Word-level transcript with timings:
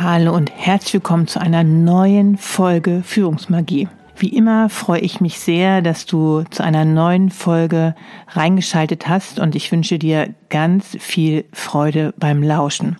Hallo 0.00 0.32
und 0.32 0.52
herzlich 0.54 0.94
willkommen 0.94 1.26
zu 1.26 1.40
einer 1.40 1.64
neuen 1.64 2.36
Folge 2.36 3.02
Führungsmagie. 3.04 3.88
Wie 4.16 4.28
immer 4.28 4.68
freue 4.68 5.00
ich 5.00 5.20
mich 5.20 5.40
sehr, 5.40 5.82
dass 5.82 6.06
du 6.06 6.44
zu 6.52 6.62
einer 6.62 6.84
neuen 6.84 7.30
Folge 7.30 7.96
reingeschaltet 8.28 9.08
hast 9.08 9.40
und 9.40 9.56
ich 9.56 9.72
wünsche 9.72 9.98
dir 9.98 10.32
ganz 10.50 10.96
viel 11.00 11.46
Freude 11.52 12.14
beim 12.16 12.44
Lauschen. 12.44 12.98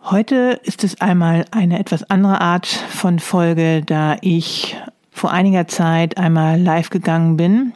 Heute 0.00 0.60
ist 0.62 0.84
es 0.84 1.00
einmal 1.00 1.44
eine 1.50 1.80
etwas 1.80 2.08
andere 2.08 2.40
Art 2.40 2.66
von 2.66 3.18
Folge, 3.18 3.82
da 3.84 4.16
ich 4.20 4.76
vor 5.10 5.32
einiger 5.32 5.66
Zeit 5.66 6.18
einmal 6.18 6.60
live 6.60 6.90
gegangen 6.90 7.36
bin, 7.36 7.72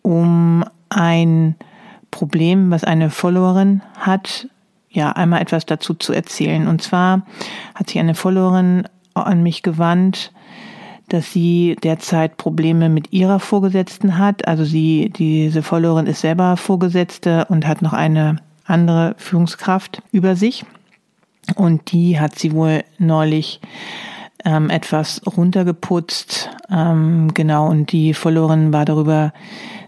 um 0.00 0.64
ein 0.88 1.54
Problem, 2.10 2.70
was 2.70 2.82
eine 2.82 3.10
Followerin 3.10 3.82
hat, 3.98 4.48
ja, 4.96 5.12
einmal 5.12 5.42
etwas 5.42 5.66
dazu 5.66 5.92
zu 5.92 6.14
erzählen. 6.14 6.66
Und 6.66 6.80
zwar 6.80 7.22
hat 7.74 7.90
sich 7.90 7.98
eine 7.98 8.14
Followerin 8.14 8.88
an 9.12 9.42
mich 9.42 9.62
gewandt, 9.62 10.32
dass 11.08 11.32
sie 11.32 11.76
derzeit 11.82 12.38
Probleme 12.38 12.88
mit 12.88 13.12
ihrer 13.12 13.38
Vorgesetzten 13.38 14.16
hat. 14.18 14.48
Also 14.48 14.64
sie, 14.64 15.12
diese 15.14 15.62
Followerin 15.62 16.06
ist 16.06 16.22
selber 16.22 16.56
Vorgesetzte 16.56 17.44
und 17.50 17.66
hat 17.66 17.82
noch 17.82 17.92
eine 17.92 18.36
andere 18.64 19.14
Führungskraft 19.18 20.02
über 20.12 20.34
sich. 20.34 20.64
Und 21.54 21.92
die 21.92 22.18
hat 22.18 22.38
sie 22.38 22.52
wohl 22.52 22.82
neulich 22.98 23.60
ähm, 24.46 24.70
etwas 24.70 25.20
runtergeputzt. 25.26 26.50
Ähm, 26.70 27.34
genau, 27.34 27.68
und 27.68 27.92
die 27.92 28.14
Followerin 28.14 28.72
war 28.72 28.86
darüber 28.86 29.34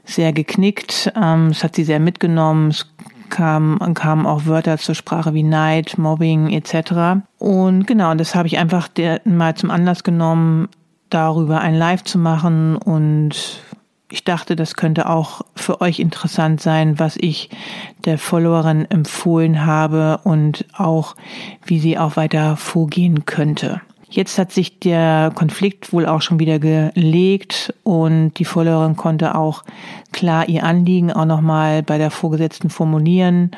sehr 0.04 0.34
geknickt. 0.34 1.10
Ähm, 1.16 1.46
es 1.46 1.64
hat 1.64 1.74
sie 1.74 1.84
sehr 1.84 1.98
mitgenommen. 1.98 2.68
Es 2.68 2.86
kam, 3.28 3.78
kamen 3.94 4.26
auch 4.26 4.46
Wörter 4.46 4.78
zur 4.78 4.94
Sprache 4.94 5.34
wie 5.34 5.42
Neid, 5.42 5.98
Mobbing 5.98 6.50
etc. 6.50 7.22
Und 7.38 7.86
genau, 7.86 8.14
das 8.14 8.34
habe 8.34 8.48
ich 8.48 8.58
einfach 8.58 8.88
der, 8.88 9.20
mal 9.24 9.54
zum 9.54 9.70
Anlass 9.70 10.04
genommen, 10.04 10.68
darüber 11.10 11.60
ein 11.60 11.74
Live 11.74 12.04
zu 12.04 12.18
machen 12.18 12.76
und 12.76 13.62
ich 14.10 14.24
dachte, 14.24 14.56
das 14.56 14.74
könnte 14.74 15.08
auch 15.08 15.42
für 15.54 15.80
euch 15.80 16.00
interessant 16.00 16.60
sein, 16.60 16.98
was 16.98 17.16
ich 17.16 17.50
der 18.04 18.18
Followerin 18.18 18.90
empfohlen 18.90 19.66
habe 19.66 20.20
und 20.24 20.64
auch, 20.72 21.14
wie 21.64 21.78
sie 21.78 21.98
auch 21.98 22.16
weiter 22.16 22.56
vorgehen 22.56 23.26
könnte. 23.26 23.82
Jetzt 24.10 24.38
hat 24.38 24.52
sich 24.52 24.78
der 24.78 25.30
Konflikt 25.34 25.92
wohl 25.92 26.06
auch 26.06 26.22
schon 26.22 26.38
wieder 26.38 26.58
gelegt 26.58 27.74
und 27.82 28.32
die 28.38 28.46
Followerin 28.46 28.96
konnte 28.96 29.34
auch 29.34 29.64
klar 30.12 30.48
ihr 30.48 30.64
Anliegen 30.64 31.12
auch 31.12 31.26
nochmal 31.26 31.82
bei 31.82 31.98
der 31.98 32.10
Vorgesetzten 32.10 32.70
formulieren 32.70 33.50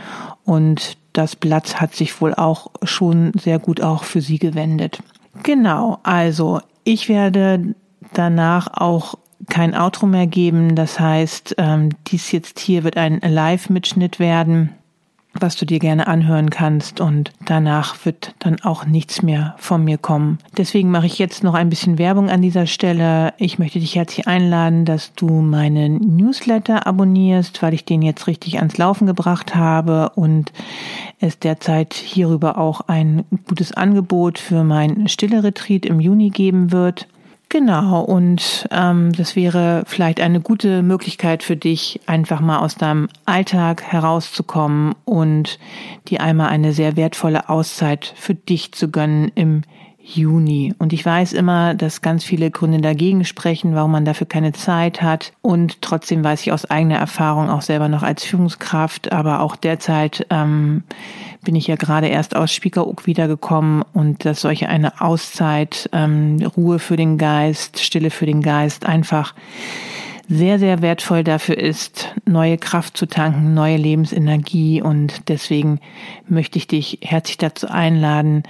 und 0.44 0.96
das 1.12 1.36
Blatt 1.36 1.80
hat 1.80 1.94
sich 1.94 2.20
wohl 2.20 2.34
auch 2.34 2.68
schon 2.82 3.32
sehr 3.38 3.58
gut 3.58 3.80
auch 3.80 4.04
für 4.04 4.20
sie 4.20 4.38
gewendet. 4.38 5.02
Genau, 5.42 5.98
also 6.02 6.60
ich 6.84 7.08
werde 7.08 7.74
danach 8.12 8.68
auch 8.74 9.14
kein 9.48 9.74
Outro 9.74 10.06
mehr 10.06 10.26
geben. 10.26 10.74
Das 10.74 11.00
heißt, 11.00 11.56
ähm, 11.58 11.90
dies 12.08 12.32
jetzt 12.32 12.58
hier 12.60 12.84
wird 12.84 12.96
ein 12.96 13.20
Live-Mitschnitt 13.20 14.18
werden 14.18 14.70
was 15.32 15.56
du 15.56 15.64
dir 15.64 15.78
gerne 15.78 16.06
anhören 16.06 16.50
kannst 16.50 17.00
und 17.00 17.32
danach 17.46 18.04
wird 18.04 18.34
dann 18.40 18.60
auch 18.62 18.84
nichts 18.84 19.22
mehr 19.22 19.54
von 19.58 19.84
mir 19.84 19.96
kommen. 19.96 20.38
Deswegen 20.56 20.90
mache 20.90 21.06
ich 21.06 21.18
jetzt 21.18 21.44
noch 21.44 21.54
ein 21.54 21.70
bisschen 21.70 21.98
Werbung 21.98 22.30
an 22.30 22.42
dieser 22.42 22.66
Stelle. 22.66 23.32
Ich 23.38 23.58
möchte 23.58 23.78
dich 23.78 23.94
herzlich 23.94 24.26
einladen, 24.26 24.84
dass 24.84 25.14
du 25.14 25.28
meinen 25.28 26.16
Newsletter 26.16 26.86
abonnierst, 26.86 27.62
weil 27.62 27.74
ich 27.74 27.84
den 27.84 28.02
jetzt 28.02 28.26
richtig 28.26 28.58
ans 28.58 28.76
Laufen 28.76 29.06
gebracht 29.06 29.54
habe 29.54 30.10
und 30.16 30.52
es 31.20 31.38
derzeit 31.38 31.94
hierüber 31.94 32.58
auch 32.58 32.82
ein 32.82 33.24
gutes 33.46 33.72
Angebot 33.72 34.38
für 34.38 34.64
mein 34.64 35.08
Stille 35.08 35.44
Retreat 35.44 35.86
im 35.86 36.00
Juni 36.00 36.30
geben 36.30 36.72
wird. 36.72 37.06
Genau, 37.52 38.02
und 38.02 38.68
ähm, 38.70 39.10
das 39.12 39.34
wäre 39.34 39.82
vielleicht 39.84 40.20
eine 40.20 40.40
gute 40.40 40.84
Möglichkeit 40.84 41.42
für 41.42 41.56
dich, 41.56 42.00
einfach 42.06 42.40
mal 42.40 42.60
aus 42.60 42.76
deinem 42.76 43.08
Alltag 43.24 43.82
herauszukommen 43.82 44.94
und 45.04 45.58
dir 46.06 46.20
einmal 46.20 46.50
eine 46.50 46.72
sehr 46.72 46.94
wertvolle 46.94 47.48
Auszeit 47.48 48.14
für 48.16 48.36
dich 48.36 48.70
zu 48.70 48.92
gönnen 48.92 49.32
im 49.34 49.62
Juni. 50.16 50.74
Und 50.78 50.92
ich 50.92 51.04
weiß 51.04 51.32
immer, 51.32 51.74
dass 51.74 52.02
ganz 52.02 52.24
viele 52.24 52.50
Gründe 52.50 52.80
dagegen 52.80 53.24
sprechen, 53.24 53.74
warum 53.74 53.92
man 53.92 54.04
dafür 54.04 54.26
keine 54.26 54.52
Zeit 54.52 55.02
hat. 55.02 55.32
Und 55.42 55.82
trotzdem 55.82 56.22
weiß 56.24 56.42
ich 56.42 56.52
aus 56.52 56.64
eigener 56.64 56.96
Erfahrung 56.96 57.50
auch 57.50 57.62
selber 57.62 57.88
noch 57.88 58.02
als 58.02 58.24
Führungskraft, 58.24 59.12
aber 59.12 59.40
auch 59.40 59.56
derzeit 59.56 60.26
ähm, 60.30 60.82
bin 61.44 61.54
ich 61.54 61.66
ja 61.66 61.76
gerade 61.76 62.08
erst 62.08 62.36
aus 62.36 62.52
Spiekeroog 62.52 63.06
wiedergekommen 63.06 63.84
und 63.92 64.24
dass 64.24 64.40
solche 64.40 64.68
eine 64.68 65.00
Auszeit, 65.00 65.88
ähm, 65.92 66.38
Ruhe 66.56 66.78
für 66.78 66.96
den 66.96 67.18
Geist, 67.18 67.80
Stille 67.80 68.10
für 68.10 68.26
den 68.26 68.42
Geist 68.42 68.86
einfach 68.86 69.34
sehr, 70.30 70.60
sehr 70.60 70.80
wertvoll 70.80 71.24
dafür 71.24 71.58
ist, 71.58 72.14
neue 72.24 72.56
Kraft 72.56 72.96
zu 72.96 73.06
tanken, 73.06 73.52
neue 73.52 73.76
Lebensenergie 73.76 74.80
und 74.80 75.28
deswegen 75.28 75.80
möchte 76.28 76.56
ich 76.56 76.68
dich 76.68 77.00
herzlich 77.02 77.36
dazu 77.36 77.66
einladen, 77.66 78.44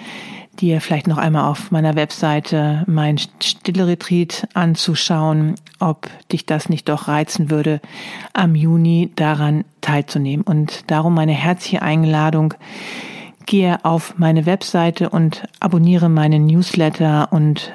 dir 0.61 0.81
vielleicht 0.81 1.07
noch 1.07 1.19
einmal 1.19 1.51
auf 1.51 1.71
meiner 1.71 1.95
Webseite 1.95 2.85
mein 2.87 3.19
Stille 3.19 3.87
Retreat 3.87 4.47
anzuschauen, 4.55 5.55
ob 5.79 6.09
dich 6.31 6.47
das 6.47 6.69
nicht 6.69 6.89
doch 6.89 7.09
reizen 7.09 7.51
würde, 7.51 7.81
am 8.33 8.55
Juni 8.55 9.11
daran 9.17 9.65
teilzunehmen. 9.81 10.45
Und 10.45 10.91
darum 10.91 11.15
meine 11.15 11.33
herzliche 11.33 11.83
Einladung. 11.83 12.55
Gehe 13.47 13.85
auf 13.85 14.15
meine 14.19 14.47
Webseite 14.47 15.11
und 15.11 15.43
abonniere 15.59 16.09
meinen 16.09 16.47
Newsletter 16.47 17.33
und 17.33 17.73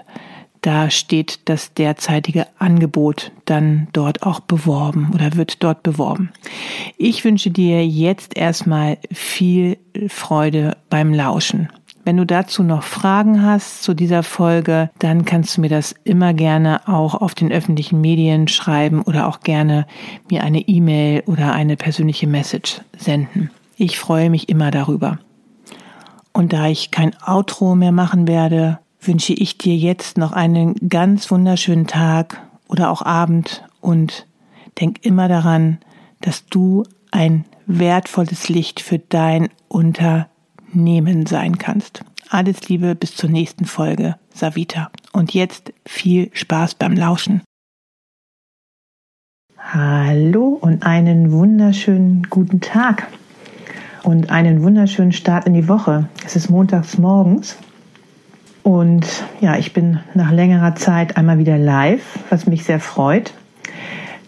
da 0.62 0.90
steht 0.90 1.48
das 1.48 1.76
derzeitige 1.76 2.48
Angebot 2.58 3.32
dann 3.46 3.88
dort 3.94 4.24
auch 4.24 4.40
beworben 4.40 5.12
oder 5.14 5.36
wird 5.36 5.64
dort 5.64 5.84
beworben. 5.84 6.32
Ich 6.98 7.24
wünsche 7.24 7.52
dir 7.52 7.86
jetzt 7.86 8.36
erstmal 8.36 8.98
viel 9.12 9.78
Freude 10.08 10.78
beim 10.90 11.14
Lauschen. 11.14 11.70
Wenn 12.06 12.18
du 12.18 12.26
dazu 12.28 12.62
noch 12.62 12.84
Fragen 12.84 13.42
hast 13.42 13.82
zu 13.82 13.96
dieser 13.96 14.22
Folge, 14.22 14.92
dann 15.00 15.26
kannst 15.26 15.58
du 15.58 15.62
mir 15.62 15.70
das 15.70 15.96
immer 16.04 16.36
gerne 16.36 16.88
auch 16.88 17.16
auf 17.16 17.34
den 17.34 17.52
öffentlichen 17.52 18.00
Medien 18.00 18.48
schreiben 18.48 19.02
oder 19.02 19.28
auch 19.28 19.40
gerne 19.40 19.88
mir 20.30 20.44
eine 20.44 20.60
E-Mail 20.60 21.24
oder 21.26 21.54
eine 21.54 21.76
persönliche 21.76 22.28
Message 22.28 22.82
senden. 22.96 23.50
Ich 23.76 23.98
freue 23.98 24.30
mich 24.30 24.50
immer 24.50 24.70
darüber. 24.70 25.18
Und 26.32 26.54
da 26.54 26.68
ich 26.68 26.92
kein 26.92 27.16
Outro 27.26 27.74
mehr 27.74 27.92
machen 27.92 28.28
werde, 28.28 28.78
wünsche 29.02 29.34
ich 29.34 29.58
dir 29.58 29.76
jetzt 29.76 30.20
noch 30.20 30.32
einen 30.32 30.76
ganz 30.88 31.32
wunderschönen 31.32 31.88
Tag 31.88 32.40
oder 32.68 32.92
auch 32.92 33.02
Abend 33.02 33.64
und 33.82 34.28
denk 34.80 35.04
immer 35.04 35.28
daran, 35.28 35.80
dass 36.22 36.46
du 36.46 36.84
ein 37.10 37.46
wertvolles 37.66 38.48
Licht 38.48 38.80
für 38.80 39.00
dein 39.00 39.50
Unternehmen 39.70 40.28
Nehmen 40.76 41.26
sein 41.26 41.58
kannst. 41.58 42.04
Alles 42.30 42.68
Liebe 42.70 42.96
bis 42.96 43.16
zur 43.16 43.30
nächsten 43.30 43.66
Folge, 43.66 44.16
Savita. 44.34 44.92
Und 45.14 45.34
jetzt 45.34 45.74
viel 45.86 46.30
Spaß 46.34 46.76
beim 46.76 46.94
Lauschen. 46.94 47.42
Hallo 49.58 50.58
und 50.62 50.86
einen 50.86 51.32
wunderschönen 51.32 52.28
guten 52.30 52.62
Tag 52.62 53.08
und 54.04 54.30
einen 54.30 54.62
wunderschönen 54.62 55.12
Start 55.12 55.48
in 55.48 55.54
die 55.54 55.68
Woche. 55.68 56.08
Es 56.26 56.36
ist 56.36 56.50
montags 56.50 56.98
morgens 56.98 57.58
Und 58.66 59.06
ja, 59.42 59.58
ich 59.58 59.74
bin 59.74 60.00
nach 60.16 60.32
längerer 60.32 60.76
Zeit 60.76 61.18
einmal 61.18 61.38
wieder 61.38 61.58
live, 61.58 62.18
was 62.30 62.48
mich 62.48 62.64
sehr 62.64 62.80
freut. 62.80 63.34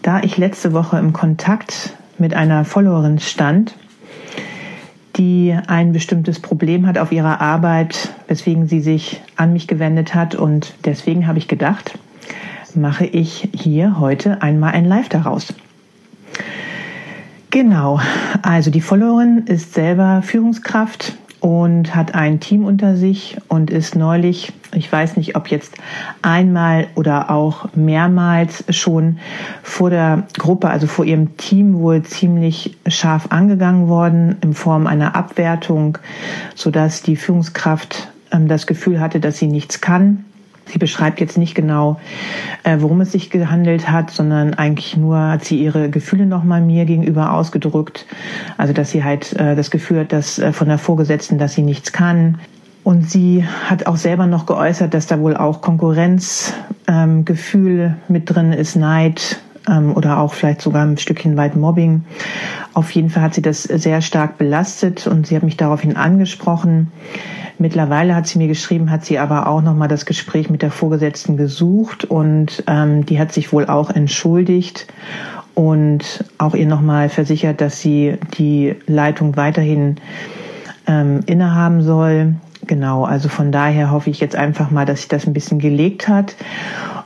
Da 0.02 0.20
ich 0.20 0.36
letzte 0.36 0.72
Woche 0.72 0.96
im 0.98 1.12
Kontakt 1.12 1.96
mit 2.18 2.34
einer 2.34 2.64
Followerin 2.64 3.18
stand, 3.18 3.74
die 5.18 5.56
ein 5.66 5.92
bestimmtes 5.92 6.40
Problem 6.40 6.86
hat 6.86 6.96
auf 6.96 7.12
ihrer 7.12 7.40
Arbeit, 7.40 8.14
weswegen 8.28 8.68
sie 8.68 8.80
sich 8.80 9.20
an 9.36 9.52
mich 9.52 9.66
gewendet 9.66 10.14
hat. 10.14 10.34
Und 10.34 10.74
deswegen 10.84 11.26
habe 11.26 11.38
ich 11.38 11.48
gedacht, 11.48 11.98
mache 12.74 13.04
ich 13.04 13.48
hier 13.52 13.98
heute 13.98 14.42
einmal 14.42 14.72
ein 14.72 14.84
Live 14.84 15.08
daraus. 15.08 15.52
Genau, 17.50 18.00
also 18.42 18.70
die 18.70 18.80
Followerin 18.80 19.44
ist 19.46 19.74
selber 19.74 20.22
Führungskraft 20.22 21.16
und 21.40 21.94
hat 21.94 22.14
ein 22.14 22.40
Team 22.40 22.64
unter 22.64 22.96
sich 22.96 23.36
und 23.48 23.70
ist 23.70 23.94
neulich, 23.94 24.52
ich 24.74 24.90
weiß 24.90 25.16
nicht, 25.16 25.36
ob 25.36 25.48
jetzt 25.48 25.74
einmal 26.22 26.88
oder 26.94 27.30
auch 27.30 27.74
mehrmals 27.74 28.64
schon 28.70 29.18
vor 29.62 29.90
der 29.90 30.26
Gruppe, 30.36 30.68
also 30.68 30.86
vor 30.86 31.04
ihrem 31.04 31.36
Team 31.36 31.78
wohl 31.78 32.02
ziemlich 32.02 32.76
scharf 32.86 33.26
angegangen 33.30 33.88
worden 33.88 34.36
in 34.42 34.54
Form 34.54 34.86
einer 34.86 35.14
Abwertung, 35.14 35.98
sodass 36.54 37.02
die 37.02 37.16
Führungskraft 37.16 38.08
ähm, 38.32 38.48
das 38.48 38.66
Gefühl 38.66 39.00
hatte, 39.00 39.20
dass 39.20 39.38
sie 39.38 39.46
nichts 39.46 39.80
kann 39.80 40.24
Sie 40.68 40.78
beschreibt 40.78 41.20
jetzt 41.20 41.38
nicht 41.38 41.54
genau, 41.54 42.00
äh, 42.62 42.76
worum 42.80 43.00
es 43.00 43.12
sich 43.12 43.30
gehandelt 43.30 43.90
hat, 43.90 44.10
sondern 44.10 44.54
eigentlich 44.54 44.96
nur 44.96 45.18
hat 45.18 45.44
sie 45.44 45.62
ihre 45.62 45.90
Gefühle 45.90 46.26
nochmal 46.26 46.60
mir 46.60 46.84
gegenüber 46.84 47.32
ausgedrückt. 47.32 48.06
Also, 48.56 48.72
dass 48.72 48.90
sie 48.90 49.04
halt 49.04 49.32
äh, 49.34 49.56
das 49.56 49.70
Gefühl 49.70 50.00
hat, 50.00 50.12
dass 50.12 50.38
äh, 50.38 50.52
von 50.52 50.68
der 50.68 50.78
Vorgesetzten, 50.78 51.38
dass 51.38 51.54
sie 51.54 51.62
nichts 51.62 51.92
kann. 51.92 52.38
Und 52.84 53.10
sie 53.10 53.44
hat 53.66 53.86
auch 53.86 53.96
selber 53.96 54.26
noch 54.26 54.46
geäußert, 54.46 54.94
dass 54.94 55.06
da 55.06 55.20
wohl 55.20 55.36
auch 55.36 55.60
Konkurrenzgefühl 55.60 57.80
ähm, 57.80 57.96
mit 58.08 58.30
drin 58.30 58.52
ist, 58.52 58.76
Neid 58.76 59.40
ähm, 59.68 59.92
oder 59.94 60.18
auch 60.18 60.34
vielleicht 60.34 60.62
sogar 60.62 60.84
ein 60.84 60.98
Stückchen 60.98 61.36
weit 61.36 61.56
Mobbing. 61.56 62.04
Auf 62.74 62.90
jeden 62.92 63.10
Fall 63.10 63.22
hat 63.22 63.34
sie 63.34 63.42
das 63.42 63.62
sehr 63.62 64.00
stark 64.00 64.38
belastet 64.38 65.06
und 65.06 65.26
sie 65.26 65.36
hat 65.36 65.42
mich 65.42 65.56
daraufhin 65.56 65.96
angesprochen. 65.96 66.92
Mittlerweile 67.58 68.14
hat 68.14 68.26
sie 68.26 68.38
mir 68.38 68.46
geschrieben, 68.46 68.90
hat 68.90 69.04
sie 69.04 69.18
aber 69.18 69.48
auch 69.48 69.62
nochmal 69.62 69.88
das 69.88 70.06
Gespräch 70.06 70.48
mit 70.48 70.62
der 70.62 70.70
Vorgesetzten 70.70 71.36
gesucht 71.36 72.04
und 72.04 72.62
ähm, 72.68 73.04
die 73.04 73.18
hat 73.18 73.32
sich 73.32 73.52
wohl 73.52 73.66
auch 73.66 73.90
entschuldigt 73.90 74.86
und 75.54 76.24
auch 76.38 76.54
ihr 76.54 76.66
nochmal 76.66 77.08
versichert, 77.08 77.60
dass 77.60 77.80
sie 77.80 78.16
die 78.38 78.76
Leitung 78.86 79.36
weiterhin 79.36 79.96
ähm, 80.86 81.20
innehaben 81.26 81.82
soll. 81.82 82.36
Genau, 82.68 83.04
also 83.04 83.30
von 83.30 83.50
daher 83.50 83.90
hoffe 83.90 84.10
ich 84.10 84.20
jetzt 84.20 84.36
einfach 84.36 84.70
mal, 84.70 84.84
dass 84.84 84.98
sich 85.00 85.08
das 85.08 85.26
ein 85.26 85.32
bisschen 85.32 85.58
gelegt 85.58 86.06
hat. 86.06 86.36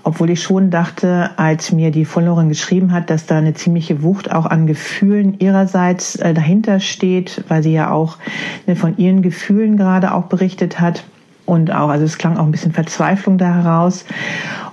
Obwohl 0.03 0.31
ich 0.31 0.43
schon 0.43 0.71
dachte, 0.71 1.31
als 1.37 1.71
mir 1.71 1.93
die 1.93 2.05
Followerin 2.05 2.49
geschrieben 2.49 2.91
hat, 2.91 3.11
dass 3.11 3.27
da 3.27 3.39
eine 3.39 3.55
ziemliche 3.55 4.03
Wucht 4.03 4.33
auch 4.33 4.47
an 4.47 4.67
Gefühlen 4.67 5.39
ihrerseits 5.39 6.17
äh, 6.17 6.35
dahinter 6.35 6.81
steht, 6.81 7.45
weil 7.47 7.63
sie 7.63 7.73
ja 7.73 7.93
auch 7.93 8.19
ne, 8.67 8.75
von 8.75 8.97
ihren 8.97 9.23
Gefühlen 9.23 9.77
gerade 9.77 10.13
auch 10.13 10.25
berichtet 10.25 10.81
hat. 10.81 11.05
Und 11.47 11.73
auch, 11.73 11.91
also 11.91 12.05
es 12.05 12.19
klang 12.19 12.37
auch 12.39 12.45
ein 12.45 12.51
bisschen 12.51 12.73
Verzweiflung 12.73 13.39
da 13.39 13.55
heraus 13.55 14.05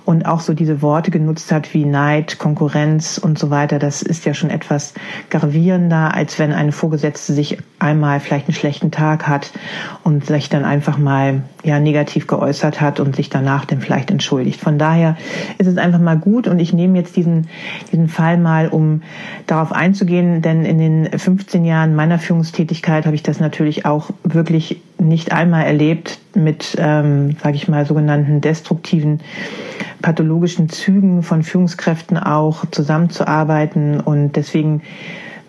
und 0.05 0.25
auch 0.25 0.39
so 0.39 0.53
diese 0.53 0.81
Worte 0.81 1.11
genutzt 1.11 1.51
hat 1.51 1.73
wie 1.73 1.85
Neid, 1.85 2.39
Konkurrenz 2.39 3.17
und 3.17 3.37
so 3.37 3.49
weiter, 3.49 3.79
das 3.79 4.01
ist 4.01 4.25
ja 4.25 4.33
schon 4.33 4.49
etwas 4.49 4.93
gravierender, 5.29 6.13
als 6.13 6.39
wenn 6.39 6.51
eine 6.51 6.71
Vorgesetzte 6.71 7.33
sich 7.33 7.57
einmal 7.79 8.19
vielleicht 8.19 8.47
einen 8.47 8.55
schlechten 8.55 8.91
Tag 8.91 9.27
hat 9.27 9.51
und 10.03 10.25
sich 10.25 10.49
dann 10.49 10.65
einfach 10.65 10.97
mal 10.97 11.43
ja 11.63 11.79
negativ 11.79 12.27
geäußert 12.27 12.81
hat 12.81 12.99
und 12.99 13.15
sich 13.15 13.29
danach 13.29 13.65
dann 13.65 13.81
vielleicht 13.81 14.11
entschuldigt. 14.11 14.59
Von 14.59 14.77
daher 14.77 15.17
ist 15.57 15.67
es 15.67 15.77
einfach 15.77 15.99
mal 15.99 16.17
gut 16.17 16.47
und 16.47 16.59
ich 16.59 16.73
nehme 16.73 16.97
jetzt 16.97 17.15
diesen, 17.15 17.47
diesen 17.91 18.07
Fall 18.07 18.37
mal, 18.37 18.67
um 18.67 19.01
darauf 19.47 19.71
einzugehen, 19.71 20.41
denn 20.41 20.65
in 20.65 20.77
den 20.77 21.19
15 21.19 21.65
Jahren 21.65 21.95
meiner 21.95 22.19
Führungstätigkeit 22.19 23.05
habe 23.05 23.15
ich 23.15 23.23
das 23.23 23.39
natürlich 23.39 23.85
auch 23.85 24.09
wirklich 24.23 24.81
nicht 24.99 25.31
einmal 25.31 25.65
erlebt 25.65 26.19
mit, 26.35 26.75
ähm, 26.77 27.35
sage 27.41 27.55
ich 27.55 27.67
mal, 27.67 27.85
sogenannten 27.85 28.41
destruktiven 28.41 29.21
pathologischen 30.01 30.69
Zügen 30.69 31.23
von 31.23 31.43
Führungskräften 31.43 32.17
auch 32.17 32.65
zusammenzuarbeiten. 32.71 33.99
Und 33.99 34.35
deswegen 34.35 34.81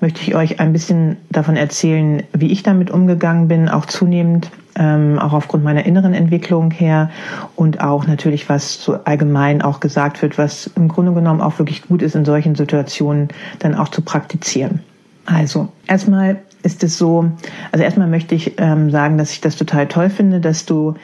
möchte 0.00 0.22
ich 0.22 0.34
euch 0.34 0.60
ein 0.60 0.72
bisschen 0.72 1.16
davon 1.30 1.56
erzählen, 1.56 2.22
wie 2.32 2.50
ich 2.50 2.62
damit 2.62 2.90
umgegangen 2.90 3.48
bin, 3.48 3.68
auch 3.68 3.86
zunehmend, 3.86 4.50
ähm, 4.76 5.18
auch 5.18 5.32
aufgrund 5.32 5.62
meiner 5.62 5.84
inneren 5.84 6.14
Entwicklung 6.14 6.70
her 6.70 7.10
und 7.56 7.80
auch 7.80 8.06
natürlich, 8.06 8.48
was 8.48 8.82
so 8.82 8.94
allgemein 9.04 9.62
auch 9.62 9.80
gesagt 9.80 10.22
wird, 10.22 10.38
was 10.38 10.68
im 10.76 10.88
Grunde 10.88 11.12
genommen 11.12 11.40
auch 11.40 11.58
wirklich 11.58 11.86
gut 11.86 12.02
ist, 12.02 12.14
in 12.14 12.24
solchen 12.24 12.54
Situationen 12.54 13.28
dann 13.58 13.74
auch 13.74 13.88
zu 13.88 14.02
praktizieren. 14.02 14.80
Also 15.26 15.68
erstmal 15.86 16.38
ist 16.62 16.84
es 16.84 16.98
so, 16.98 17.30
also 17.72 17.84
erstmal 17.84 18.08
möchte 18.08 18.34
ich 18.34 18.54
ähm, 18.58 18.90
sagen, 18.90 19.18
dass 19.18 19.32
ich 19.32 19.40
das 19.40 19.56
total 19.56 19.88
toll 19.88 20.10
finde, 20.10 20.40
dass 20.40 20.66
du 20.66 20.94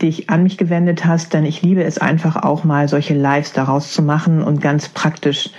dich 0.00 0.30
an 0.30 0.42
mich 0.42 0.56
gewendet 0.56 1.04
hast, 1.04 1.34
denn 1.34 1.44
ich 1.44 1.62
liebe 1.62 1.84
es 1.84 1.98
einfach 1.98 2.36
auch 2.36 2.64
mal 2.64 2.88
solche 2.88 3.14
Lives 3.14 3.52
daraus 3.52 3.92
zu 3.92 4.02
machen 4.02 4.42
und 4.42 4.60
ganz 4.60 4.88
praktisch, 4.88 5.50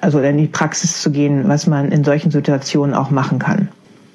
also 0.00 0.20
in 0.20 0.36
die 0.36 0.46
Praxis 0.46 1.00
zu 1.00 1.10
gehen, 1.10 1.48
was 1.48 1.66
man 1.66 1.90
in 1.90 2.04
solchen 2.04 2.30
Situationen 2.30 2.94
auch 2.94 3.10
machen 3.10 3.38
kann. 3.38 3.68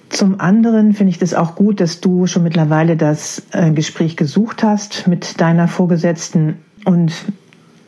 Zum 0.09 0.41
anderen 0.41 0.93
finde 0.93 1.11
ich 1.11 1.19
das 1.19 1.33
auch 1.33 1.55
gut, 1.55 1.79
dass 1.79 2.01
du 2.01 2.27
schon 2.27 2.43
mittlerweile 2.43 2.97
das 2.97 3.43
äh, 3.53 3.71
Gespräch 3.71 4.17
gesucht 4.17 4.61
hast 4.61 5.07
mit 5.07 5.39
deiner 5.39 5.69
Vorgesetzten 5.69 6.57
und 6.83 7.13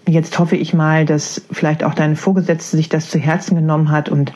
Jetzt 0.05 0.37
hoffe 0.37 0.57
ich 0.57 0.73
mal, 0.73 1.05
dass 1.05 1.41
vielleicht 1.51 1.83
auch 1.83 1.93
deine 1.93 2.17
Vorgesetzte 2.17 2.75
sich 2.75 2.89
das 2.89 3.09
zu 3.09 3.19
Herzen 3.19 3.55
genommen 3.55 3.89
hat 3.89 4.09
und 4.09 4.33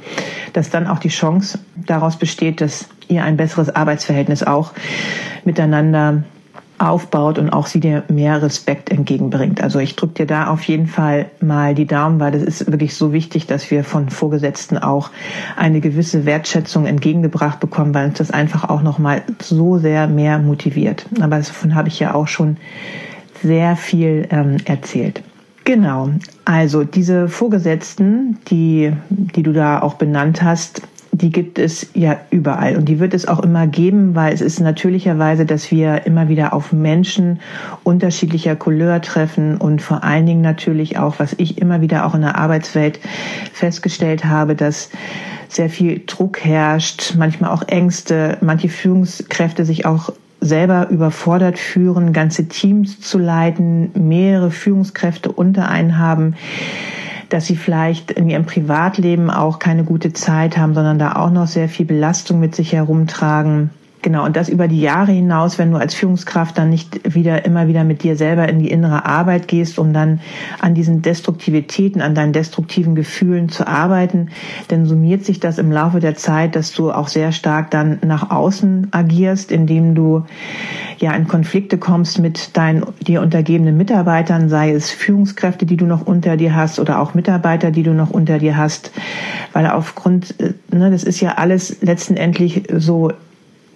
dass 0.54 0.70
dann 0.70 0.88
auch 0.88 1.00
die 1.00 1.10
Chance 1.10 1.60
daraus 1.76 2.18
besteht, 2.18 2.62
dass 2.62 2.88
ihr 3.10 3.24
ein 3.24 3.36
besseres 3.36 3.76
Arbeitsverhältnis 3.76 4.44
auch 4.44 4.72
miteinander 5.44 6.24
aufbaut 6.80 7.40
und 7.40 7.50
auch 7.50 7.66
sie 7.66 7.80
dir 7.80 8.04
mehr 8.08 8.42
Respekt 8.42 8.92
entgegenbringt. 8.92 9.62
Also 9.62 9.80
ich 9.80 9.96
drücke 9.96 10.14
dir 10.14 10.26
da 10.28 10.48
auf 10.48 10.64
jeden 10.64 10.88
Fall 10.88 11.26
mal 11.42 11.74
die 11.74 11.88
Daumen, 11.88 12.20
weil 12.20 12.32
das 12.32 12.44
ist 12.44 12.72
wirklich 12.72 12.96
so 12.96 13.14
wichtig, 13.14 13.48
dass 13.48 13.72
wir 13.72 13.84
von 13.84 14.10
Vorgesetzten 14.10 14.78
auch 14.78 15.10
eine 15.56 15.82
gewisse 15.82 16.26
Wertschätzung 16.26 16.86
entgegengebracht 16.86 17.60
bekommen, 17.60 17.94
weil 17.94 18.08
uns 18.08 18.20
das 18.20 18.32
einfach 18.32 18.70
auch 18.70 18.84
nochmal 18.84 19.24
so 19.42 19.80
sehr 19.80 20.08
mehr 20.08 20.40
motiviert. 20.40 21.08
Aber 21.20 21.38
davon 21.38 21.74
habe 21.74 21.88
ich 21.88 22.00
ja 22.00 22.14
auch 22.14 22.28
schon 22.28 22.58
sehr 23.42 23.76
viel 23.76 24.28
ähm, 24.30 24.58
erzählt. 24.66 25.24
Genau. 25.68 26.12
Also 26.46 26.86
diese 26.86 27.28
Vorgesetzten, 27.28 28.38
die, 28.50 28.94
die 29.10 29.44
du 29.44 29.52
da 29.52 29.82
auch 29.82 29.96
benannt 29.96 30.42
hast, 30.42 30.82
die 31.12 31.30
gibt 31.30 31.60
es 31.60 31.88
ja 31.94 32.20
überall 32.30 32.78
und 32.78 32.86
die 32.86 33.02
wird 33.02 33.14
es 33.14 33.28
auch 33.28 33.42
immer 33.42 33.68
geben, 33.68 34.16
weil 34.16 34.34
es 34.34 34.40
ist 34.40 34.62
natürlicherweise, 34.62 35.46
dass 35.46 35.70
wir 35.70 36.06
immer 36.06 36.30
wieder 36.30 36.54
auf 36.54 36.72
Menschen 36.72 37.42
unterschiedlicher 37.84 38.56
Couleur 38.56 39.02
treffen 39.02 39.58
und 39.58 39.82
vor 39.82 40.06
allen 40.06 40.26
Dingen 40.26 40.40
natürlich 40.40 41.00
auch, 41.00 41.20
was 41.20 41.36
ich 41.38 41.58
immer 41.58 41.82
wieder 41.82 42.06
auch 42.06 42.16
in 42.16 42.22
der 42.22 42.38
Arbeitswelt 42.38 43.02
festgestellt 43.52 44.24
habe, 44.24 44.56
dass 44.56 44.90
sehr 45.50 45.70
viel 45.70 46.02
Druck 46.06 46.46
herrscht, 46.46 47.16
manchmal 47.18 47.52
auch 47.52 47.68
Ängste, 47.68 48.38
manche 48.40 48.70
Führungskräfte 48.70 49.66
sich 49.66 49.86
auch 49.86 50.14
selber 50.40 50.90
überfordert 50.90 51.58
führen, 51.58 52.14
ganze 52.14 52.48
Teams 52.48 53.00
zu 53.02 53.18
leiten, 53.18 53.92
mehrere 53.96 54.52
Führungskräfte 54.52 55.32
unter 55.32 55.70
einen 55.70 55.98
haben, 55.98 56.36
dass 57.30 57.46
sie 57.46 57.56
vielleicht 57.56 58.12
in 58.12 58.30
ihrem 58.30 58.46
Privatleben 58.46 59.30
auch 59.30 59.60
keine 59.60 59.84
gute 59.84 60.14
Zeit 60.14 60.58
haben, 60.58 60.74
sondern 60.74 61.00
da 61.00 61.14
auch 61.14 61.32
noch 61.32 61.48
sehr 61.48 61.70
viel 61.70 61.86
Belastung 61.86 62.40
mit 62.40 62.56
sich 62.56 62.74
herumtragen. 62.74 63.72
Genau, 64.04 64.26
und 64.26 64.36
das 64.36 64.48
über 64.48 64.68
die 64.68 64.80
Jahre 64.80 65.12
hinaus, 65.12 65.58
wenn 65.58 65.72
du 65.72 65.78
als 65.78 65.96
Führungskraft 65.96 66.58
dann 66.58 66.70
nicht 66.70 67.16
wieder 67.16 67.46
immer 67.46 67.68
wieder 67.68 67.84
mit 67.84 68.04
dir 68.04 68.16
selber 68.16 68.48
in 68.48 68.60
die 68.60 68.70
innere 68.70 69.06
Arbeit 69.06 69.48
gehst, 69.48 69.80
um 69.80 69.92
dann 69.92 70.22
an 70.60 70.76
diesen 70.76 71.02
Destruktivitäten, 71.02 72.02
an 72.02 72.14
deinen 72.14 72.32
destruktiven 72.32 72.94
Gefühlen 72.94 73.50
zu 73.50 73.68
arbeiten, 73.68 74.30
dann 74.68 74.86
summiert 74.86 75.26
sich 75.26 75.40
das 75.40 75.58
im 75.58 75.72
Laufe 75.72 76.00
der 76.00 76.16
Zeit, 76.16 76.56
dass 76.56 76.74
du 76.74 76.92
auch 76.92 77.08
sehr 77.08 77.32
stark 77.32 77.72
dann 77.72 77.98
nach 78.06 78.30
außen 78.30 78.90
agierst, 78.92 79.52
indem 79.52 79.96
du 79.96 80.24
ja 81.00 81.14
in 81.14 81.28
Konflikte 81.28 81.78
kommst 81.80 82.20
mit 82.20 82.56
deinen 82.56 82.86
dir 83.02 83.22
untergebenen 83.22 83.78
Mitarbeitern, 83.78 84.48
sei 84.48 84.72
es 84.72 84.92
Führungskräfte, 84.92 85.66
die 85.66 85.78
du 85.78 85.86
noch 85.86 86.06
unter 86.06 86.38
dir 86.38 86.56
hast 86.56 86.80
oder 86.80 87.00
auch 87.00 87.16
Mitarbeiter, 87.16 87.72
die 87.72 87.84
du 87.84 87.94
noch 87.94 88.12
unter 88.12 88.38
dir 88.38 88.58
hast, 88.58 88.92
weil 89.54 89.68
aufgrund, 89.68 90.40
äh, 90.40 90.54
ne, 90.72 90.92
das 90.92 91.04
ist 91.04 91.20
ja 91.20 91.34
alles 91.36 91.78
letztendlich 91.82 92.64
so 92.72 93.12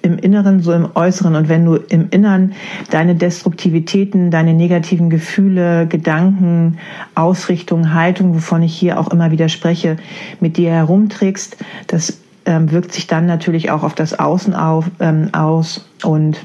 im 0.01 0.17
Inneren, 0.17 0.61
so 0.61 0.73
im 0.73 0.89
Äußeren. 0.93 1.35
Und 1.35 1.49
wenn 1.49 1.65
du 1.65 1.75
im 1.75 2.07
Innern 2.09 2.53
deine 2.89 3.15
Destruktivitäten, 3.15 4.31
deine 4.31 4.53
negativen 4.53 5.09
Gefühle, 5.09 5.87
Gedanken, 5.87 6.77
Ausrichtung, 7.15 7.93
Haltung, 7.93 8.33
wovon 8.35 8.63
ich 8.63 8.75
hier 8.75 8.99
auch 8.99 9.09
immer 9.09 9.31
wieder 9.31 9.49
spreche, 9.49 9.97
mit 10.39 10.57
dir 10.57 10.71
herumträgst, 10.71 11.57
das 11.87 12.19
ähm, 12.45 12.71
wirkt 12.71 12.93
sich 12.93 13.07
dann 13.07 13.25
natürlich 13.25 13.71
auch 13.71 13.83
auf 13.83 13.93
das 13.93 14.17
Außen 14.17 14.53
auf, 14.53 14.85
ähm, 14.99 15.29
aus. 15.33 15.87
Und 16.03 16.37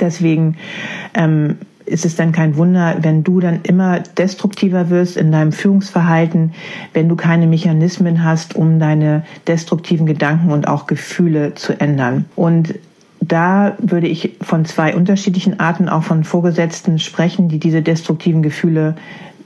deswegen 0.00 0.56
ähm, 1.14 1.56
ist 1.86 2.04
es 2.04 2.16
dann 2.16 2.32
kein 2.32 2.56
Wunder, 2.56 2.96
wenn 3.00 3.24
du 3.24 3.40
dann 3.40 3.60
immer 3.62 4.00
destruktiver 4.00 4.90
wirst 4.90 5.16
in 5.16 5.32
deinem 5.32 5.52
Führungsverhalten, 5.52 6.52
wenn 6.92 7.08
du 7.08 7.16
keine 7.16 7.46
Mechanismen 7.46 8.24
hast, 8.24 8.56
um 8.56 8.78
deine 8.78 9.24
destruktiven 9.46 10.06
Gedanken 10.06 10.50
und 10.50 10.66
auch 10.66 10.86
Gefühle 10.86 11.54
zu 11.54 11.78
ändern. 11.78 12.24
Und 12.36 12.74
da 13.20 13.76
würde 13.78 14.06
ich 14.06 14.36
von 14.40 14.64
zwei 14.64 14.94
unterschiedlichen 14.94 15.60
Arten 15.60 15.88
auch 15.88 16.02
von 16.02 16.24
Vorgesetzten 16.24 16.98
sprechen, 16.98 17.48
die 17.48 17.58
diese 17.58 17.82
destruktiven 17.82 18.42
Gefühle 18.42 18.96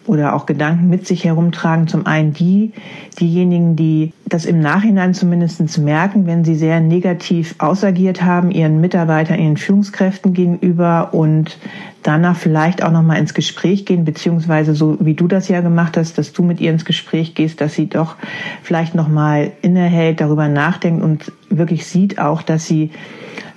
oder 0.08 0.34
auch 0.34 0.46
Gedanken 0.46 0.88
mit 0.88 1.06
sich 1.06 1.24
herumtragen. 1.24 1.86
Zum 1.86 2.06
einen 2.06 2.32
die, 2.32 2.72
diejenigen, 3.20 3.76
die 3.76 4.12
das 4.26 4.44
im 4.44 4.60
Nachhinein 4.60 5.14
zumindest 5.14 5.78
merken, 5.78 6.26
wenn 6.26 6.44
sie 6.44 6.54
sehr 6.54 6.80
negativ 6.80 7.54
ausagiert 7.58 8.22
haben, 8.22 8.50
ihren 8.50 8.80
Mitarbeitern, 8.80 9.38
ihren 9.38 9.56
Führungskräften 9.56 10.32
gegenüber 10.32 11.10
und 11.12 11.58
danach 12.02 12.36
vielleicht 12.36 12.82
auch 12.82 12.92
nochmal 12.92 13.18
ins 13.18 13.34
Gespräch 13.34 13.84
gehen, 13.84 14.04
beziehungsweise 14.04 14.74
so 14.74 14.96
wie 15.00 15.14
du 15.14 15.28
das 15.28 15.48
ja 15.48 15.60
gemacht 15.60 15.96
hast, 15.96 16.16
dass 16.16 16.32
du 16.32 16.42
mit 16.42 16.60
ihr 16.60 16.70
ins 16.70 16.84
Gespräch 16.84 17.34
gehst, 17.34 17.60
dass 17.60 17.74
sie 17.74 17.88
doch 17.88 18.16
vielleicht 18.62 18.94
nochmal 18.94 19.52
innehält, 19.62 20.20
darüber 20.20 20.48
nachdenkt 20.48 21.02
und 21.02 21.32
wirklich 21.50 21.86
sieht 21.86 22.18
auch, 22.18 22.42
dass 22.42 22.66
sie 22.66 22.90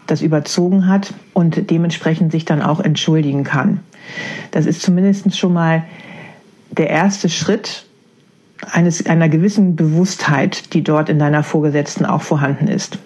das 0.08 0.22
überzogen 0.22 0.88
hat 0.88 1.14
und 1.34 1.70
dementsprechend 1.70 2.32
sich 2.32 2.44
dann 2.44 2.62
auch 2.62 2.82
entschuldigen 2.82 3.44
kann. 3.44 3.80
Das 4.52 4.66
ist 4.66 4.82
zumindest 4.82 5.38
schon 5.38 5.54
mal 5.54 5.84
der 6.72 6.90
erste 6.90 7.30
Schritt 7.30 7.86
eines, 8.72 9.06
einer 9.06 9.30
gewissen 9.30 9.76
Bewusstheit, 9.76 10.74
die 10.74 10.84
dort 10.84 11.10
in 11.10 11.20
deiner 11.20 11.44
Vorgesetzten 11.44 12.06
auch 12.06 12.22
vorhanden 12.22 12.68
ist. 12.68 13.00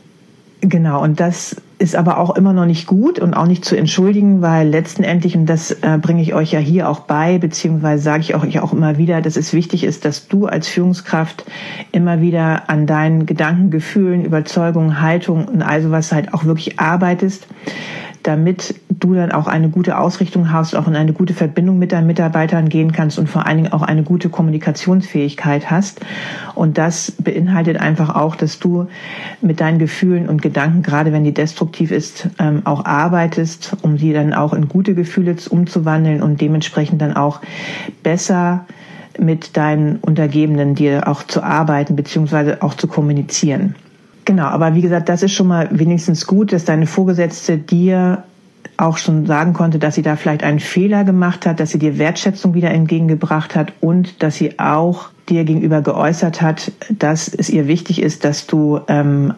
Genau, 0.61 1.03
und 1.03 1.19
das 1.19 1.57
ist 1.77 1.95
aber 1.95 2.17
auch 2.17 2.35
immer 2.35 2.53
noch 2.53 2.65
nicht 2.65 2.87
gut 2.87 3.19
und 3.19 3.33
auch 3.33 3.45
nicht 3.45 3.65
zu 3.65 3.75
entschuldigen, 3.75 4.41
weil 4.41 4.69
letztendlich, 4.69 5.35
und 5.35 5.45
das 5.45 5.71
äh, 5.71 5.99
bringe 6.01 6.21
ich 6.21 6.33
euch 6.33 6.53
ja 6.53 6.59
hier 6.59 6.89
auch 6.89 7.01
bei, 7.01 7.37
beziehungsweise 7.37 8.01
sage 8.01 8.21
ich 8.21 8.35
euch 8.35 8.59
auch 8.59 8.73
immer 8.73 8.97
wieder, 8.97 9.21
dass 9.21 9.35
es 9.35 9.53
wichtig 9.53 9.83
ist, 9.83 10.05
dass 10.05 10.27
du 10.27 10.47
als 10.47 10.67
Führungskraft 10.67 11.45
immer 11.91 12.21
wieder 12.21 12.69
an 12.69 12.87
deinen 12.87 13.25
Gedanken, 13.25 13.69
Gefühlen, 13.69 14.25
Überzeugungen, 14.25 15.01
Haltung 15.01 15.45
und 15.47 15.61
all 15.61 15.81
sowas 15.81 16.11
halt 16.11 16.33
auch 16.33 16.45
wirklich 16.45 16.79
arbeitest 16.79 17.47
damit 18.25 18.75
du 18.89 19.13
dann 19.13 19.31
auch 19.31 19.45
eine 19.45 19.69
gute 19.69 19.99
Ausrichtung 19.99 20.51
hast, 20.51 20.75
auch 20.75 20.87
in 20.87 20.95
eine 20.95 21.13
gute 21.13 21.35
Verbindung 21.35 21.77
mit 21.77 21.91
deinen 21.91 22.07
Mitarbeitern 22.07 22.69
gehen 22.69 22.91
kannst 22.91 23.19
und 23.19 23.29
vor 23.29 23.45
allen 23.45 23.57
Dingen 23.57 23.73
auch 23.73 23.83
eine 23.83 24.01
gute 24.01 24.29
Kommunikationsfähigkeit 24.29 25.69
hast. 25.69 26.01
Und 26.55 26.79
das 26.79 27.11
beinhaltet 27.11 27.77
einfach 27.77 28.15
auch, 28.15 28.35
dass 28.35 28.59
du 28.59 28.87
mit 29.41 29.61
deinen 29.61 29.77
Gefühlen 29.77 30.27
und 30.27 30.41
Gedanken, 30.41 30.81
gerade 30.81 31.11
wenn 31.13 31.23
die 31.23 31.33
destruktiv 31.33 31.91
ist, 31.91 32.29
ähm, 32.39 32.61
auch 32.65 32.85
arbeitest, 32.85 33.77
um 33.83 33.99
sie 33.99 34.11
dann 34.11 34.33
auch 34.33 34.53
in 34.53 34.69
gute 34.69 34.95
Gefühle 34.95 35.35
umzuwandeln 35.49 36.23
und 36.23 36.41
dementsprechend 36.41 37.01
dann 37.01 37.13
auch 37.15 37.41
besser 38.01 38.65
mit 39.19 39.55
deinen 39.55 39.97
Untergebenen 39.97 40.73
dir 40.73 41.07
auch 41.07 41.23
zu 41.23 41.43
arbeiten 41.43 41.95
beziehungsweise 41.95 42.61
auch 42.61 42.73
zu 42.73 42.87
kommunizieren. 42.87 43.75
Genau, 44.25 44.45
aber 44.45 44.73
wie 44.73 44.81
gesagt, 44.81 45.07
das 45.07 45.21
ist 45.21 45.33
schon 45.33 45.47
mal 45.47 45.69
wenigstens 45.71 46.25
gut, 46.25 46.51
dass 46.51 46.65
deine 46.65 46.87
Vorgesetzte 46.87 47.59
dir 47.59 48.23
auch 48.77 48.97
schon 48.97 49.25
sagen 49.27 49.53
konnte, 49.53 49.79
dass 49.79 49.95
sie 49.95 50.01
da 50.01 50.15
vielleicht 50.15 50.43
einen 50.43 50.59
Fehler 50.59 51.03
gemacht 51.03 51.45
hat, 51.45 51.59
dass 51.59 51.69
sie 51.69 51.79
dir 51.79 51.97
Wertschätzung 51.97 52.55
wieder 52.55 52.71
entgegengebracht 52.71 53.55
hat 53.55 53.71
und 53.79 54.21
dass 54.23 54.35
sie 54.35 54.59
auch 54.59 55.09
dir 55.29 55.43
gegenüber 55.43 55.81
geäußert 55.81 56.41
hat, 56.41 56.71
dass 56.89 57.27
es 57.27 57.49
ihr 57.49 57.67
wichtig 57.67 58.01
ist, 58.01 58.25
dass 58.25 58.47
du 58.47 58.79
ähm, 58.87 59.33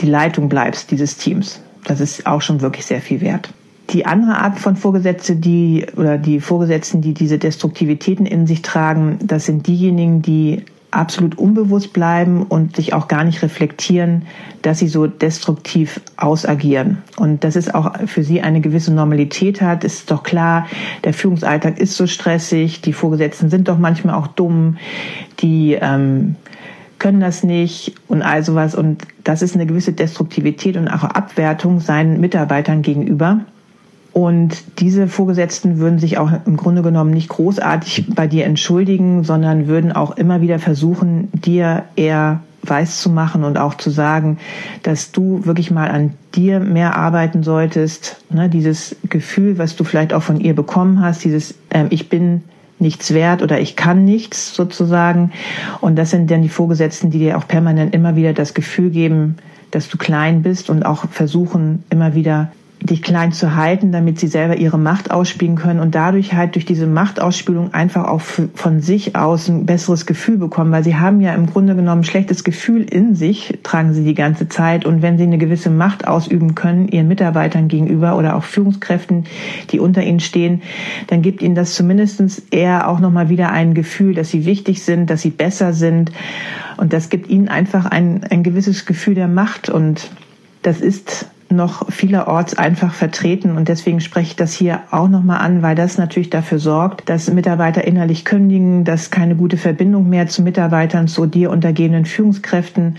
die 0.00 0.06
Leitung 0.06 0.48
bleibst 0.48 0.90
dieses 0.90 1.16
Teams. 1.16 1.60
Das 1.84 2.00
ist 2.00 2.26
auch 2.26 2.42
schon 2.42 2.60
wirklich 2.60 2.84
sehr 2.84 3.00
viel 3.00 3.20
wert. 3.20 3.52
Die 3.90 4.06
andere 4.06 4.38
Art 4.38 4.58
von 4.58 4.76
Vorgesetzte, 4.76 5.36
die 5.36 5.86
oder 5.96 6.18
die 6.18 6.40
Vorgesetzten, 6.40 7.00
die 7.00 7.14
diese 7.14 7.38
Destruktivitäten 7.38 8.26
in 8.26 8.46
sich 8.46 8.62
tragen, 8.62 9.18
das 9.22 9.46
sind 9.46 9.66
diejenigen, 9.66 10.22
die 10.22 10.62
absolut 10.92 11.36
unbewusst 11.38 11.92
bleiben 11.92 12.44
und 12.44 12.76
sich 12.76 12.94
auch 12.94 13.08
gar 13.08 13.24
nicht 13.24 13.42
reflektieren, 13.42 14.26
dass 14.60 14.78
sie 14.78 14.88
so 14.88 15.06
destruktiv 15.06 16.00
ausagieren. 16.16 16.98
Und 17.16 17.44
dass 17.44 17.56
es 17.56 17.72
auch 17.74 17.92
für 18.06 18.22
sie 18.22 18.42
eine 18.42 18.60
gewisse 18.60 18.92
Normalität 18.92 19.60
hat, 19.60 19.84
ist 19.84 20.10
doch 20.10 20.22
klar, 20.22 20.66
der 21.04 21.14
Führungsalltag 21.14 21.78
ist 21.78 21.96
so 21.96 22.06
stressig, 22.06 22.82
die 22.82 22.92
Vorgesetzten 22.92 23.50
sind 23.50 23.68
doch 23.68 23.78
manchmal 23.78 24.14
auch 24.14 24.28
dumm, 24.28 24.76
die 25.40 25.78
ähm, 25.80 26.36
können 26.98 27.20
das 27.20 27.42
nicht 27.42 27.94
und 28.06 28.22
all 28.22 28.44
sowas. 28.44 28.74
Und 28.74 29.02
das 29.24 29.42
ist 29.42 29.54
eine 29.54 29.66
gewisse 29.66 29.92
Destruktivität 29.92 30.76
und 30.76 30.88
auch 30.88 31.02
Abwertung 31.02 31.80
seinen 31.80 32.20
Mitarbeitern 32.20 32.82
gegenüber. 32.82 33.40
Und 34.12 34.62
diese 34.78 35.08
Vorgesetzten 35.08 35.78
würden 35.78 35.98
sich 35.98 36.18
auch 36.18 36.30
im 36.46 36.56
Grunde 36.56 36.82
genommen 36.82 37.12
nicht 37.12 37.28
großartig 37.28 38.14
bei 38.14 38.26
dir 38.26 38.44
entschuldigen, 38.44 39.24
sondern 39.24 39.68
würden 39.68 39.92
auch 39.92 40.16
immer 40.16 40.40
wieder 40.40 40.58
versuchen, 40.58 41.28
dir 41.32 41.84
eher 41.96 42.40
weiß 42.64 43.00
zu 43.00 43.10
machen 43.10 43.42
und 43.42 43.58
auch 43.58 43.74
zu 43.74 43.90
sagen, 43.90 44.38
dass 44.82 45.12
du 45.12 45.44
wirklich 45.44 45.70
mal 45.70 45.90
an 45.90 46.14
dir 46.34 46.60
mehr 46.60 46.96
arbeiten 46.96 47.42
solltest. 47.42 48.22
Ne, 48.30 48.48
dieses 48.48 48.96
Gefühl, 49.08 49.58
was 49.58 49.76
du 49.76 49.84
vielleicht 49.84 50.12
auch 50.12 50.22
von 50.22 50.40
ihr 50.40 50.54
bekommen 50.54 51.00
hast, 51.00 51.24
dieses 51.24 51.54
äh, 51.70 51.86
Ich 51.90 52.08
bin 52.08 52.42
nichts 52.78 53.14
wert 53.14 53.42
oder 53.42 53.60
ich 53.60 53.76
kann 53.76 54.04
nichts 54.04 54.54
sozusagen. 54.54 55.32
Und 55.80 55.96
das 55.96 56.10
sind 56.10 56.30
dann 56.30 56.42
die 56.42 56.48
Vorgesetzten, 56.48 57.10
die 57.10 57.18
dir 57.18 57.38
auch 57.38 57.48
permanent 57.48 57.94
immer 57.94 58.16
wieder 58.16 58.32
das 58.32 58.54
Gefühl 58.54 58.90
geben, 58.90 59.36
dass 59.70 59.88
du 59.88 59.96
klein 59.96 60.42
bist 60.42 60.68
und 60.68 60.84
auch 60.84 61.08
versuchen, 61.08 61.82
immer 61.90 62.14
wieder 62.14 62.52
dich 62.82 63.02
klein 63.02 63.32
zu 63.32 63.54
halten, 63.54 63.92
damit 63.92 64.18
sie 64.18 64.26
selber 64.26 64.56
ihre 64.56 64.78
Macht 64.78 65.10
ausspielen 65.10 65.56
können 65.56 65.80
und 65.80 65.94
dadurch 65.94 66.34
halt 66.34 66.56
durch 66.56 66.64
diese 66.64 66.86
Machtausspielung 66.86 67.72
einfach 67.72 68.06
auch 68.06 68.20
von 68.20 68.80
sich 68.80 69.14
aus 69.14 69.48
ein 69.48 69.66
besseres 69.66 70.06
Gefühl 70.06 70.38
bekommen, 70.38 70.72
weil 70.72 70.82
sie 70.82 70.96
haben 70.96 71.20
ja 71.20 71.34
im 71.34 71.46
Grunde 71.46 71.76
genommen 71.76 72.00
ein 72.00 72.04
schlechtes 72.04 72.44
Gefühl 72.44 72.82
in 72.82 73.14
sich, 73.14 73.58
tragen 73.62 73.94
sie 73.94 74.04
die 74.04 74.14
ganze 74.14 74.48
Zeit. 74.48 74.84
Und 74.84 75.02
wenn 75.02 75.16
sie 75.16 75.24
eine 75.24 75.38
gewisse 75.38 75.70
Macht 75.70 76.06
ausüben 76.08 76.54
können, 76.54 76.88
ihren 76.88 77.08
Mitarbeitern 77.08 77.68
gegenüber 77.68 78.16
oder 78.16 78.36
auch 78.36 78.44
Führungskräften, 78.44 79.24
die 79.70 79.78
unter 79.78 80.02
ihnen 80.02 80.20
stehen, 80.20 80.62
dann 81.06 81.22
gibt 81.22 81.42
ihnen 81.42 81.54
das 81.54 81.74
zumindestens 81.74 82.42
eher 82.50 82.88
auch 82.88 82.98
nochmal 82.98 83.28
wieder 83.28 83.52
ein 83.52 83.74
Gefühl, 83.74 84.14
dass 84.14 84.30
sie 84.30 84.44
wichtig 84.44 84.82
sind, 84.82 85.08
dass 85.08 85.22
sie 85.22 85.30
besser 85.30 85.72
sind. 85.72 86.10
Und 86.76 86.92
das 86.92 87.10
gibt 87.10 87.28
ihnen 87.28 87.48
einfach 87.48 87.86
ein, 87.86 88.24
ein 88.24 88.42
gewisses 88.42 88.86
Gefühl 88.86 89.14
der 89.14 89.28
Macht. 89.28 89.68
Und 89.68 90.10
das 90.62 90.80
ist 90.80 91.26
noch 91.52 91.90
vielerorts 91.90 92.54
einfach 92.56 92.94
vertreten. 92.94 93.56
Und 93.56 93.68
deswegen 93.68 94.00
spreche 94.00 94.28
ich 94.28 94.36
das 94.36 94.52
hier 94.52 94.80
auch 94.90 95.08
nochmal 95.08 95.40
an, 95.40 95.62
weil 95.62 95.74
das 95.74 95.98
natürlich 95.98 96.30
dafür 96.30 96.58
sorgt, 96.58 97.08
dass 97.08 97.30
Mitarbeiter 97.30 97.84
innerlich 97.84 98.24
kündigen, 98.24 98.84
dass 98.84 99.10
keine 99.10 99.36
gute 99.36 99.56
Verbindung 99.56 100.08
mehr 100.08 100.26
zu 100.26 100.42
Mitarbeitern, 100.42 101.08
zu 101.08 101.26
dir 101.26 101.50
untergebenen 101.50 102.04
Führungskräften 102.04 102.96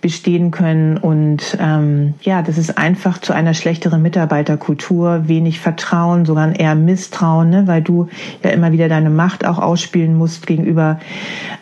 bestehen 0.00 0.50
können. 0.50 0.96
Und 0.96 1.56
ähm, 1.60 2.14
ja, 2.22 2.42
das 2.42 2.58
ist 2.58 2.78
einfach 2.78 3.18
zu 3.18 3.32
einer 3.32 3.54
schlechteren 3.54 4.02
Mitarbeiterkultur, 4.02 5.28
wenig 5.28 5.60
Vertrauen, 5.60 6.24
sogar 6.24 6.54
eher 6.54 6.74
Misstrauen, 6.74 7.50
ne, 7.50 7.66
weil 7.66 7.82
du 7.82 8.08
ja 8.42 8.50
immer 8.50 8.72
wieder 8.72 8.88
deine 8.88 9.10
Macht 9.10 9.46
auch 9.46 9.58
ausspielen 9.58 10.16
musst 10.16 10.46
gegenüber 10.46 11.00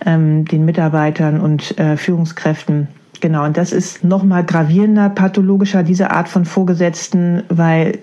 ähm, 0.04 0.44
den 0.44 0.64
Mitarbeitern 0.64 1.40
und 1.40 1.78
äh, 1.78 1.96
Führungskräften. 1.96 2.88
Genau, 3.22 3.44
und 3.44 3.56
das 3.56 3.70
ist 3.70 4.02
nochmal 4.02 4.44
gravierender, 4.44 5.08
pathologischer, 5.08 5.84
diese 5.84 6.10
Art 6.10 6.28
von 6.28 6.44
Vorgesetzten, 6.44 7.44
weil 7.48 8.00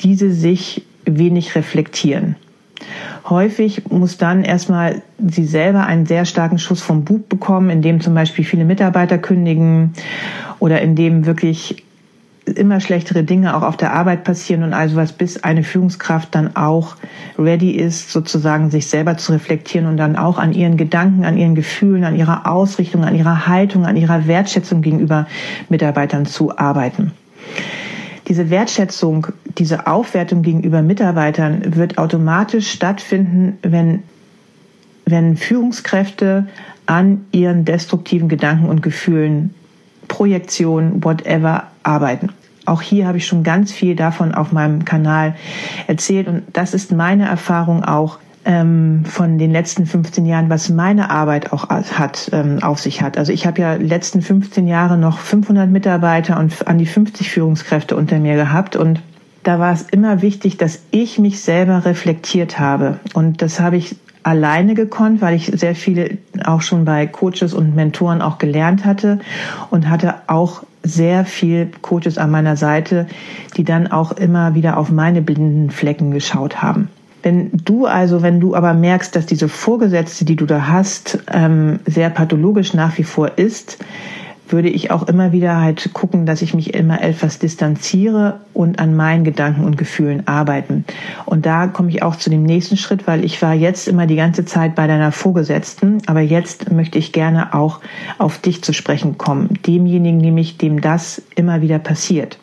diese 0.00 0.30
sich 0.32 0.86
wenig 1.04 1.56
reflektieren. 1.56 2.36
Häufig 3.28 3.90
muss 3.90 4.16
dann 4.16 4.44
erstmal 4.44 5.02
sie 5.18 5.44
selber 5.44 5.86
einen 5.86 6.06
sehr 6.06 6.24
starken 6.24 6.60
Schuss 6.60 6.80
vom 6.80 7.04
Bug 7.04 7.28
bekommen, 7.28 7.68
indem 7.68 8.00
zum 8.00 8.14
Beispiel 8.14 8.44
viele 8.44 8.64
Mitarbeiter 8.64 9.18
kündigen 9.18 9.92
oder 10.60 10.80
indem 10.82 11.26
wirklich 11.26 11.83
immer 12.46 12.80
schlechtere 12.80 13.24
Dinge 13.24 13.56
auch 13.56 13.62
auf 13.62 13.76
der 13.76 13.92
Arbeit 13.94 14.24
passieren 14.24 14.62
und 14.62 14.74
also 14.74 14.96
was, 14.96 15.12
bis 15.12 15.42
eine 15.42 15.62
Führungskraft 15.62 16.34
dann 16.34 16.56
auch 16.56 16.96
ready 17.38 17.70
ist, 17.70 18.10
sozusagen 18.10 18.70
sich 18.70 18.86
selber 18.86 19.16
zu 19.16 19.32
reflektieren 19.32 19.86
und 19.88 19.96
dann 19.96 20.16
auch 20.16 20.38
an 20.38 20.52
ihren 20.52 20.76
Gedanken, 20.76 21.24
an 21.24 21.38
ihren 21.38 21.54
Gefühlen, 21.54 22.04
an 22.04 22.16
ihrer 22.16 22.50
Ausrichtung, 22.50 23.04
an 23.04 23.14
ihrer 23.14 23.46
Haltung, 23.46 23.86
an 23.86 23.96
ihrer 23.96 24.26
Wertschätzung 24.26 24.82
gegenüber 24.82 25.26
Mitarbeitern 25.68 26.26
zu 26.26 26.56
arbeiten. 26.56 27.12
Diese 28.28 28.50
Wertschätzung, 28.50 29.28
diese 29.58 29.86
Aufwertung 29.86 30.42
gegenüber 30.42 30.82
Mitarbeitern 30.82 31.76
wird 31.76 31.98
automatisch 31.98 32.70
stattfinden, 32.70 33.58
wenn, 33.62 34.02
wenn 35.04 35.36
Führungskräfte 35.36 36.46
an 36.86 37.24
ihren 37.32 37.64
destruktiven 37.64 38.28
Gedanken 38.28 38.66
und 38.66 38.82
Gefühlen 38.82 39.54
Projektion, 40.08 41.02
whatever 41.02 41.64
arbeiten. 41.84 42.30
Auch 42.66 42.82
hier 42.82 43.06
habe 43.06 43.18
ich 43.18 43.26
schon 43.26 43.42
ganz 43.42 43.72
viel 43.72 43.94
davon 43.94 44.34
auf 44.34 44.52
meinem 44.52 44.84
Kanal 44.84 45.34
erzählt 45.86 46.28
und 46.28 46.42
das 46.52 46.74
ist 46.74 46.92
meine 46.92 47.26
Erfahrung 47.26 47.84
auch 47.84 48.18
ähm, 48.46 49.04
von 49.04 49.38
den 49.38 49.50
letzten 49.50 49.86
15 49.86 50.26
Jahren, 50.26 50.50
was 50.50 50.68
meine 50.70 51.10
Arbeit 51.10 51.52
auch 51.52 51.68
hat, 51.68 52.30
ähm, 52.32 52.62
auf 52.62 52.78
sich 52.78 53.02
hat. 53.02 53.18
Also 53.18 53.32
ich 53.32 53.46
habe 53.46 53.60
ja 53.60 53.74
letzten 53.74 54.22
15 54.22 54.66
Jahre 54.66 54.96
noch 54.96 55.18
500 55.18 55.70
Mitarbeiter 55.70 56.38
und 56.38 56.66
an 56.66 56.78
die 56.78 56.86
50 56.86 57.30
Führungskräfte 57.30 57.96
unter 57.96 58.18
mir 58.18 58.36
gehabt 58.36 58.76
und 58.76 59.00
da 59.42 59.58
war 59.58 59.72
es 59.72 59.82
immer 59.82 60.22
wichtig, 60.22 60.56
dass 60.56 60.80
ich 60.90 61.18
mich 61.18 61.40
selber 61.42 61.84
reflektiert 61.84 62.58
habe. 62.58 62.98
Und 63.12 63.42
das 63.42 63.60
habe 63.60 63.76
ich 63.76 63.96
alleine 64.24 64.74
gekonnt, 64.74 65.20
weil 65.20 65.34
ich 65.34 65.46
sehr 65.46 65.74
viele 65.74 66.18
auch 66.44 66.62
schon 66.62 66.84
bei 66.84 67.06
Coaches 67.06 67.54
und 67.54 67.76
Mentoren 67.76 68.22
auch 68.22 68.38
gelernt 68.38 68.84
hatte 68.84 69.20
und 69.70 69.88
hatte 69.88 70.14
auch 70.26 70.64
sehr 70.82 71.24
viel 71.24 71.70
Coaches 71.80 72.18
an 72.18 72.30
meiner 72.30 72.56
Seite, 72.56 73.06
die 73.56 73.64
dann 73.64 73.86
auch 73.86 74.12
immer 74.12 74.54
wieder 74.54 74.76
auf 74.76 74.90
meine 74.90 75.22
blinden 75.22 75.70
Flecken 75.70 76.10
geschaut 76.10 76.62
haben. 76.62 76.88
Wenn 77.22 77.50
du 77.52 77.86
also, 77.86 78.20
wenn 78.20 78.38
du 78.38 78.54
aber 78.54 78.74
merkst, 78.74 79.16
dass 79.16 79.24
diese 79.24 79.48
Vorgesetzte, 79.48 80.26
die 80.26 80.36
du 80.36 80.44
da 80.44 80.68
hast, 80.68 81.20
ähm, 81.32 81.78
sehr 81.86 82.10
pathologisch 82.10 82.74
nach 82.74 82.98
wie 82.98 83.04
vor 83.04 83.38
ist, 83.38 83.78
würde 84.48 84.68
ich 84.68 84.90
auch 84.90 85.08
immer 85.08 85.32
wieder 85.32 85.60
halt 85.60 85.92
gucken, 85.92 86.26
dass 86.26 86.42
ich 86.42 86.54
mich 86.54 86.74
immer 86.74 87.02
etwas 87.02 87.38
distanziere 87.38 88.40
und 88.52 88.78
an 88.78 88.94
meinen 88.94 89.24
Gedanken 89.24 89.64
und 89.64 89.76
Gefühlen 89.76 90.26
arbeiten. 90.26 90.84
Und 91.24 91.46
da 91.46 91.66
komme 91.66 91.88
ich 91.90 92.02
auch 92.02 92.16
zu 92.16 92.30
dem 92.30 92.42
nächsten 92.42 92.76
Schritt, 92.76 93.06
weil 93.06 93.24
ich 93.24 93.40
war 93.42 93.54
jetzt 93.54 93.88
immer 93.88 94.06
die 94.06 94.16
ganze 94.16 94.44
Zeit 94.44 94.74
bei 94.74 94.86
deiner 94.86 95.12
Vorgesetzten, 95.12 95.98
aber 96.06 96.20
jetzt 96.20 96.70
möchte 96.70 96.98
ich 96.98 97.12
gerne 97.12 97.54
auch 97.54 97.80
auf 98.18 98.38
dich 98.38 98.62
zu 98.62 98.72
sprechen 98.72 99.18
kommen. 99.18 99.58
Demjenigen 99.66 100.18
nämlich, 100.18 100.58
dem 100.58 100.80
das 100.80 101.22
immer 101.34 101.60
wieder 101.60 101.78
passiert. 101.78 102.38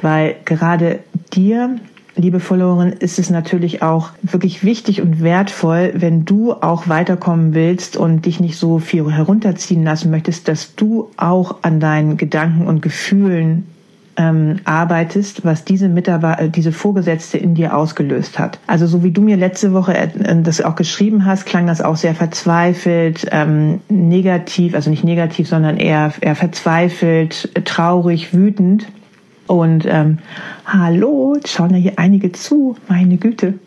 Weil 0.00 0.36
gerade 0.44 1.00
dir 1.32 1.76
liebe 2.16 2.40
Followerin, 2.40 2.92
ist 2.92 3.18
es 3.18 3.30
natürlich 3.30 3.82
auch 3.82 4.10
wirklich 4.22 4.64
wichtig 4.64 5.00
und 5.00 5.22
wertvoll, 5.22 5.92
wenn 5.96 6.24
du 6.24 6.52
auch 6.52 6.88
weiterkommen 6.88 7.54
willst 7.54 7.96
und 7.96 8.26
dich 8.26 8.40
nicht 8.40 8.56
so 8.56 8.78
viel 8.78 9.10
herunterziehen 9.10 9.84
lassen 9.84 10.10
möchtest, 10.10 10.48
dass 10.48 10.74
du 10.74 11.10
auch 11.16 11.56
an 11.62 11.80
deinen 11.80 12.16
Gedanken 12.16 12.66
und 12.66 12.82
Gefühlen 12.82 13.66
ähm, 14.16 14.60
arbeitest, 14.64 15.44
was 15.44 15.64
diese 15.64 15.88
Mitarbeiter, 15.88 16.42
äh, 16.42 16.48
diese 16.50 16.72
Vorgesetzte 16.72 17.38
in 17.38 17.54
dir 17.54 17.76
ausgelöst 17.76 18.38
hat. 18.38 18.58
Also 18.66 18.86
so 18.86 19.02
wie 19.02 19.10
du 19.10 19.22
mir 19.22 19.36
letzte 19.36 19.72
Woche 19.72 19.96
äh, 19.96 20.08
das 20.42 20.60
auch 20.60 20.76
geschrieben 20.76 21.24
hast, 21.24 21.46
klang 21.46 21.66
das 21.66 21.80
auch 21.80 21.96
sehr 21.96 22.14
verzweifelt, 22.14 23.26
ähm, 23.30 23.80
negativ, 23.88 24.74
also 24.74 24.90
nicht 24.90 25.04
negativ, 25.04 25.48
sondern 25.48 25.78
eher, 25.78 26.12
eher 26.20 26.36
verzweifelt, 26.36 27.50
traurig, 27.64 28.34
wütend. 28.34 28.86
Und 29.52 29.84
ähm, 29.86 30.16
hallo, 30.64 31.36
schauen 31.44 31.74
ja 31.74 31.76
hier 31.76 31.92
einige 31.96 32.32
zu, 32.32 32.74
meine 32.88 33.18
Güte. 33.18 33.58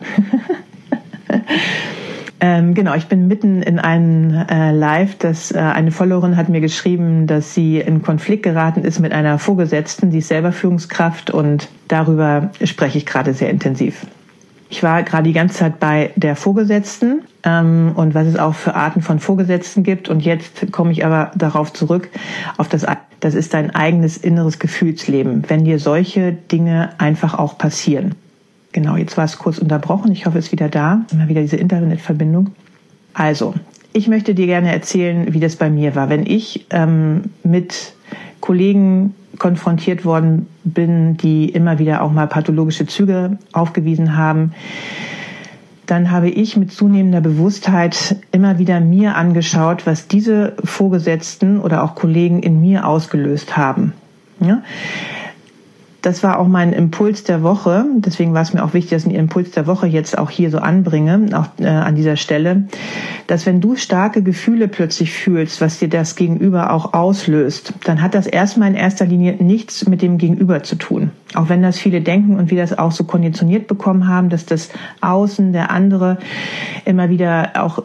ähm, 2.40 2.74
genau, 2.74 2.96
ich 2.96 3.06
bin 3.06 3.28
mitten 3.28 3.62
in 3.62 3.78
einem 3.78 4.34
äh, 4.50 4.72
Live, 4.72 5.20
das 5.20 5.52
äh, 5.52 5.60
eine 5.60 5.92
Followerin 5.92 6.38
hat 6.38 6.50
mir 6.50 6.60
geschrieben, 6.60 7.28
dass 7.28 7.54
sie 7.54 7.78
in 7.78 8.02
Konflikt 8.02 8.42
geraten 8.42 8.84
ist 8.84 9.00
mit 9.00 9.12
einer 9.12 9.38
Vorgesetzten, 9.38 10.10
die 10.10 10.18
ist 10.18 10.30
selber 10.30 10.54
Führungskraft 10.54 11.30
und 11.30 11.70
darüber 11.88 12.50
spreche 12.64 12.98
ich 12.98 13.06
gerade 13.06 13.36
sehr 13.36 13.52
intensiv. 13.52 14.08
Ich 14.70 14.82
war 14.82 15.04
gerade 15.04 15.24
die 15.24 15.34
ganze 15.34 15.56
Zeit 15.56 15.80
bei 15.80 16.12
der 16.16 16.36
Vorgesetzten 16.36 17.22
ähm, 17.44 17.92
und 17.94 18.16
was 18.16 18.26
es 18.26 18.38
auch 18.38 18.56
für 18.56 18.74
Arten 18.74 19.04
von 19.04 19.20
Vorgesetzten 19.20 19.84
gibt. 19.84 20.10
Und 20.10 20.22
jetzt 20.22 20.72
komme 20.72 20.92
ich 20.92 21.06
aber 21.06 21.32
darauf 21.36 21.72
zurück, 21.72 22.10
auf 22.58 22.68
das, 22.68 22.86
das 23.20 23.34
ist 23.34 23.54
dein 23.54 23.74
eigenes 23.74 24.18
inneres 24.18 24.60
Gefühlsleben, 24.60 25.44
wenn 25.48 25.66
dir 25.66 25.80
solche 25.80 26.34
Dinge 26.34 26.90
einfach 26.98 27.38
auch 27.38 27.58
passieren. 27.58 28.16
Genau, 28.72 28.98
jetzt 28.98 29.18
war 29.18 29.26
es 29.26 29.38
kurz 29.38 29.58
unterbrochen. 29.58 30.12
Ich 30.12 30.26
hoffe, 30.26 30.38
es 30.38 30.48
ist 30.48 30.52
wieder 30.52 30.68
da. 30.68 31.06
Immer 31.12 31.30
wieder 31.30 31.42
diese 31.42 31.56
Internetverbindung. 31.56 32.52
Also, 33.14 33.54
ich 33.94 34.10
möchte 34.10 34.36
dir 34.36 34.48
gerne 34.48 34.74
erzählen, 34.74 35.34
wie 35.34 35.40
das 35.40 35.56
bei 35.56 35.70
mir 35.70 35.96
war. 35.96 36.10
Wenn 36.10 36.26
ich 36.26 36.66
ähm, 36.72 37.30
mit 37.44 37.94
Kollegen 38.42 39.16
konfrontiert 39.40 40.04
worden 40.04 40.48
bin, 40.66 41.16
die 41.16 41.50
immer 41.50 41.80
wieder 41.80 42.02
auch 42.02 42.12
mal 42.12 42.28
pathologische 42.28 42.86
Züge 42.86 43.38
aufgewiesen 43.54 44.18
haben, 44.18 44.54
dann 45.88 46.12
habe 46.12 46.30
ich 46.30 46.58
mit 46.58 46.72
zunehmender 46.72 47.22
Bewusstheit 47.22 48.18
immer 48.32 48.60
wieder 48.60 48.80
mir 48.80 49.16
angeschaut, 49.16 49.86
was 49.86 50.08
diese 50.08 50.54
Vorgesetzten 50.64 51.60
oder 51.60 51.84
auch 51.84 51.96
Kollegen 51.96 52.42
in 52.42 52.62
mir 52.62 52.88
ausgelöst 52.88 53.58
haben. 53.58 53.94
Ja? 54.40 54.62
Das 56.06 56.22
war 56.22 56.38
auch 56.38 56.48
mein 56.48 56.72
Impuls 56.72 57.24
der 57.24 57.42
Woche. 57.42 57.84
Deswegen 57.96 58.36
war 58.36 58.44
es 58.44 58.54
mir 58.54 58.64
auch 58.64 58.76
wichtig, 58.76 58.92
dass 58.92 59.06
ich 59.06 59.10
den 59.10 59.20
Impuls 59.20 59.52
der 59.52 59.66
Woche 59.66 59.88
jetzt 59.88 60.18
auch 60.18 60.30
hier 60.30 60.52
so 60.52 60.60
anbringe, 60.60 61.30
auch 61.34 61.48
äh, 61.60 61.66
an 61.66 61.96
dieser 61.96 62.16
Stelle, 62.16 62.68
dass 63.26 63.48
wenn 63.48 63.60
du 63.60 63.76
starke 63.76 64.22
Gefühle 64.22 64.68
plötzlich 64.68 65.12
fühlst, 65.12 65.62
was 65.62 65.80
dir 65.80 65.90
das 65.90 66.16
Gegenüber 66.16 66.72
auch 66.72 66.94
auslöst, 66.94 67.74
dann 67.86 68.04
hat 68.04 68.14
das 68.14 68.28
erstmal 68.28 68.70
in 68.70 68.76
erster 68.76 69.08
Linie 69.08 69.34
nichts 69.44 69.88
mit 69.88 70.04
dem 70.04 70.20
Gegenüber 70.20 70.62
zu 70.62 70.76
tun. 70.76 71.10
Auch 71.34 71.50
wenn 71.50 71.64
das 71.64 71.80
viele 71.80 72.02
denken 72.02 72.38
und 72.38 72.52
wir 72.52 72.62
das 72.62 72.78
auch 72.78 72.92
so 72.92 73.06
konditioniert 73.06 73.66
bekommen 73.66 74.08
haben, 74.08 74.30
dass 74.30 74.46
das 74.46 74.70
Außen, 75.02 75.54
der 75.54 75.72
andere 75.72 76.20
immer 76.86 77.10
wieder 77.10 77.54
auch 77.56 77.82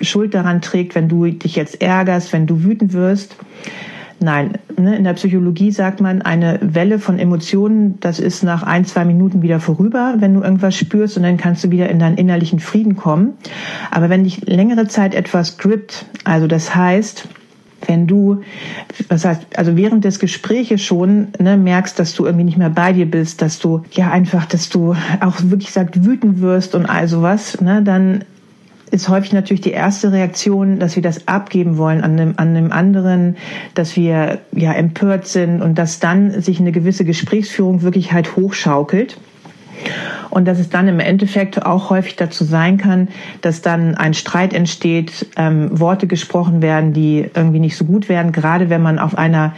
Schuld 0.00 0.34
daran 0.34 0.62
trägt, 0.62 0.96
wenn 0.96 1.08
du 1.08 1.26
dich 1.26 1.54
jetzt 1.54 1.80
ärgerst, 1.80 2.32
wenn 2.32 2.48
du 2.48 2.64
wütend 2.64 2.92
wirst. 2.92 3.36
Nein, 4.22 4.52
ne, 4.78 4.96
in 4.96 5.02
der 5.02 5.14
Psychologie 5.14 5.72
sagt 5.72 6.00
man, 6.00 6.22
eine 6.22 6.60
Welle 6.62 7.00
von 7.00 7.18
Emotionen, 7.18 7.98
das 7.98 8.20
ist 8.20 8.44
nach 8.44 8.62
ein, 8.62 8.84
zwei 8.84 9.04
Minuten 9.04 9.42
wieder 9.42 9.58
vorüber, 9.58 10.14
wenn 10.18 10.34
du 10.34 10.42
irgendwas 10.42 10.76
spürst 10.76 11.16
und 11.16 11.24
dann 11.24 11.38
kannst 11.38 11.64
du 11.64 11.70
wieder 11.72 11.88
in 11.88 11.98
deinen 11.98 12.16
innerlichen 12.16 12.60
Frieden 12.60 12.94
kommen. 12.94 13.32
Aber 13.90 14.10
wenn 14.10 14.22
dich 14.22 14.46
längere 14.46 14.86
Zeit 14.86 15.16
etwas 15.16 15.58
grippt, 15.58 16.06
also 16.22 16.46
das 16.46 16.74
heißt, 16.74 17.28
wenn 17.88 18.06
du, 18.06 18.42
was 19.08 19.24
heißt, 19.24 19.42
also 19.56 19.76
während 19.76 20.04
des 20.04 20.20
Gespräches 20.20 20.80
schon 20.82 21.28
ne, 21.40 21.56
merkst, 21.56 21.98
dass 21.98 22.14
du 22.14 22.24
irgendwie 22.24 22.44
nicht 22.44 22.58
mehr 22.58 22.70
bei 22.70 22.92
dir 22.92 23.10
bist, 23.10 23.42
dass 23.42 23.58
du 23.58 23.82
ja 23.90 24.12
einfach, 24.12 24.46
dass 24.46 24.68
du 24.68 24.94
auch 25.20 25.34
wirklich 25.42 25.72
sagt 25.72 26.04
wütend 26.04 26.40
wirst 26.40 26.76
und 26.76 26.86
all 26.86 27.08
sowas, 27.08 27.60
ne, 27.60 27.82
dann 27.82 28.24
ist 28.92 29.08
häufig 29.08 29.32
natürlich 29.32 29.62
die 29.62 29.72
erste 29.72 30.12
Reaktion, 30.12 30.78
dass 30.78 30.96
wir 30.96 31.02
das 31.02 31.26
abgeben 31.26 31.78
wollen 31.78 32.02
an 32.02 32.16
dem, 32.16 32.34
an 32.36 32.54
dem 32.54 32.70
anderen, 32.70 33.36
dass 33.74 33.96
wir 33.96 34.40
ja 34.52 34.72
empört 34.74 35.26
sind 35.26 35.62
und 35.62 35.78
dass 35.78 35.98
dann 35.98 36.42
sich 36.42 36.60
eine 36.60 36.72
gewisse 36.72 37.04
Gesprächsführung 37.06 37.82
wirklich 37.82 38.12
halt 38.12 38.36
hochschaukelt. 38.36 39.16
Und 40.30 40.46
dass 40.46 40.58
es 40.58 40.70
dann 40.70 40.88
im 40.88 41.00
Endeffekt 41.00 41.64
auch 41.64 41.90
häufig 41.90 42.16
dazu 42.16 42.44
sein 42.44 42.78
kann, 42.78 43.08
dass 43.42 43.62
dann 43.62 43.94
ein 43.94 44.14
Streit 44.14 44.54
entsteht, 44.54 45.26
ähm, 45.36 45.78
Worte 45.78 46.06
gesprochen 46.06 46.62
werden, 46.62 46.92
die 46.92 47.30
irgendwie 47.34 47.60
nicht 47.60 47.76
so 47.76 47.84
gut 47.84 48.08
werden, 48.08 48.32
gerade 48.32 48.70
wenn 48.70 48.82
man 48.82 48.98
auf 48.98 49.16
einer 49.16 49.54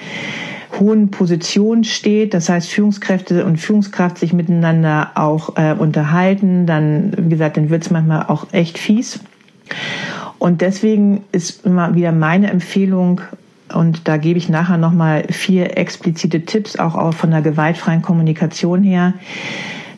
hohen 0.78 1.10
Position 1.10 1.84
steht, 1.84 2.34
das 2.34 2.48
heißt 2.48 2.68
Führungskräfte 2.68 3.44
und 3.44 3.58
Führungskraft 3.58 4.18
sich 4.18 4.32
miteinander 4.32 5.12
auch 5.14 5.56
äh, 5.56 5.72
unterhalten, 5.72 6.66
dann, 6.66 7.12
wie 7.16 7.30
gesagt, 7.30 7.56
dann 7.56 7.70
wird 7.70 7.84
es 7.84 7.90
manchmal 7.90 8.26
auch 8.26 8.46
echt 8.52 8.78
fies. 8.78 9.20
Und 10.38 10.60
deswegen 10.60 11.22
ist 11.32 11.64
immer 11.64 11.94
wieder 11.94 12.12
meine 12.12 12.50
Empfehlung, 12.50 13.20
und 13.72 14.06
da 14.06 14.18
gebe 14.18 14.38
ich 14.38 14.48
nachher 14.48 14.76
nochmal 14.76 15.24
vier 15.30 15.78
explizite 15.78 16.44
Tipps, 16.44 16.78
auch 16.78 17.14
von 17.14 17.30
der 17.30 17.40
gewaltfreien 17.40 18.02
Kommunikation 18.02 18.82
her, 18.82 19.14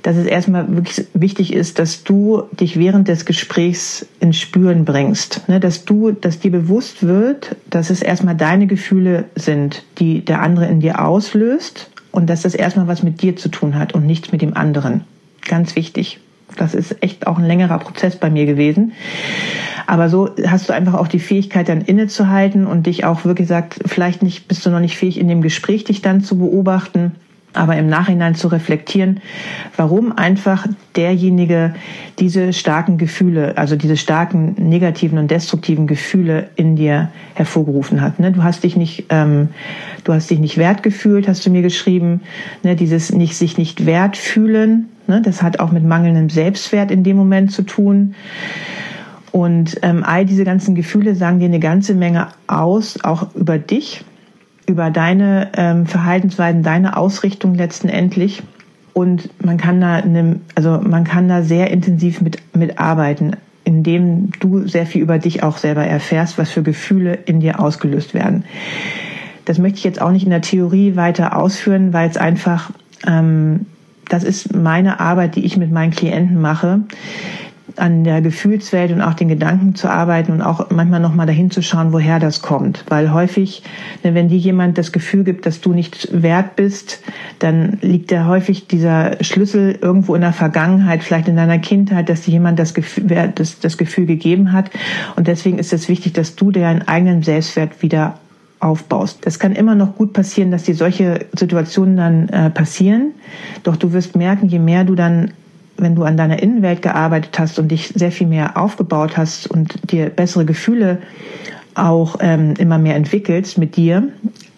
dass 0.07 0.17
es 0.17 0.27
erstmal 0.27 0.73
wirklich 0.73 1.05
wichtig 1.15 1.53
ist, 1.53 1.81
dass 1.81 2.05
du 2.05 2.45
dich 2.53 2.79
während 2.79 3.09
des 3.09 3.25
Gesprächs 3.25 4.07
ins 4.21 4.37
Spüren 4.37 4.85
bringst. 4.85 5.49
Ne? 5.49 5.59
Dass 5.59 5.85
du, 5.85 6.13
dass 6.13 6.39
dir 6.39 6.53
bewusst 6.53 7.05
wird, 7.05 7.57
dass 7.71 7.91
es 7.91 8.03
erstmal 8.03 8.37
deine 8.37 8.69
Gefühle 8.69 9.25
sind, 9.35 9.83
die 9.99 10.25
der 10.25 10.43
andere 10.43 10.67
in 10.67 10.79
dir 10.79 11.05
auslöst 11.05 11.91
und 12.13 12.31
dass 12.31 12.43
das 12.43 12.55
erstmal 12.55 12.87
was 12.87 13.03
mit 13.03 13.21
dir 13.21 13.35
zu 13.35 13.49
tun 13.49 13.77
hat 13.77 13.95
und 13.95 14.07
nichts 14.07 14.31
mit 14.31 14.43
dem 14.43 14.57
anderen. 14.57 15.03
Ganz 15.45 15.75
wichtig. 15.75 16.21
Das 16.57 16.73
ist 16.73 17.03
echt 17.03 17.27
auch 17.27 17.39
ein 17.39 17.45
längerer 17.45 17.81
Prozess 17.81 18.15
bei 18.15 18.31
mir 18.31 18.47
gewesen. 18.47 18.93
Aber 19.89 20.09
so 20.09 20.31
hast 20.47 20.69
du 20.69 20.73
einfach 20.73 20.95
auch 20.95 21.09
die 21.09 21.19
Fähigkeit, 21.19 21.69
dann 21.69 21.81
innezuhalten 21.81 22.69
und 22.69 22.87
dich 22.87 23.05
auch 23.05 23.25
wirklich 23.25 23.49
sagt, 23.49 23.81
vielleicht 23.87 24.23
nicht, 24.23 24.47
bist 24.47 24.65
du 24.65 24.71
noch 24.71 24.79
nicht 24.79 24.97
fähig, 24.97 25.19
in 25.19 25.27
dem 25.27 25.43
Gespräch 25.43 25.83
dich 25.83 26.01
dann 26.01 26.23
zu 26.23 26.39
beobachten 26.39 27.17
aber 27.57 27.77
im 27.77 27.89
Nachhinein 27.89 28.35
zu 28.35 28.49
reflektieren, 28.49 29.21
warum 29.77 30.17
einfach 30.17 30.67
derjenige 30.95 31.75
diese 32.19 32.53
starken 32.53 32.99
Gefühle, 32.99 33.57
also 33.57 33.77
diese 33.77 33.97
starken 33.97 34.55
negativen 34.59 35.19
und 35.19 35.31
destruktiven 35.31 35.87
Gefühle 35.87 36.49
in 36.57 36.77
dir 36.77 37.11
hervorgerufen 37.35 38.01
hat. 38.01 38.19
Ne? 38.21 38.33
Du 38.33 38.43
hast 38.43 38.65
dich 38.65 38.77
nicht, 38.77 39.07
ähm, 39.11 39.49
du 40.05 40.13
hast 40.13 40.31
dich 40.31 40.39
nicht 40.39 40.59
wert 40.59 40.83
gefühlt, 40.83 41.29
hast 41.29 41.45
du 41.45 41.51
mir 41.51 41.63
geschrieben. 41.63 42.23
Ne? 42.63 42.77
Dieses 42.77 43.13
nicht 43.13 43.37
sich 43.37 43.59
nicht 43.59 43.87
wert 43.87 44.17
fühlen, 44.17 44.89
ne? 45.07 45.21
das 45.23 45.43
hat 45.43 45.61
auch 45.61 45.73
mit 45.73 45.85
mangelndem 45.85 46.31
Selbstwert 46.31 46.91
in 46.91 47.05
dem 47.05 47.17
Moment 47.17 47.53
zu 47.53 47.63
tun. 47.63 48.15
Und 49.33 49.79
ähm, 49.83 50.03
all 50.03 50.25
diese 50.25 50.45
ganzen 50.45 50.75
Gefühle 50.75 51.15
sagen 51.15 51.41
dir 51.41 51.45
eine 51.45 51.61
ganze 51.61 51.95
Menge 51.95 52.29
aus, 52.47 52.99
auch 53.05 53.35
über 53.35 53.59
dich 53.59 54.05
über 54.67 54.91
deine 54.91 55.49
ähm, 55.57 55.87
Verhaltensweisen, 55.87 56.63
deine 56.63 56.97
Ausrichtung 56.97 57.55
letztendlich. 57.55 58.43
Und 58.93 59.29
man 59.45 59.59
kann 59.59 59.81
da, 59.81 59.97
eine, 59.97 60.41
also 60.55 60.81
man 60.81 61.05
kann 61.05 61.29
da 61.29 61.43
sehr 61.43 61.71
intensiv 61.71 62.21
mit, 62.21 62.39
mit 62.55 62.79
arbeiten, 62.79 63.33
indem 63.65 64.31
du 64.41 64.67
sehr 64.67 64.87
viel 64.87 65.03
über 65.03 65.19
dich 65.19 65.43
auch 65.43 65.59
selber 65.59 65.85
erfährst, 65.85 66.39
was 66.39 66.51
für 66.51 66.63
Gefühle 66.63 67.15
in 67.15 67.41
dir 67.41 67.61
ausgelöst 67.61 68.15
werden. 68.15 68.45
Das 69.45 69.59
möchte 69.59 69.79
ich 69.79 69.85
jetzt 69.85 70.01
auch 70.01 70.11
nicht 70.11 70.25
in 70.25 70.31
der 70.31 70.41
Theorie 70.41 70.97
weiter 70.97 71.37
ausführen, 71.37 71.93
weil 71.93 72.09
es 72.09 72.17
einfach 72.17 72.71
ähm, 73.07 73.67
das 74.09 74.25
ist 74.25 74.55
meine 74.55 75.01
Arbeit, 75.01 75.37
die 75.37 75.45
ich 75.45 75.57
mit 75.57 75.73
meinen 75.73 75.91
Klienten 75.91 76.41
mache, 76.41 76.81
an 77.77 78.05
der 78.05 78.21
Gefühlswelt 78.21 78.93
und 78.93 79.01
auch 79.01 79.15
den 79.15 79.29
Gedanken 79.29 79.75
zu 79.75 79.89
arbeiten 79.89 80.33
und 80.33 80.43
auch 80.43 80.71
manchmal 80.71 81.01
nochmal 81.01 81.27
dahin 81.27 81.51
zu 81.51 81.63
schauen, 81.63 81.93
woher 81.93 82.19
das 82.19 82.43
kommt. 82.43 82.85
Weil 82.89 83.13
häufig, 83.13 83.63
ne, 84.03 84.15
wenn 84.15 84.29
dir 84.29 84.39
jemand 84.39 84.79
das 84.79 84.93
Gefühl 84.93 85.25
gibt, 85.25 85.47
dass 85.47 85.61
du 85.61 85.73
nicht 85.73 86.09
wert 86.13 86.57
bist, 86.57 87.03
dann 87.39 87.79
liegt 87.83 88.11
ja 88.11 88.27
häufig 88.27 88.67
dieser 88.67 89.23
Schlüssel 89.23 89.79
irgendwo 89.81 90.15
in 90.15 90.21
der 90.21 90.33
Vergangenheit, 90.33 91.03
vielleicht 91.03 91.29
in 91.29 91.37
deiner 91.37 91.59
Kindheit, 91.59 92.09
dass 92.09 92.23
dir 92.23 92.33
jemand 92.33 92.59
das 92.59 92.75
Gefühl, 92.75 93.33
das, 93.35 93.61
das 93.61 93.79
Gefühl 93.79 94.07
gegeben 94.07 94.53
hat. 94.53 94.71
Und 95.17 95.27
deswegen 95.27 95.59
ist 95.59 95.73
es 95.73 95.89
wichtig, 95.89 96.13
dass 96.15 96.37
du 96.37 96.51
deinen 96.51 96.83
eigenen 96.83 97.23
Selbstwert 97.23 97.83
wieder 97.83 98.15
aufbaust. 98.61 99.27
Es 99.27 99.39
kann 99.39 99.53
immer 99.53 99.75
noch 99.75 99.97
gut 99.97 100.13
passieren, 100.13 100.51
dass 100.51 100.65
dir 100.65 100.75
solche 100.75 101.27
Situationen 101.35 101.97
dann 101.97 102.29
äh, 102.29 102.51
passieren. 102.51 103.13
Doch 103.63 103.77
du 103.77 103.93
wirst 103.93 104.17
merken, 104.17 104.49
je 104.49 104.59
mehr 104.59 104.85
du 104.85 104.95
dann 104.95 105.33
wenn 105.79 105.95
du 105.95 106.05
an 106.05 106.17
deiner 106.17 106.43
Innenwelt 106.43 106.83
gearbeitet 106.83 107.39
hast 107.39 107.59
und 107.59 107.69
dich 107.69 107.89
sehr 107.89 108.13
viel 108.13 108.27
mehr 108.27 108.57
aufgebaut 108.57 109.17
hast 109.17 109.47
und 109.47 109.91
dir 109.91 110.11
bessere 110.11 110.45
Gefühle 110.45 110.99
auch 111.75 112.17
ähm, 112.21 112.55
immer 112.59 112.79
mehr 112.79 112.97
entwickelst 112.97 113.59
mit 113.59 113.77
dir, 113.77 114.09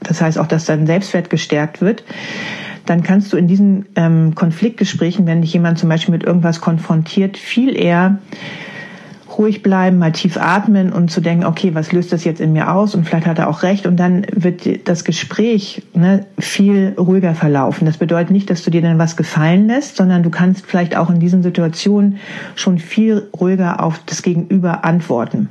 das 0.01 0.21
heißt 0.21 0.39
auch, 0.39 0.47
dass 0.47 0.67
dein 0.67 0.87
Selbstwert 0.87 1.31
gestärkt 1.31 1.81
wird, 1.81 2.05
dann 2.87 3.03
kannst 3.03 3.33
du 3.33 3.37
in 3.37 3.49
diesen 3.49 3.87
ähm, 3.97 4.35
Konfliktgesprächen, 4.35 5.27
wenn 5.27 5.43
dich 5.43 5.53
jemand 5.53 5.79
zum 5.79 5.89
Beispiel 5.89 6.13
mit 6.13 6.25
irgendwas 6.25 6.61
konfrontiert, 6.61 7.37
viel 7.37 7.77
eher 7.77 8.19
ruhig 9.39 9.63
bleiben, 9.63 9.99
mal 9.99 10.13
tief 10.13 10.37
atmen 10.37 10.93
und 10.93 11.11
zu 11.11 11.21
denken, 11.21 11.45
okay, 11.45 11.75
was 11.75 11.93
löst 11.93 12.13
das 12.13 12.25
jetzt 12.25 12.41
in 12.41 12.53
mir 12.53 12.73
aus? 12.73 12.95
Und 12.95 13.05
vielleicht 13.05 13.27
hat 13.27 13.39
er 13.39 13.49
auch 13.49 13.63
recht. 13.63 13.87
Und 13.87 13.97
dann 13.97 14.27
wird 14.33 14.89
das 14.89 15.05
Gespräch 15.05 15.83
ne, 15.95 16.27
viel 16.39 16.95
ruhiger 16.99 17.35
verlaufen. 17.35 17.87
Das 17.87 17.99
bedeutet 17.99 18.31
nicht, 18.31 18.51
dass 18.51 18.65
du 18.65 18.71
dir 18.71 18.83
dann 18.83 18.99
was 18.99 19.17
gefallen 19.17 19.69
lässt, 19.69 19.97
sondern 19.97 20.23
du 20.23 20.31
kannst 20.31 20.67
vielleicht 20.67 20.97
auch 20.97 21.09
in 21.09 21.21
diesen 21.21 21.43
Situationen 21.43 22.19
schon 22.57 22.79
viel 22.79 23.29
ruhiger 23.39 23.83
auf 23.83 24.01
das 24.07 24.23
Gegenüber 24.23 24.85
antworten. 24.85 25.49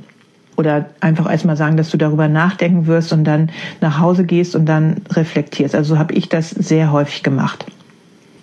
Oder 0.56 0.86
einfach 1.00 1.30
erstmal 1.30 1.56
sagen, 1.56 1.76
dass 1.76 1.90
du 1.90 1.96
darüber 1.96 2.28
nachdenken 2.28 2.86
wirst 2.86 3.12
und 3.12 3.24
dann 3.24 3.50
nach 3.80 4.00
Hause 4.00 4.24
gehst 4.24 4.56
und 4.56 4.66
dann 4.66 5.02
reflektierst. 5.10 5.74
Also 5.74 5.94
so 5.94 5.98
habe 5.98 6.14
ich 6.14 6.28
das 6.28 6.50
sehr 6.50 6.92
häufig 6.92 7.22
gemacht. 7.22 7.64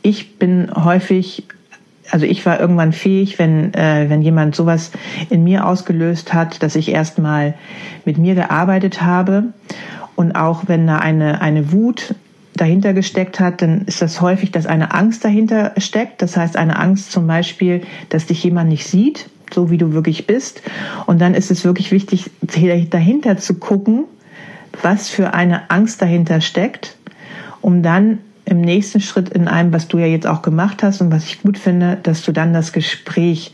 Ich 0.01 0.39
bin 0.39 0.69
häufig 0.73 1.43
also 2.11 2.25
ich 2.25 2.45
war 2.45 2.59
irgendwann 2.59 2.93
fähig, 2.93 3.39
wenn, 3.39 3.73
äh, 3.73 4.05
wenn 4.09 4.21
jemand 4.21 4.55
sowas 4.55 4.91
in 5.29 5.43
mir 5.43 5.65
ausgelöst 5.65 6.33
hat, 6.33 6.61
dass 6.63 6.75
ich 6.75 6.89
erstmal 6.89 7.55
mit 8.05 8.17
mir 8.17 8.35
gearbeitet 8.35 9.01
habe. 9.01 9.45
Und 10.15 10.33
auch 10.33 10.63
wenn 10.67 10.87
da 10.87 10.97
eine, 10.97 11.41
eine 11.41 11.71
Wut 11.71 12.15
dahinter 12.55 12.93
gesteckt 12.93 13.39
hat, 13.39 13.61
dann 13.61 13.81
ist 13.81 14.01
das 14.01 14.21
häufig, 14.21 14.51
dass 14.51 14.65
eine 14.65 14.93
Angst 14.93 15.25
dahinter 15.25 15.73
steckt. 15.77 16.21
Das 16.21 16.37
heißt, 16.37 16.55
eine 16.55 16.79
Angst 16.79 17.11
zum 17.11 17.27
Beispiel, 17.27 17.81
dass 18.09 18.27
dich 18.27 18.43
jemand 18.43 18.69
nicht 18.69 18.87
sieht, 18.87 19.29
so 19.53 19.69
wie 19.69 19.77
du 19.77 19.91
wirklich 19.91 20.25
bist. 20.25 20.61
Und 21.05 21.19
dann 21.19 21.33
ist 21.33 21.51
es 21.51 21.65
wirklich 21.65 21.91
wichtig, 21.91 22.31
dahinter 22.41 23.37
zu 23.37 23.55
gucken, 23.55 24.05
was 24.81 25.09
für 25.09 25.33
eine 25.33 25.69
Angst 25.69 26.01
dahinter 26.01 26.41
steckt, 26.41 26.95
um 27.61 27.81
dann 27.81 28.19
im 28.45 28.61
nächsten 28.61 29.01
Schritt 29.01 29.29
in 29.29 29.47
einem, 29.47 29.73
was 29.73 29.87
du 29.87 29.97
ja 29.97 30.05
jetzt 30.05 30.27
auch 30.27 30.41
gemacht 30.41 30.83
hast 30.83 31.01
und 31.01 31.11
was 31.11 31.25
ich 31.25 31.41
gut 31.41 31.57
finde, 31.57 31.97
dass 32.01 32.23
du 32.23 32.31
dann 32.31 32.53
das 32.53 32.71
Gespräch 32.71 33.53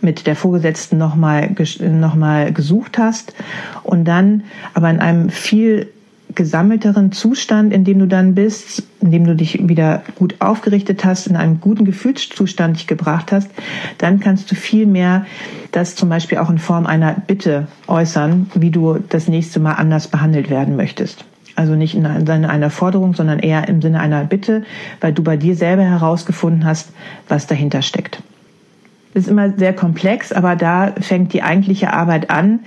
mit 0.00 0.26
der 0.26 0.36
Vorgesetzten 0.36 0.96
nochmal 0.96 1.54
noch 1.80 2.14
mal 2.14 2.52
gesucht 2.52 2.98
hast 2.98 3.34
und 3.82 4.04
dann 4.04 4.44
aber 4.74 4.90
in 4.90 5.00
einem 5.00 5.28
viel 5.30 5.88
gesammelteren 6.34 7.10
Zustand, 7.10 7.72
in 7.72 7.84
dem 7.84 7.98
du 7.98 8.06
dann 8.06 8.34
bist, 8.34 8.84
in 9.00 9.10
dem 9.10 9.24
du 9.24 9.34
dich 9.34 9.66
wieder 9.66 10.02
gut 10.14 10.36
aufgerichtet 10.40 11.04
hast, 11.04 11.26
in 11.26 11.36
einem 11.36 11.60
guten 11.60 11.84
Gefühlszustand 11.84 12.76
dich 12.76 12.86
gebracht 12.86 13.32
hast, 13.32 13.50
dann 13.96 14.20
kannst 14.20 14.50
du 14.50 14.54
viel 14.54 14.86
mehr 14.86 15.26
das 15.72 15.94
zum 15.94 16.08
Beispiel 16.08 16.38
auch 16.38 16.50
in 16.50 16.58
Form 16.58 16.86
einer 16.86 17.14
Bitte 17.26 17.66
äußern, 17.86 18.50
wie 18.54 18.70
du 18.70 18.98
das 19.08 19.28
nächste 19.28 19.58
Mal 19.58 19.74
anders 19.74 20.08
behandelt 20.08 20.50
werden 20.50 20.76
möchtest. 20.76 21.24
Also 21.58 21.74
nicht 21.74 21.96
in 21.96 22.06
einer 22.06 22.70
Forderung, 22.70 23.14
sondern 23.14 23.40
eher 23.40 23.66
im 23.66 23.82
Sinne 23.82 23.98
einer 23.98 24.22
Bitte, 24.22 24.62
weil 25.00 25.12
du 25.12 25.24
bei 25.24 25.36
dir 25.36 25.56
selber 25.56 25.82
herausgefunden 25.82 26.64
hast, 26.64 26.92
was 27.26 27.48
dahinter 27.48 27.82
steckt. 27.82 28.22
Das 29.12 29.24
ist 29.24 29.28
immer 29.28 29.52
sehr 29.56 29.72
komplex, 29.72 30.32
aber 30.32 30.54
da 30.54 30.92
fängt 31.00 31.32
die 31.32 31.42
eigentliche 31.42 31.92
Arbeit 31.92 32.30
an, 32.30 32.60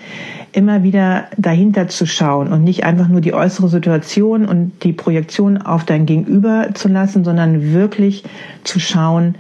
immer 0.51 0.84
wieder 0.84 1.27
dahinter 1.38 1.88
zu 1.88 2.06
schauen 2.06 2.51
und 2.51 2.65
nicht 2.65 2.84
einfach 2.84 3.08
nur 3.08 3.21
die 3.21 3.34
äußere 3.34 3.69
Situation 3.69 4.43
und 4.43 4.73
die 4.84 4.91
Projektion 4.91 5.58
auf 5.58 5.86
dein 5.86 6.06
Gegenüber 6.06 6.71
zu 6.73 6.89
lassen, 6.89 7.23
sondern 7.23 7.71
wirklich 7.71 8.25
zu 8.65 8.82
schauen, 8.82 9.36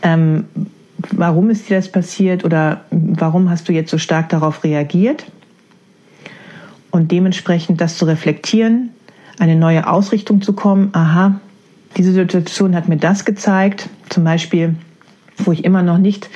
ähm, 0.00 0.44
warum 1.10 1.50
ist 1.50 1.68
dir 1.68 1.76
das 1.76 1.92
passiert 1.92 2.46
oder 2.46 2.80
warum 2.90 3.50
hast 3.50 3.68
du 3.68 3.74
jetzt 3.74 3.90
so 3.90 3.98
stark 3.98 4.30
darauf 4.30 4.64
reagiert 4.64 5.26
und 6.96 7.12
dementsprechend 7.12 7.80
das 7.80 7.98
zu 7.98 8.04
reflektieren, 8.06 8.90
eine 9.38 9.56
neue 9.56 9.88
Ausrichtung 9.88 10.42
zu 10.42 10.54
kommen. 10.54 10.90
Aha, 10.92 11.40
diese 11.96 12.12
Situation 12.12 12.74
hat 12.74 12.88
mir 12.88 12.96
das 12.96 13.24
gezeigt, 13.24 13.88
zum 14.08 14.24
Beispiel 14.24 14.74
wo 15.44 15.52
ich 15.52 15.64
immer 15.64 15.82
noch 15.82 15.98
nicht 15.98 16.30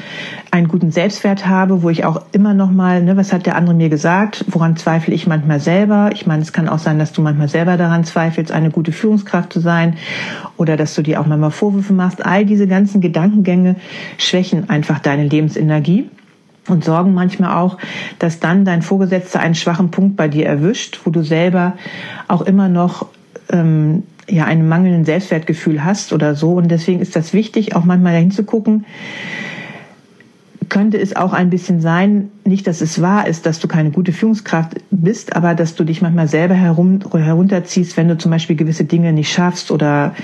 einen 0.50 0.68
guten 0.68 0.90
Selbstwert 0.90 1.46
habe, 1.46 1.82
wo 1.82 1.90
ich 1.90 2.04
auch 2.04 2.22
immer 2.32 2.54
noch 2.54 2.70
mal, 2.70 3.02
ne, 3.02 3.16
was 3.16 3.32
hat 3.32 3.46
der 3.46 3.56
andere 3.56 3.74
mir 3.74 3.88
gesagt, 3.88 4.44
woran 4.48 4.76
zweifle 4.76 5.14
ich 5.14 5.26
manchmal 5.26 5.60
selber? 5.60 6.10
Ich 6.12 6.26
meine, 6.26 6.42
es 6.42 6.52
kann 6.52 6.68
auch 6.68 6.78
sein, 6.78 6.98
dass 6.98 7.12
du 7.12 7.22
manchmal 7.22 7.48
selber 7.48 7.76
daran 7.76 8.04
zweifelst, 8.04 8.52
eine 8.52 8.70
gute 8.70 8.92
Führungskraft 8.92 9.52
zu 9.52 9.60
sein 9.60 9.96
oder 10.56 10.76
dass 10.76 10.94
du 10.94 11.02
dir 11.02 11.20
auch 11.20 11.26
manchmal 11.26 11.50
Vorwürfe 11.50 11.92
machst. 11.92 12.24
All 12.24 12.44
diese 12.44 12.66
ganzen 12.66 13.00
Gedankengänge 13.00 13.76
schwächen 14.18 14.68
einfach 14.68 14.98
deine 14.98 15.24
Lebensenergie 15.24 16.10
und 16.70 16.85
sorgen 16.85 17.14
manchmal 17.14 17.56
auch, 17.56 17.78
dass 18.18 18.40
dann 18.40 18.64
dein 18.64 18.83
Vorgesetzter 18.83 19.40
einen 19.40 19.54
schwachen 19.54 19.90
Punkt 19.90 20.16
bei 20.16 20.28
dir 20.28 20.46
erwischt, 20.46 21.00
wo 21.04 21.11
du 21.11 21.22
selber 21.22 21.74
auch 22.28 22.42
immer 22.42 22.68
noch 22.68 23.06
ähm, 23.50 24.04
ja 24.28 24.44
einen 24.44 24.68
mangelnden 24.68 25.04
Selbstwertgefühl 25.04 25.85
hast 25.85 26.12
oder 26.12 26.35
so. 26.35 26.54
Und 26.54 26.68
deswegen 26.70 27.00
ist 27.00 27.16
das 27.16 27.33
wichtig, 27.33 27.74
auch 27.74 27.85
manchmal 27.85 28.12
dahin 28.12 28.30
zu 28.30 28.44
gucken, 28.44 28.85
könnte 30.70 30.98
es 30.98 31.14
auch 31.14 31.35
ein 31.35 31.50
bisschen 31.50 31.80
sein, 31.80 32.30
nicht, 32.44 32.66
dass 32.66 32.80
es 32.80 33.02
wahr 33.02 33.26
ist, 33.26 33.44
dass 33.44 33.61
du 33.61 33.68
keine 33.68 33.90
gute 33.90 34.12
Führungskraft 34.12 34.76
bist, 34.90 35.37
aber 35.37 35.54
dass 35.54 35.74
du 35.74 35.85
dich 35.85 36.00
manchmal 36.00 36.28
selber 36.28 36.54
herum, 36.54 37.00
herunterziehst, 37.12 37.96
wenn 37.98 38.09
du 38.09 38.16
zum 38.16 38.30
Beispiel 38.30 38.56
gewisse 38.56 38.85
Dinge 38.85 39.12
nicht 39.12 39.30
schaffst 39.30 39.70
oder 39.70 40.14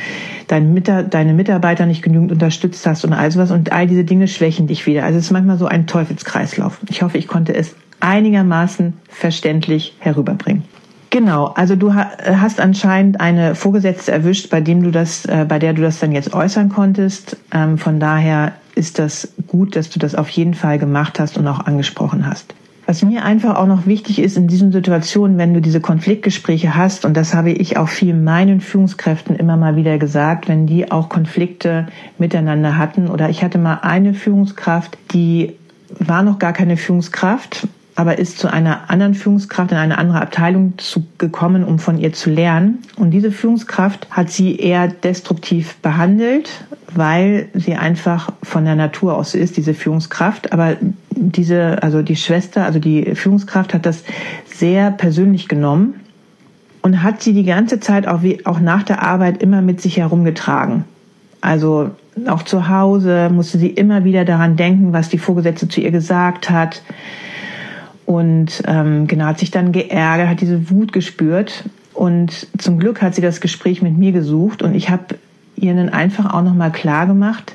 deine, 0.47 0.81
deine 1.05 1.35
Mitarbeiter 1.35 1.85
nicht 1.85 2.03
genügend 2.03 2.33
unterstützt 2.33 2.87
hast 2.87 3.05
und 3.05 3.13
all 3.13 3.31
sowas. 3.31 3.51
Und 3.51 3.73
all 3.73 3.87
diese 3.87 4.05
Dinge 4.05 4.29
schwächen 4.29 4.67
dich 4.67 4.87
wieder. 4.87 5.05
Also 5.05 5.19
es 5.19 5.27
ist 5.27 5.31
manchmal 5.33 5.59
so 5.59 5.67
ein 5.67 5.87
Teufelskreislauf. 5.87 6.79
Ich 6.89 7.03
hoffe, 7.03 7.19
ich 7.19 7.29
konnte 7.29 7.55
es 7.55 7.75
einigermaßen 8.01 8.95
verständlich 9.09 9.95
herüberbringen. 9.99 10.63
Genau, 11.11 11.47
also 11.47 11.77
du 11.77 11.95
hast 11.95 12.61
anscheinend 12.61 13.21
eine 13.21 13.55
Vorgesetzte 13.55 14.13
erwischt, 14.13 14.51
bei 14.51 14.61
dem 14.61 14.83
du 14.83 14.91
das, 14.91 15.25
äh, 15.25 15.47
bei 15.49 15.59
der 15.59 15.73
du 15.73 15.83
das 15.83 15.99
dann 15.99 16.13
jetzt 16.13 16.35
äußern 16.35 16.69
konntest. 16.69 17.37
Ähm, 17.53 17.79
von 17.79 18.01
daher 18.01 18.53
ist 18.77 18.99
das 19.01 19.33
gut, 19.49 19.75
dass 19.75 19.91
du 19.91 19.99
das 19.99 20.15
auf 20.15 20.29
jeden 20.29 20.55
Fall 20.55 20.79
gemacht 20.79 21.19
hast 21.19 21.39
und 21.39 21.49
auch 21.49 21.61
angesprochen 21.61 22.27
hast. 22.27 22.55
Was 22.87 23.03
mir 23.03 23.25
einfach 23.25 23.57
auch 23.57 23.67
noch 23.67 23.87
wichtig 23.87 24.21
ist 24.21 24.37
in 24.37 24.47
diesen 24.47 24.71
Situationen, 24.71 25.39
wenn 25.39 25.53
du 25.53 25.61
diese 25.61 25.81
Konfliktgespräche 25.81 26.77
hast, 26.77 27.05
und 27.05 27.17
das 27.17 27.35
habe 27.35 27.51
ich 27.51 27.79
auch 27.79 27.89
viel 27.89 28.15
meinen 28.15 28.61
Führungskräften 28.61 29.35
immer 29.35 29.57
mal 29.57 29.75
wieder 29.75 29.99
gesagt, 29.99 30.47
wenn 30.47 30.69
die 30.69 30.93
auch 30.93 31.09
Konflikte 31.09 31.89
miteinander 32.17 32.79
hatten, 32.79 33.09
oder 33.09 33.29
ich 33.29 33.43
hatte 33.43 33.59
mal 33.59 33.81
eine 33.83 34.15
Führungskraft, 34.15 34.97
die 35.13 35.57
war 35.99 36.23
noch 36.23 36.39
gar 36.39 36.53
keine 36.53 36.77
Führungskraft, 36.77 37.67
aber 37.97 38.19
ist 38.19 38.39
zu 38.39 38.53
einer 38.53 38.91
anderen 38.91 39.15
Führungskraft 39.15 39.73
in 39.73 39.79
eine 39.79 39.97
andere 39.97 40.21
Abteilung 40.21 40.75
zu, 40.77 41.07
gekommen, 41.17 41.65
um 41.65 41.79
von 41.79 41.99
ihr 41.99 42.13
zu 42.13 42.29
lernen. 42.29 42.83
Und 42.97 43.11
diese 43.11 43.33
Führungskraft 43.33 44.07
hat 44.11 44.31
sie 44.31 44.57
eher 44.57 44.89
destruktiv 44.89 45.77
behandelt, 45.77 46.65
weil 46.95 47.49
sie 47.55 47.75
einfach 47.75 48.31
von 48.43 48.67
der 48.67 48.77
Natur 48.77 49.17
aus 49.17 49.35
ist, 49.35 49.57
diese 49.57 49.73
Führungskraft. 49.73 50.53
Aber 50.53 50.77
diese, 51.11 51.83
also 51.83 52.03
die 52.03 52.17
Schwester, 52.17 52.67
also 52.67 52.79
die 52.79 53.15
Führungskraft 53.15 53.73
hat 53.73 53.87
das 53.87 54.05
sehr 54.45 54.91
persönlich 54.91 55.49
genommen 55.49 56.01
und 56.83 57.03
hat 57.03 57.23
sie 57.23 57.33
die 57.33 57.45
ganze 57.45 57.81
Zeit 57.81 58.07
auch, 58.07 58.23
wie, 58.23 58.45
auch 58.45 58.61
nach 58.61 58.83
der 58.83 59.03
Arbeit 59.03 59.43
immer 59.43 59.63
mit 59.63 59.81
sich 59.81 59.97
herumgetragen. 59.97 60.85
Also 61.41 61.93
auch 62.27 62.43
zu 62.43 62.69
Hause 62.69 63.31
musste 63.33 63.57
sie 63.57 63.69
immer 63.71 64.05
wieder 64.05 64.27
daran 64.27 64.57
denken, 64.57 64.93
was 64.93 65.09
die 65.09 65.19
Vorgesetzte 65.19 65.69
zu 65.69 65.81
ihr 65.81 65.91
gesagt 65.91 66.51
hat 66.51 66.83
und 68.07 68.63
ähm, 68.67 69.07
genau 69.07 69.27
hat 69.27 69.41
sich 69.41 69.51
dann 69.51 69.73
geärgert, 69.73 70.29
hat 70.29 70.41
diese 70.41 70.71
Wut 70.71 70.93
gespürt 70.93 71.65
und 71.93 72.47
zum 72.57 72.79
Glück 72.79 73.03
hat 73.03 73.15
sie 73.15 73.21
das 73.21 73.41
Gespräch 73.41 73.83
mit 73.83 73.99
mir 73.99 74.13
gesucht 74.13 74.63
und 74.63 74.75
ich 74.75 74.89
habe 74.89 75.17
ihr 75.57 75.75
dann 75.75 75.89
einfach 75.89 76.33
auch 76.33 76.43
nochmal 76.43 76.71
klar 76.71 77.07
gemacht, 77.07 77.55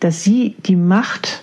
dass 0.00 0.22
sie 0.22 0.56
die 0.66 0.76
Macht 0.76 1.42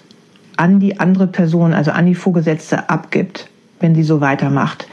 an 0.55 0.79
die 0.79 0.99
andere 0.99 1.27
Person, 1.27 1.73
also 1.73 1.91
an 1.91 2.05
die 2.05 2.15
Vorgesetzte 2.15 2.89
abgibt. 2.89 3.48
Wenn 3.79 3.95
sie 3.95 4.03
so 4.03 4.21
weitermacht. 4.21 4.87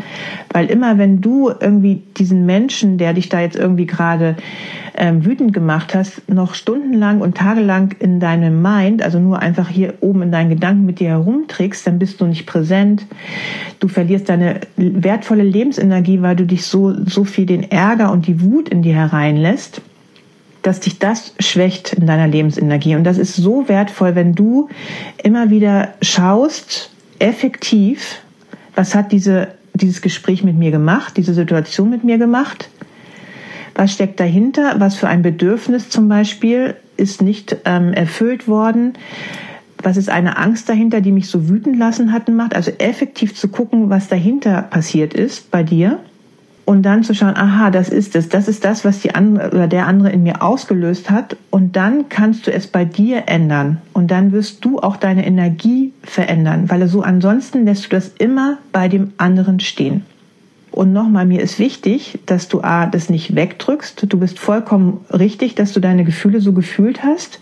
Weil 0.53 0.67
immer 0.67 0.99
wenn 0.99 1.21
du 1.21 1.51
irgendwie 1.51 2.03
diesen 2.17 2.47
Menschen, 2.47 2.99
der 2.99 3.13
dich 3.13 3.29
da 3.29 3.41
jetzt 3.41 3.57
irgendwie 3.57 3.87
gerade 3.87 4.37
ähm, 4.97 5.25
wütend 5.25 5.53
gemacht 5.53 5.95
hast, 5.95 6.29
noch 6.29 6.55
stundenlang 6.55 7.21
und 7.21 7.37
tagelang 7.37 7.95
in 7.99 8.21
deinem 8.21 8.63
Mind, 8.63 9.03
also 9.03 9.19
nur 9.19 9.41
einfach 9.41 9.69
hier 9.69 9.95
oben 10.01 10.23
in 10.23 10.33
deinen 10.33 10.51
Gedanken 10.51 10.87
mit 10.87 11.01
dir 11.01 11.11
herumträgst, 11.11 11.87
dann 11.87 11.99
bist 11.99 12.21
du 12.21 12.27
nicht 12.27 12.47
präsent. 12.47 13.07
Du 13.81 13.89
verlierst 13.89 14.29
deine 14.29 14.61
wertvolle 14.77 15.43
Lebensenergie, 15.43 16.23
weil 16.23 16.37
du 16.37 16.47
dich 16.47 16.65
so, 16.65 16.95
so 17.05 17.25
viel 17.25 17.47
den 17.47 17.71
Ärger 17.71 18.11
und 18.11 18.27
die 18.27 18.41
Wut 18.41 18.69
in 18.69 18.83
dir 18.83 18.95
hereinlässt 18.95 19.83
dass 20.63 20.81
dich 20.81 20.99
das 20.99 21.33
schwächt 21.39 21.93
in 21.93 22.09
deiner 22.09 22.27
Lebensenergie. 22.27 22.97
Und 22.97 23.05
das 23.05 23.19
ist 23.19 23.37
so 23.37 23.69
wertvoll, 23.69 24.17
wenn 24.17 24.35
du 24.35 24.69
immer 25.23 25.49
wieder 25.49 25.95
schaust, 26.03 26.91
effektiv, 27.21 28.21
was 28.77 28.95
hat 28.95 29.11
diese, 29.11 29.49
dieses 29.75 30.03
Gespräch 30.03 30.45
mit 30.45 30.57
mir 30.57 30.71
gemacht, 30.71 31.17
diese 31.17 31.35
Situation 31.35 31.91
mit 31.91 32.05
mir 32.05 32.19
gemacht? 32.19 32.69
Was 33.75 33.93
steckt 33.93 34.21
dahinter? 34.21 34.77
Was 34.79 34.95
für 34.95 35.09
ein 35.09 35.23
Bedürfnis 35.23 35.91
zum 35.91 36.09
Beispiel 36.09 36.77
ist 36.97 37.21
nicht 37.21 37.57
ähm, 37.65 37.93
erfüllt 37.93 38.47
worden? 38.47 38.95
Was 39.83 39.97
ist 39.97 40.09
eine 40.09 40.39
Angst 40.39 40.69
dahinter, 40.69 41.01
die 41.01 41.13
mich 41.13 41.29
so 41.29 41.49
wütend 41.49 41.77
lassen 41.79 42.13
hatten 42.13 42.37
macht? 42.37 42.55
Also 42.55 42.71
effektiv 42.79 43.35
zu 43.35 43.49
gucken, 43.49 43.91
was 43.91 44.09
dahinter 44.09 44.63
passiert 44.63 45.13
ist 45.13 45.51
bei 45.51 45.63
dir 45.63 46.01
und 46.67 46.83
dann 46.83 47.05
zu 47.05 47.15
schauen, 47.15 47.37
aha, 47.37 47.71
das 47.71 47.89
ist 47.89 48.15
es, 48.17 48.29
das 48.29 48.49
ist 48.49 48.65
das, 48.65 48.85
was 48.85 49.01
die 49.01 49.15
andere 49.15 49.53
oder 49.53 49.69
der 49.69 49.87
andere 49.87 50.11
in 50.11 50.25
mir 50.25 50.43
ausgelöst 50.43 51.09
hat 51.09 51.37
und 51.51 51.77
dann 51.77 52.11
kannst 52.11 52.47
du 52.47 52.53
es 52.53 52.67
bei 52.67 52.85
dir 52.85 53.25
ändern 53.29 53.81
und 53.95 54.11
dann 54.11 54.33
wirst 54.33 54.65
du 54.65 54.81
auch 54.81 54.97
deine 54.97 55.25
Energie 55.25 55.95
verändern, 56.03 56.69
weil 56.69 56.87
so 56.89 57.03
ansonsten 57.03 57.65
lässt 57.65 57.87
du 57.87 57.89
das 57.91 58.09
immer 58.19 58.59
bei 58.73 58.89
dem 58.89 59.13
anderen 59.17 59.61
stehen. 59.61 60.05
Und 60.73 60.93
nochmal, 60.93 61.25
mir 61.25 61.41
ist 61.41 61.59
wichtig, 61.59 62.19
dass 62.27 62.49
du 62.49 62.61
A, 62.61 62.85
das 62.85 63.09
nicht 63.09 63.35
wegdrückst. 63.35 64.13
Du 64.13 64.19
bist 64.19 64.39
vollkommen 64.39 65.07
richtig, 65.11 65.55
dass 65.55 65.73
du 65.73 65.81
deine 65.81 66.05
Gefühle 66.05 66.43
so 66.43 66.53
gefühlt 66.53 67.03
hast. 67.03 67.41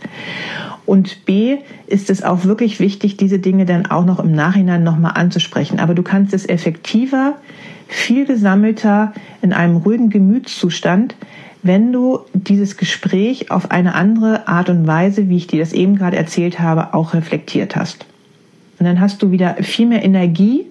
Und 0.87 1.25
B, 1.25 1.57
ist 1.89 2.11
es 2.11 2.23
auch 2.23 2.45
wirklich 2.45 2.79
wichtig, 2.79 3.17
diese 3.17 3.41
Dinge 3.41 3.65
dann 3.65 3.87
auch 3.87 4.05
noch 4.05 4.21
im 4.21 4.31
Nachhinein 4.31 4.85
nochmal 4.85 5.15
anzusprechen. 5.17 5.81
Aber 5.81 5.95
du 5.95 6.05
kannst 6.05 6.33
es 6.33 6.49
effektiver 6.49 7.35
viel 7.89 8.27
gesammelter 8.27 9.13
in 9.43 9.53
einem 9.53 9.77
ruhigen 9.77 10.11
Gemütszustand, 10.11 11.15
wenn 11.63 11.93
du 11.93 12.21
dieses 12.35 12.77
Gespräch 12.77 13.51
auf 13.51 13.71
eine 13.71 13.95
andere 13.95 14.49
Art 14.49 14.69
und 14.69 14.87
Weise, 14.87 15.29
wie 15.29 15.39
ich 15.39 15.47
dir 15.47 15.61
das 15.61 15.73
eben 15.73 15.97
gerade 15.97 16.17
erzählt 16.17 16.61
habe, 16.61 16.93
auch 16.93 17.15
reflektiert 17.15 17.75
hast. 17.75 18.05
Und 18.79 18.87
dann 18.87 19.01
hast 19.01 19.23
du 19.23 19.31
wieder 19.31 19.55
viel 19.63 19.87
mehr 19.87 20.05
Energie 20.05 20.67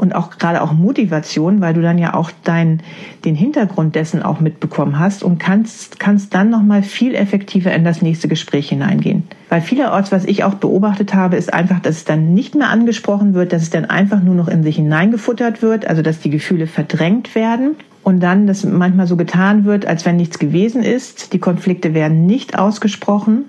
und 0.00 0.14
auch 0.14 0.30
gerade 0.38 0.62
auch 0.62 0.72
Motivation, 0.72 1.60
weil 1.60 1.74
du 1.74 1.82
dann 1.82 1.98
ja 1.98 2.14
auch 2.14 2.30
dein, 2.42 2.80
den 3.26 3.34
Hintergrund 3.34 3.94
dessen 3.94 4.22
auch 4.22 4.40
mitbekommen 4.40 4.98
hast 4.98 5.22
und 5.22 5.38
kannst, 5.38 6.00
kannst 6.00 6.34
dann 6.34 6.48
nochmal 6.48 6.82
viel 6.82 7.14
effektiver 7.14 7.72
in 7.72 7.84
das 7.84 8.00
nächste 8.00 8.26
Gespräch 8.26 8.70
hineingehen. 8.70 9.24
Weil 9.50 9.60
vielerorts, 9.60 10.10
was 10.10 10.24
ich 10.24 10.42
auch 10.42 10.54
beobachtet 10.54 11.12
habe, 11.12 11.36
ist 11.36 11.52
einfach, 11.52 11.80
dass 11.80 11.96
es 11.96 12.04
dann 12.04 12.32
nicht 12.32 12.54
mehr 12.54 12.70
angesprochen 12.70 13.34
wird, 13.34 13.52
dass 13.52 13.62
es 13.62 13.70
dann 13.70 13.84
einfach 13.84 14.22
nur 14.22 14.34
noch 14.34 14.48
in 14.48 14.62
sich 14.62 14.76
hineingefuttert 14.76 15.60
wird, 15.60 15.86
also 15.86 16.00
dass 16.00 16.20
die 16.20 16.30
Gefühle 16.30 16.66
verdrängt 16.66 17.34
werden 17.34 17.76
und 18.02 18.20
dann 18.20 18.46
das 18.46 18.64
manchmal 18.64 19.06
so 19.06 19.16
getan 19.16 19.66
wird, 19.66 19.84
als 19.84 20.06
wenn 20.06 20.16
nichts 20.16 20.38
gewesen 20.38 20.82
ist. 20.82 21.34
Die 21.34 21.38
Konflikte 21.38 21.92
werden 21.92 22.24
nicht 22.24 22.58
ausgesprochen 22.58 23.44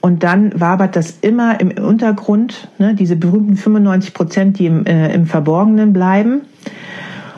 und 0.00 0.22
dann 0.22 0.58
wabert 0.58 0.96
das 0.96 1.18
immer 1.20 1.60
im 1.60 1.70
Untergrund, 1.72 2.68
ne, 2.78 2.94
diese 2.94 3.16
berühmten 3.16 3.56
95 3.56 4.14
Prozent, 4.14 4.58
die 4.58 4.66
im, 4.66 4.86
äh, 4.86 5.12
im 5.12 5.26
Verborgenen 5.26 5.92
bleiben. 5.92 6.42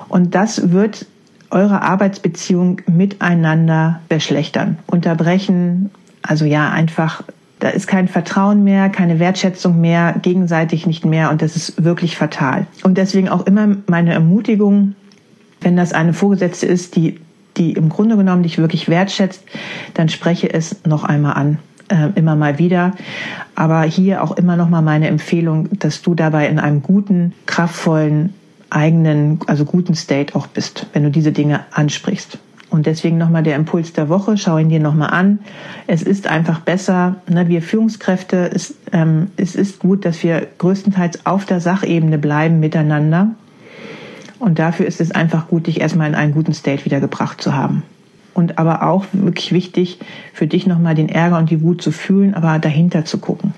Und 0.09 0.35
das 0.35 0.71
wird 0.73 1.07
eure 1.51 1.83
Arbeitsbeziehung 1.83 2.83
miteinander 2.87 4.01
verschlechtern, 4.09 4.79
unterbrechen. 4.87 5.91
Also 6.23 6.45
ja, 6.45 6.71
einfach, 6.71 7.23
da 7.61 7.71
ist 7.71 7.87
kein 7.87 8.09
Vertrauen 8.09 8.63
mehr, 8.63 8.91
keine 8.91 9.19
Wertschätzung 9.19 9.81
mehr, 9.81 10.15
gegenseitig 10.21 10.87
nicht 10.87 11.05
mehr 11.05 11.31
und 11.31 11.43
das 11.43 11.57
ist 11.57 11.83
wirklich 11.83 12.17
fatal. 12.17 12.67
Und 12.83 12.99
deswegen 12.99 13.29
auch 13.29 13.47
immer 13.47 13.69
meine 13.87 14.13
Ermutigung, 14.13 14.95
wenn 15.61 15.77
das 15.77 15.93
eine 15.93 16.13
Vorgesetzte 16.13 16.67
ist, 16.67 16.95
die, 16.95 17.21
die 17.57 17.73
im 17.73 17.89
Grunde 17.89 18.17
genommen 18.17 18.43
dich 18.43 18.59
wirklich 18.59 18.89
wertschätzt, 18.89 19.43
dann 19.95 20.09
spreche 20.09 20.53
es 20.53 20.85
noch 20.85 21.05
einmal 21.05 21.35
an 21.35 21.59
äh, 21.91 22.09
immer 22.15 22.37
mal 22.37 22.59
wieder. 22.59 22.93
Aber 23.55 23.83
hier 23.83 24.23
auch 24.23 24.37
immer 24.37 24.57
noch 24.57 24.69
mal 24.69 24.83
meine 24.83 25.09
Empfehlung, 25.09 25.69
dass 25.79 26.03
du 26.03 26.15
dabei 26.15 26.49
in 26.49 26.59
einem 26.59 26.83
guten, 26.83 27.35
kraftvollen, 27.47 28.33
eigenen, 28.71 29.41
also 29.47 29.65
guten 29.65 29.95
State 29.95 30.35
auch 30.35 30.47
bist, 30.47 30.87
wenn 30.93 31.03
du 31.03 31.11
diese 31.11 31.33
Dinge 31.33 31.65
ansprichst. 31.73 32.39
Und 32.71 32.87
deswegen 32.87 33.19
nochmal 33.19 33.43
der 33.43 33.57
Impuls 33.57 33.93
der 33.93 34.09
Woche, 34.09 34.39
schau 34.39 34.57
ihn 34.57 34.69
dir 34.69 34.79
nochmal 34.79 35.11
an. 35.11 35.41
Es 35.89 36.03
ist 36.03 36.29
einfach 36.29 36.61
besser, 36.61 37.17
ne, 37.29 37.49
wir 37.49 37.63
Führungskräfte, 37.63 38.49
es, 38.55 38.77
ähm, 38.93 39.33
es 39.37 39.57
ist 39.57 39.81
gut, 39.81 40.05
dass 40.05 40.23
wir 40.23 40.47
größtenteils 40.59 41.27
auf 41.27 41.45
der 41.47 41.61
Sachebene 41.61 42.19
bleiben 42.19 42.61
miteinander. 42.61 43.31
Und 44.39 44.61
dafür 44.61 44.87
ist 44.87 45.01
es 45.01 45.11
einfach 45.11 45.49
gut, 45.49 45.67
dich 45.67 45.81
erstmal 45.81 46.09
in 46.09 46.15
einen 46.15 46.33
guten 46.33 46.55
State 46.55 46.85
wiedergebracht 46.85 47.43
zu 47.43 47.55
haben 47.55 47.83
und 48.41 48.59
aber 48.59 48.83
auch 48.83 49.05
wirklich 49.13 49.53
wichtig 49.53 49.99
für 50.33 50.47
dich 50.47 50.67
nochmal 50.67 50.95
den 50.97 51.09
Ärger 51.09 51.39
und 51.39 51.51
die 51.51 51.63
Wut 51.63 51.81
zu 51.81 51.93
fühlen, 51.93 52.35
aber 52.35 52.59
dahinter 52.59 53.05
zu 53.05 53.19
gucken. 53.19 53.55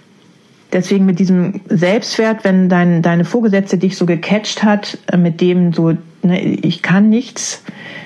Deswegen 0.73 1.07
mit 1.07 1.19
diesem 1.19 1.61
Selbstwert, 1.69 2.45
wenn 2.45 2.69
dein, 2.69 3.03
deine 3.03 3.25
Vorgesetzte 3.25 3.79
dich 3.79 3.97
so 3.97 4.07
gecatcht 4.07 4.63
hat, 4.63 4.99
äh, 5.07 5.17
mit 5.17 5.41
dem 5.41 5.73
so, 5.73 5.97
ne, 6.23 6.41
ich 6.41 6.83
kann 6.83 7.09
nichts, 7.09 7.63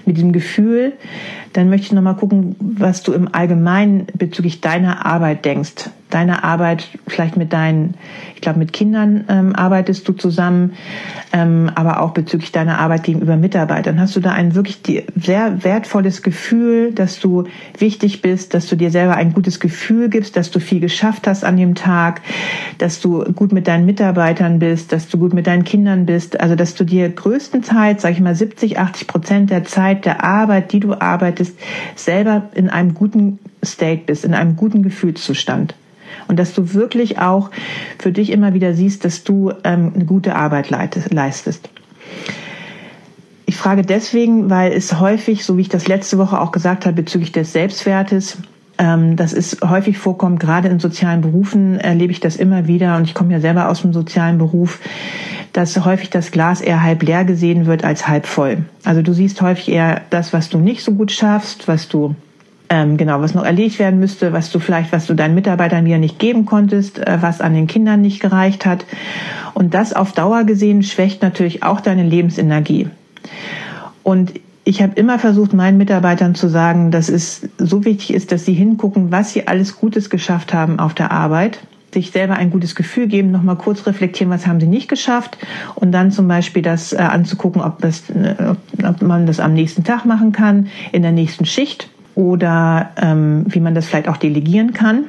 mit 0.06 0.16
diesem 0.16 0.32
Gefühl, 0.32 0.92
dann 1.52 1.68
möchte 1.68 1.86
ich 1.86 1.92
nochmal 1.92 2.16
gucken, 2.16 2.54
was 2.60 3.02
du 3.02 3.12
im 3.12 3.34
Allgemeinen 3.34 4.06
bezüglich 4.14 4.60
deiner 4.60 5.04
Arbeit 5.04 5.44
denkst. 5.44 5.90
Deine 6.10 6.44
Arbeit 6.44 6.86
vielleicht 7.08 7.36
mit 7.36 7.52
deinen, 7.52 7.94
ich 8.36 8.40
glaube 8.40 8.60
mit 8.60 8.72
Kindern 8.72 9.24
ähm, 9.28 9.56
arbeitest 9.56 10.06
du 10.06 10.12
zusammen, 10.12 10.74
ähm, 11.32 11.68
aber 11.74 12.00
auch 12.00 12.12
bezüglich 12.12 12.52
deiner 12.52 12.78
Arbeit 12.78 13.02
gegenüber 13.02 13.36
Mitarbeitern. 13.36 13.98
Hast 13.98 14.14
du 14.14 14.20
da 14.20 14.30
ein 14.30 14.54
wirklich 14.54 14.78
sehr 15.16 15.64
wertvolles 15.64 16.22
Gefühl, 16.22 16.92
dass 16.92 17.18
du 17.18 17.44
wichtig 17.76 18.22
bist, 18.22 18.54
dass 18.54 18.68
du 18.68 18.76
dir 18.76 18.92
selber 18.92 19.16
ein 19.16 19.32
gutes 19.32 19.58
Gefühl 19.58 20.08
gibst, 20.08 20.36
dass 20.36 20.52
du 20.52 20.60
viel 20.60 20.78
geschafft 20.78 21.26
hast 21.26 21.44
an 21.44 21.56
dem 21.56 21.74
Tag, 21.74 22.20
dass 22.78 23.00
du 23.00 23.24
gut 23.32 23.52
mit 23.52 23.66
deinen 23.66 23.84
Mitarbeitern 23.84 24.60
bist, 24.60 24.92
dass 24.92 25.08
du 25.08 25.18
gut 25.18 25.34
mit 25.34 25.48
deinen 25.48 25.64
Kindern 25.64 26.06
bist, 26.06 26.38
also 26.38 26.54
dass 26.54 26.76
du 26.76 26.84
dir 26.84 27.08
größtenteils, 27.08 28.02
sage 28.06 28.14
ich 28.14 28.22
mal, 28.22 28.36
70, 28.36 28.78
80 28.78 29.08
Prozent 29.08 29.50
der 29.50 29.64
Zeit 29.64 30.04
der 30.04 30.22
Arbeit, 30.22 30.72
die 30.72 30.78
du 30.78 30.94
arbeitest, 30.94 31.58
selber 31.96 32.50
in 32.54 32.70
einem 32.70 32.94
guten 32.94 33.40
State 33.64 34.02
bist, 34.06 34.24
in 34.24 34.32
einem 34.32 34.54
guten 34.54 34.84
Gefühlszustand 34.84 35.74
und 36.28 36.38
dass 36.38 36.54
du 36.54 36.72
wirklich 36.72 37.18
auch 37.18 37.50
für 37.98 38.12
dich 38.12 38.30
immer 38.30 38.54
wieder 38.54 38.74
siehst, 38.74 39.04
dass 39.04 39.24
du 39.24 39.50
ähm, 39.64 39.90
eine 39.92 40.04
gute 40.04 40.36
Arbeit 40.36 40.70
leistest. 40.70 41.68
Ich 43.44 43.56
frage 43.56 43.82
deswegen, 43.82 44.50
weil 44.50 44.70
es 44.70 45.00
häufig, 45.00 45.44
so 45.44 45.56
wie 45.56 45.62
ich 45.62 45.68
das 45.68 45.88
letzte 45.88 46.16
Woche 46.16 46.40
auch 46.40 46.52
gesagt 46.52 46.86
habe, 46.86 47.02
bezüglich 47.02 47.32
des 47.32 47.52
Selbstwertes, 47.52 48.38
das 48.78 49.32
ist 49.32 49.62
häufig 49.62 49.96
vorkommt, 49.96 50.38
gerade 50.38 50.68
in 50.68 50.80
sozialen 50.80 51.22
Berufen 51.22 51.80
erlebe 51.80 52.12
ich 52.12 52.20
das 52.20 52.36
immer 52.36 52.66
wieder 52.66 52.96
und 52.96 53.04
ich 53.04 53.14
komme 53.14 53.32
ja 53.32 53.40
selber 53.40 53.68
aus 53.68 53.82
dem 53.82 53.92
sozialen 53.92 54.38
Beruf, 54.38 54.80
dass 55.52 55.82
häufig 55.84 56.10
das 56.10 56.30
Glas 56.30 56.60
eher 56.60 56.82
halb 56.82 57.02
leer 57.02 57.24
gesehen 57.24 57.64
wird 57.64 57.84
als 57.84 58.06
halb 58.06 58.26
voll. 58.26 58.58
Also 58.84 59.00
du 59.00 59.14
siehst 59.14 59.40
häufig 59.40 59.70
eher 59.70 60.02
das, 60.10 60.34
was 60.34 60.50
du 60.50 60.58
nicht 60.58 60.82
so 60.84 60.92
gut 60.92 61.10
schaffst, 61.10 61.68
was 61.68 61.88
du 61.88 62.14
ähm, 62.68 62.96
genau, 62.96 63.20
was 63.20 63.34
noch 63.34 63.44
erledigt 63.44 63.78
werden 63.78 64.00
müsste, 64.00 64.32
was 64.32 64.50
du 64.50 64.58
vielleicht, 64.58 64.92
was 64.92 65.06
du 65.06 65.14
deinen 65.14 65.34
Mitarbeitern 65.34 65.84
wieder 65.84 65.98
nicht 65.98 66.18
geben 66.18 66.46
konntest, 66.46 66.98
äh, 66.98 67.18
was 67.20 67.40
an 67.40 67.54
den 67.54 67.66
Kindern 67.66 68.00
nicht 68.00 68.20
gereicht 68.20 68.66
hat. 68.66 68.84
Und 69.54 69.72
das 69.74 69.92
auf 69.92 70.12
Dauer 70.12 70.44
gesehen 70.44 70.82
schwächt 70.82 71.22
natürlich 71.22 71.62
auch 71.62 71.80
deine 71.80 72.02
Lebensenergie. 72.02 72.88
Und 74.02 74.32
ich 74.68 74.82
habe 74.82 74.94
immer 74.96 75.20
versucht, 75.20 75.52
meinen 75.52 75.78
Mitarbeitern 75.78 76.34
zu 76.34 76.48
sagen, 76.48 76.90
dass 76.90 77.08
es 77.08 77.48
so 77.56 77.84
wichtig 77.84 78.12
ist, 78.12 78.32
dass 78.32 78.44
sie 78.44 78.52
hingucken, 78.52 79.12
was 79.12 79.32
sie 79.32 79.46
alles 79.46 79.78
Gutes 79.78 80.10
geschafft 80.10 80.52
haben 80.52 80.80
auf 80.80 80.92
der 80.92 81.12
Arbeit 81.12 81.60
sich 81.94 82.10
selber 82.10 82.34
ein 82.34 82.50
gutes 82.50 82.74
Gefühl 82.74 83.06
geben, 83.06 83.30
nochmal 83.30 83.56
kurz 83.56 83.86
reflektieren, 83.86 84.30
was 84.30 84.46
haben 84.46 84.60
sie 84.60 84.66
nicht 84.66 84.88
geschafft 84.88 85.38
und 85.76 85.92
dann 85.92 86.10
zum 86.10 86.28
Beispiel 86.28 86.60
das 86.62 86.92
äh, 86.92 86.96
anzugucken, 86.96 87.62
ob, 87.62 87.78
das, 87.78 88.10
äh, 88.10 88.54
ob 88.84 89.00
man 89.00 89.24
das 89.24 89.40
am 89.40 89.54
nächsten 89.54 89.84
Tag 89.84 90.04
machen 90.04 90.32
kann, 90.32 90.66
in 90.92 91.00
der 91.00 91.12
nächsten 91.12 91.46
Schicht 91.46 91.88
oder 92.14 92.90
ähm, 93.00 93.46
wie 93.48 93.60
man 93.60 93.74
das 93.74 93.86
vielleicht 93.86 94.08
auch 94.08 94.18
delegieren 94.18 94.74
kann. 94.74 95.04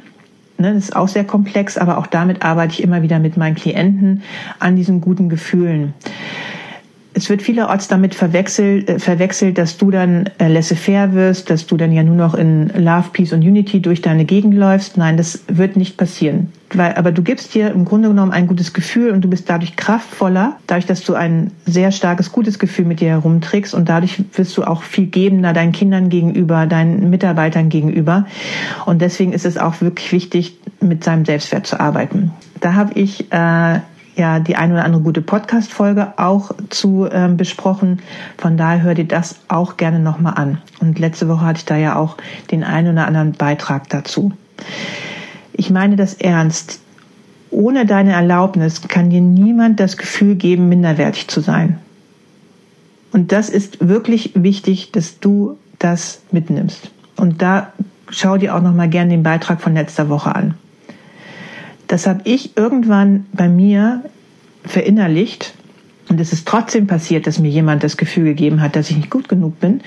Ne, 0.59 0.75
das 0.75 0.85
ist 0.85 0.95
auch 0.95 1.07
sehr 1.07 1.25
komplex, 1.25 1.77
aber 1.77 1.97
auch 1.97 2.07
damit 2.07 2.43
arbeite 2.43 2.73
ich 2.73 2.83
immer 2.83 3.01
wieder 3.01 3.19
mit 3.19 3.37
meinen 3.37 3.55
Klienten 3.55 4.21
an 4.59 4.75
diesen 4.75 5.01
guten 5.01 5.29
Gefühlen. 5.29 5.93
Es 7.17 7.31
wird 7.31 7.41
vielerorts 7.41 7.87
damit 7.87 8.13
verwechselt, 8.13 8.87
äh, 8.87 8.99
verwechselt, 8.99 9.57
dass 9.57 9.77
du 9.77 9.89
dann 9.89 10.29
äh, 10.37 10.47
laissez-faire 10.47 11.13
wirst, 11.13 11.49
dass 11.49 11.65
du 11.65 11.75
dann 11.75 11.91
ja 11.91 12.03
nur 12.03 12.15
noch 12.15 12.35
in 12.35 12.69
Love, 12.77 13.09
Peace 13.11 13.33
und 13.33 13.41
Unity 13.41 13.81
durch 13.81 14.01
deine 14.01 14.23
Gegend 14.23 14.53
läufst. 14.53 14.97
Nein, 14.97 15.17
das 15.17 15.43
wird 15.47 15.77
nicht 15.77 15.97
passieren. 15.97 16.51
Weil, 16.73 16.93
aber 16.93 17.11
du 17.11 17.23
gibst 17.23 17.55
dir 17.55 17.71
im 17.71 17.85
Grunde 17.85 18.09
genommen 18.09 18.31
ein 18.31 18.45
gutes 18.45 18.71
Gefühl 18.71 19.11
und 19.11 19.21
du 19.21 19.29
bist 19.29 19.49
dadurch 19.49 19.75
kraftvoller, 19.75 20.57
dadurch, 20.67 20.85
dass 20.85 21.01
du 21.01 21.15
ein 21.15 21.51
sehr 21.65 21.91
starkes, 21.91 22.31
gutes 22.31 22.59
Gefühl 22.59 22.85
mit 22.85 22.99
dir 22.99 23.09
herumträgst 23.09 23.73
und 23.73 23.89
dadurch 23.89 24.21
wirst 24.33 24.55
du 24.55 24.63
auch 24.63 24.83
viel 24.83 25.09
gebender 25.09 25.53
deinen 25.53 25.71
Kindern 25.71 26.09
gegenüber, 26.09 26.67
deinen 26.67 27.09
Mitarbeitern 27.09 27.69
gegenüber. 27.69 28.27
Und 28.85 29.01
deswegen 29.01 29.33
ist 29.33 29.45
es 29.45 29.57
auch 29.57 29.81
wirklich 29.81 30.11
wichtig, 30.11 30.57
mit 30.81 31.03
seinem 31.03 31.25
Selbstwert 31.25 31.65
zu 31.65 31.79
arbeiten. 31.79 32.31
Da 32.59 32.75
habe 32.75 32.93
ich 32.93 33.31
äh, 33.31 33.79
ja 34.17 34.39
die 34.39 34.55
ein 34.55 34.71
oder 34.71 34.83
andere 34.83 35.01
gute 35.01 35.21
Podcast-Folge 35.21 36.13
auch 36.17 36.51
zu 36.69 37.07
ähm, 37.11 37.37
besprochen. 37.37 38.01
Von 38.37 38.57
daher 38.57 38.81
hör 38.81 38.95
dir 38.95 39.07
das 39.07 39.35
auch 39.47 39.77
gerne 39.77 39.99
nochmal 39.99 40.33
an. 40.35 40.57
Und 40.79 40.99
letzte 40.99 41.29
Woche 41.29 41.45
hatte 41.45 41.59
ich 41.59 41.65
da 41.65 41.77
ja 41.77 41.95
auch 41.95 42.17
den 42.51 42.63
einen 42.63 42.93
oder 42.93 43.07
anderen 43.07 43.33
Beitrag 43.33 43.89
dazu. 43.89 44.31
Ich 45.53 45.69
meine 45.69 45.95
das 45.95 46.13
ernst. 46.15 46.81
Ohne 47.49 47.85
deine 47.85 48.11
Erlaubnis 48.11 48.81
kann 48.87 49.09
dir 49.09 49.21
niemand 49.21 49.79
das 49.79 49.97
Gefühl 49.97 50.35
geben, 50.35 50.67
minderwertig 50.67 51.27
zu 51.27 51.39
sein. 51.39 51.79
Und 53.13 53.31
das 53.31 53.49
ist 53.49 53.87
wirklich 53.87 54.31
wichtig, 54.35 54.91
dass 54.91 55.19
du 55.19 55.57
das 55.79 56.21
mitnimmst. 56.31 56.91
Und 57.15 57.41
da 57.41 57.71
schau 58.09 58.37
dir 58.37 58.55
auch 58.55 58.61
noch 58.61 58.73
mal 58.73 58.89
gerne 58.89 59.11
den 59.11 59.23
Beitrag 59.23 59.61
von 59.61 59.73
letzter 59.73 60.09
Woche 60.09 60.35
an. 60.35 60.55
Das 61.87 62.05
habe 62.05 62.21
ich 62.25 62.57
irgendwann 62.57 63.25
bei 63.33 63.47
mir 63.49 64.03
verinnerlicht. 64.65 65.53
Und 66.09 66.19
es 66.19 66.31
ist 66.31 66.47
trotzdem 66.47 66.87
passiert, 66.87 67.27
dass 67.27 67.39
mir 67.39 67.49
jemand 67.49 67.83
das 67.83 67.97
Gefühl 67.97 68.25
gegeben 68.25 68.61
hat, 68.61 68.75
dass 68.75 68.89
ich 68.89 68.97
nicht 68.97 69.09
gut 69.09 69.27
genug 69.27 69.59
bin. 69.59 69.81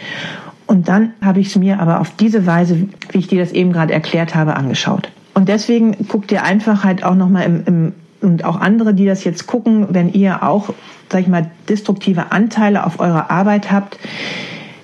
Und 0.66 0.88
dann 0.88 1.14
habe 1.22 1.40
ich 1.40 1.48
es 1.48 1.56
mir 1.56 1.80
aber 1.80 2.00
auf 2.00 2.14
diese 2.16 2.46
Weise, 2.46 2.88
wie 3.10 3.18
ich 3.18 3.26
dir 3.26 3.40
das 3.40 3.52
eben 3.52 3.72
gerade 3.72 3.92
erklärt 3.92 4.34
habe, 4.34 4.56
angeschaut. 4.56 5.10
Und 5.34 5.48
deswegen 5.48 5.96
guckt 6.08 6.30
ihr 6.32 6.44
einfach 6.44 6.84
halt 6.84 7.02
auch 7.02 7.14
nochmal 7.14 7.44
im, 7.44 7.64
im, 7.64 7.92
und 8.20 8.44
auch 8.44 8.60
andere, 8.60 8.94
die 8.94 9.06
das 9.06 9.24
jetzt 9.24 9.46
gucken, 9.46 9.88
wenn 9.90 10.12
ihr 10.12 10.42
auch, 10.42 10.74
sag 11.10 11.22
ich 11.22 11.28
mal, 11.28 11.50
destruktive 11.68 12.32
Anteile 12.32 12.84
auf 12.84 13.00
eurer 13.00 13.30
Arbeit 13.30 13.72
habt, 13.72 13.98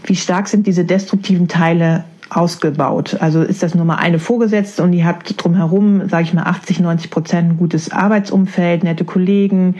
wie 0.05 0.17
stark 0.17 0.49
sind 0.49 0.67
diese 0.67 0.85
destruktiven 0.85 1.49
Teile 1.49 2.05
ausgebaut. 2.29 3.17
Also 3.21 3.43
ist 3.43 3.63
das 3.63 3.75
nur 3.75 3.85
mal 3.85 3.97
eine 3.97 4.19
Vorgesetzte 4.19 4.83
und 4.83 4.93
ihr 4.93 5.07
habt 5.07 5.43
drumherum, 5.43 6.09
sage 6.09 6.25
ich 6.25 6.35
mal, 6.35 6.43
80, 6.43 6.81
90 6.81 7.11
Prozent 7.11 7.51
ein 7.51 7.57
gutes 7.57 7.93
Arbeitsumfeld, 7.93 8.85
nette 8.85 9.05
Kollegen, 9.05 9.77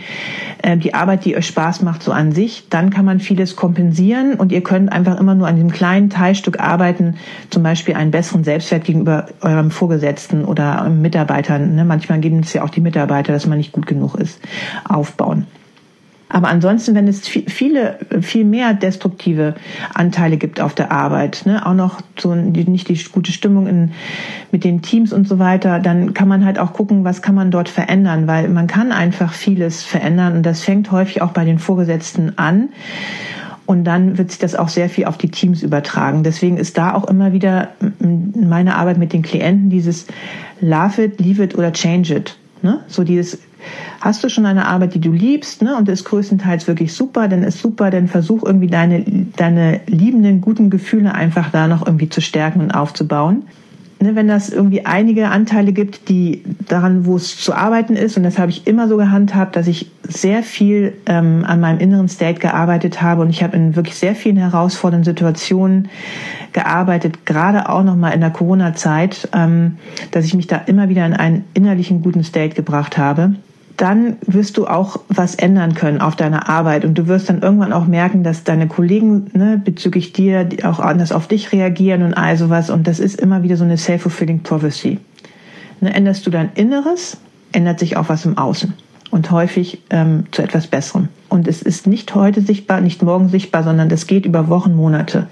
äh, 0.63 0.77
die 0.77 0.95
Arbeit, 0.95 1.25
die 1.25 1.37
euch 1.37 1.47
Spaß 1.47 1.83
macht, 1.83 2.03
so 2.03 2.13
an 2.13 2.33
sich. 2.33 2.69
Dann 2.71 2.91
kann 2.91 3.05
man 3.05 3.21
vieles 3.21 3.57
kompensieren 3.57 4.35
und 4.35 4.53
ihr 4.53 4.63
könnt 4.63 4.93
einfach 4.93 5.19
immer 5.19 5.35
nur 5.35 5.49
an 5.49 5.57
dem 5.57 5.71
kleinen 5.71 6.11
Teilstück 6.11 6.61
arbeiten, 6.61 7.17
zum 7.51 7.63
Beispiel 7.63 7.95
einen 7.95 8.11
besseren 8.11 8.45
Selbstwert 8.45 8.85
gegenüber 8.85 9.27
eurem 9.41 9.71
Vorgesetzten 9.71 10.45
oder 10.45 10.89
Mitarbeitern. 10.89 11.75
Ne? 11.75 11.85
Manchmal 11.85 12.21
geben 12.21 12.41
es 12.41 12.53
ja 12.53 12.63
auch 12.63 12.71
die 12.71 12.81
Mitarbeiter, 12.81 13.33
dass 13.33 13.47
man 13.47 13.59
nicht 13.59 13.73
gut 13.73 13.87
genug 13.87 14.15
ist, 14.15 14.41
aufbauen. 14.89 15.47
Aber 16.29 16.49
ansonsten, 16.49 16.95
wenn 16.97 17.07
es 17.07 17.27
viele, 17.29 17.99
viel 18.21 18.45
mehr 18.45 18.75
destruktive 18.75 19.55
Anteile 19.95 20.37
gibt 20.37 20.61
auf 20.61 20.75
der 20.75 20.91
Arbeit, 20.91 21.43
ne, 21.47 21.65
auch 21.65 21.75
noch 21.75 22.01
so 22.19 22.35
nicht 22.35 22.89
die 22.89 23.01
gute 23.13 23.31
Stimmung 23.31 23.69
in, 23.69 23.93
mit 24.51 24.65
den 24.65 24.83
Teams 24.83 25.13
und 25.13 25.29
so 25.29 25.39
weiter, 25.39 25.79
dann 25.79 26.15
kann 26.15 26.27
man 26.27 26.45
halt 26.45 26.59
auch 26.59 26.73
gucken, 26.73 27.05
was 27.05 27.23
kann 27.23 27.37
man 27.37 27.53
dort 27.53 27.69
verändern, 27.69 28.27
weil 28.27 28.49
man 28.49 28.67
kann 28.67 28.91
einfach 28.91 29.33
vieles 29.33 29.85
verändern 29.85 30.37
und 30.39 30.43
das 30.43 30.63
fängt 30.63 30.91
häufig 30.91 31.23
auch 31.23 31.31
bei 31.31 31.45
den 31.45 31.61
Vorgesetzten 31.61 32.37
an. 32.39 32.71
Und 33.65 33.85
dann 33.85 34.17
wird 34.17 34.31
sich 34.31 34.39
das 34.39 34.55
auch 34.55 34.69
sehr 34.69 34.89
viel 34.89 35.07
auf 35.07 35.19
die 35.19 35.29
Teams 35.29 35.63
übertragen. 35.65 36.23
Deswegen 36.23 36.57
ist 36.57 36.79
da 36.79 36.95
auch 36.95 37.05
immer 37.05 37.33
wieder 37.33 37.71
meine 37.99 38.77
Arbeit 38.77 38.97
mit 38.97 39.13
den 39.13 39.23
Klienten 39.23 39.71
dieses 39.71 40.07
Love 40.61 41.03
it, 41.03 41.21
leave 41.21 41.43
it 41.43 41.59
oder 41.59 41.73
change 41.73 42.15
it. 42.15 42.37
Ne? 42.63 42.81
So 42.87 43.03
dieses 43.03 43.41
Hast 44.01 44.23
du 44.23 44.29
schon 44.29 44.47
eine 44.47 44.67
Arbeit, 44.67 44.95
die 44.95 45.01
du 45.01 45.11
liebst, 45.11 45.63
ne, 45.63 45.77
und 45.77 45.89
ist 45.89 46.05
größtenteils 46.05 46.67
wirklich 46.67 46.93
super, 46.93 47.29
dann 47.29 47.43
ist 47.43 47.61
super, 47.61 47.91
dann 47.91 48.09
versuch 48.09 48.45
irgendwie 48.45 48.69
deine, 48.69 49.05
deine 49.37 49.81
liebenden, 49.87 50.41
guten 50.41 50.71
Gefühle 50.71 51.15
einfach 51.15 51.51
da 51.51 51.67
noch 51.67 51.87
irgendwie 51.87 52.09
zu 52.09 52.21
stärken 52.21 52.61
und 52.61 52.71
aufzubauen. 52.73 53.45
Ne, 53.99 54.15
wenn 54.15 54.29
das 54.29 54.51
irgendwie 54.51 54.85
einige 54.85 55.31
Anteile 55.31 55.73
gibt, 55.73 56.11
die 56.11 56.43
daran, 56.69 57.07
wo 57.07 57.17
es 57.17 57.39
zu 57.39 57.55
arbeiten 57.55 57.97
ist, 57.97 58.19
und 58.19 58.25
das 58.25 58.39
habe 58.39 58.51
ich 58.51 58.67
immer 58.67 58.89
so 58.89 58.99
gehandhabt, 58.99 59.57
dass 59.57 59.67
ich 59.67 59.91
sehr 60.03 60.43
viel 60.43 60.93
ähm, 61.07 61.45
an 61.47 61.61
meinem 61.61 61.81
inneren 61.81 62.09
State 62.09 62.39
gearbeitet 62.39 63.01
habe 63.01 63.23
und 63.23 63.31
ich 63.31 63.43
habe 63.43 63.57
in 63.57 63.75
wirklich 63.75 63.95
sehr 63.95 64.15
vielen 64.15 64.37
herausfordernden 64.37 65.11
Situationen 65.11 65.89
gearbeitet, 66.53 67.25
gerade 67.25 67.71
auch 67.71 67.85
noch 67.85 67.97
mal 67.97 68.11
in 68.11 68.21
der 68.21 68.31
Corona-Zeit, 68.31 69.31
ähm, 69.33 69.79
dass 70.11 70.27
ich 70.27 70.35
mich 70.35 70.47
da 70.47 70.59
immer 70.59 70.91
wieder 70.91 71.07
in 71.07 71.15
einen 71.15 71.45
innerlichen 71.55 72.03
guten 72.03 72.23
State 72.23 72.55
gebracht 72.55 72.99
habe 72.99 73.37
dann 73.77 74.17
wirst 74.27 74.57
du 74.57 74.67
auch 74.67 75.01
was 75.09 75.35
ändern 75.35 75.75
können 75.75 76.01
auf 76.01 76.17
deiner 76.17 76.49
Arbeit. 76.49 76.85
Und 76.85 76.95
du 76.97 77.07
wirst 77.07 77.29
dann 77.29 77.43
irgendwann 77.43 77.73
auch 77.73 77.87
merken, 77.87 78.23
dass 78.23 78.45
deine 78.45 78.69
Kollegen 78.69 79.31
ne, 79.35 79.61
bezüglich 79.63 80.13
dir 80.13 80.49
auch 80.63 80.81
anders 80.81 81.13
auf 81.13 81.29
dich 81.29 81.53
reagieren 81.53 82.03
und 82.03 82.15
all 82.15 82.37
sowas. 82.37 82.71
Und 82.71 82.87
das 82.87 82.99
ist 82.99 83.21
immer 83.21 83.43
wieder 83.43 83.57
so 83.57 83.65
eine 83.65 83.77
self-fulfilling 83.77 84.41
prophecy. 84.41 84.99
Ne, 85.81 85.95
änderst 85.95 86.27
du 86.27 86.31
dein 86.31 86.51
Inneres, 86.55 87.19
ändert 87.53 87.79
sich 87.79 87.97
auch 87.97 88.09
was 88.09 88.25
im 88.25 88.39
Außen 88.39 88.75
und 89.17 89.31
häufig 89.31 89.83
ähm, 89.89 90.25
zu 90.31 90.43
etwas 90.43 90.67
Besserem. 90.67 91.09
Und 91.31 91.49
es 91.49 91.63
ist 91.63 91.87
nicht 91.87 92.15
heute 92.15 92.43
sichtbar, 92.43 92.83
nicht 92.83 93.03
morgen 93.03 93.31
sichtbar, 93.31 93.65
sondern 93.65 93.89
das 93.89 94.07
geht 94.07 94.27
über 94.27 94.49
Wochen, 94.49 94.75
Monate. 94.75 95.27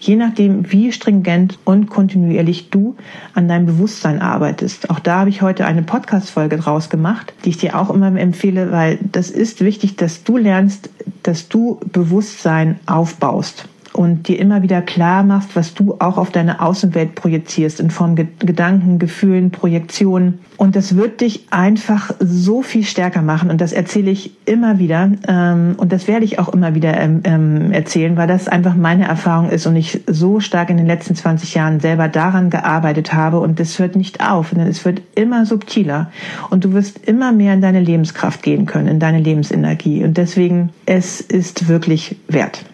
Je 0.00 0.16
nachdem, 0.16 0.72
wie 0.72 0.90
stringent 0.90 1.56
und 1.64 1.88
kontinuierlich 1.88 2.70
du 2.70 2.96
an 3.34 3.46
deinem 3.46 3.66
Bewusstsein 3.66 4.20
arbeitest. 4.20 4.90
Auch 4.90 4.98
da 4.98 5.20
habe 5.20 5.30
ich 5.30 5.40
heute 5.40 5.66
eine 5.66 5.82
Podcast-Folge 5.82 6.56
draus 6.56 6.90
gemacht, 6.90 7.32
die 7.44 7.50
ich 7.50 7.58
dir 7.58 7.78
auch 7.78 7.90
immer 7.90 8.08
empfehle, 8.18 8.72
weil 8.72 8.98
das 9.12 9.30
ist 9.30 9.60
wichtig, 9.60 9.94
dass 9.94 10.24
du 10.24 10.36
lernst, 10.36 10.90
dass 11.22 11.48
du 11.48 11.78
Bewusstsein 11.92 12.80
aufbaust 12.86 13.68
und 13.98 14.28
dir 14.28 14.38
immer 14.38 14.62
wieder 14.62 14.80
klar 14.80 15.24
machst, 15.24 15.56
was 15.56 15.74
du 15.74 15.96
auch 15.98 16.18
auf 16.18 16.30
deine 16.30 16.60
Außenwelt 16.60 17.16
projizierst 17.16 17.80
in 17.80 17.90
Form 17.90 18.14
Ge 18.14 18.28
Gedanken, 18.38 19.00
Gefühlen, 19.00 19.50
Projektionen. 19.50 20.38
Und 20.56 20.76
das 20.76 20.94
wird 20.94 21.20
dich 21.20 21.48
einfach 21.50 22.12
so 22.20 22.62
viel 22.62 22.84
stärker 22.84 23.22
machen. 23.22 23.50
Und 23.50 23.60
das 23.60 23.72
erzähle 23.72 24.12
ich 24.12 24.30
immer 24.44 24.78
wieder. 24.78 25.10
Ähm, 25.26 25.74
und 25.78 25.90
das 25.92 26.06
werde 26.06 26.24
ich 26.24 26.38
auch 26.38 26.48
immer 26.48 26.76
wieder 26.76 26.96
ähm, 26.96 27.22
ähm, 27.24 27.72
erzählen, 27.72 28.16
weil 28.16 28.28
das 28.28 28.46
einfach 28.46 28.76
meine 28.76 29.08
Erfahrung 29.08 29.50
ist 29.50 29.66
und 29.66 29.74
ich 29.74 30.00
so 30.06 30.38
stark 30.38 30.70
in 30.70 30.76
den 30.76 30.86
letzten 30.86 31.16
20 31.16 31.54
Jahren 31.54 31.80
selber 31.80 32.06
daran 32.06 32.50
gearbeitet 32.50 33.12
habe. 33.12 33.40
Und 33.40 33.58
das 33.58 33.80
hört 33.80 33.96
nicht 33.96 34.24
auf, 34.24 34.50
denn 34.50 34.60
es 34.60 34.84
wird 34.84 35.02
immer 35.16 35.44
subtiler. 35.44 36.12
Und 36.50 36.64
du 36.64 36.72
wirst 36.72 37.04
immer 37.08 37.32
mehr 37.32 37.52
in 37.52 37.62
deine 37.62 37.80
Lebenskraft 37.80 38.44
gehen 38.44 38.64
können, 38.64 38.86
in 38.86 39.00
deine 39.00 39.18
Lebensenergie. 39.18 40.04
Und 40.04 40.16
deswegen, 40.18 40.70
es 40.86 41.20
ist 41.20 41.66
wirklich 41.66 42.14
wert. 42.28 42.64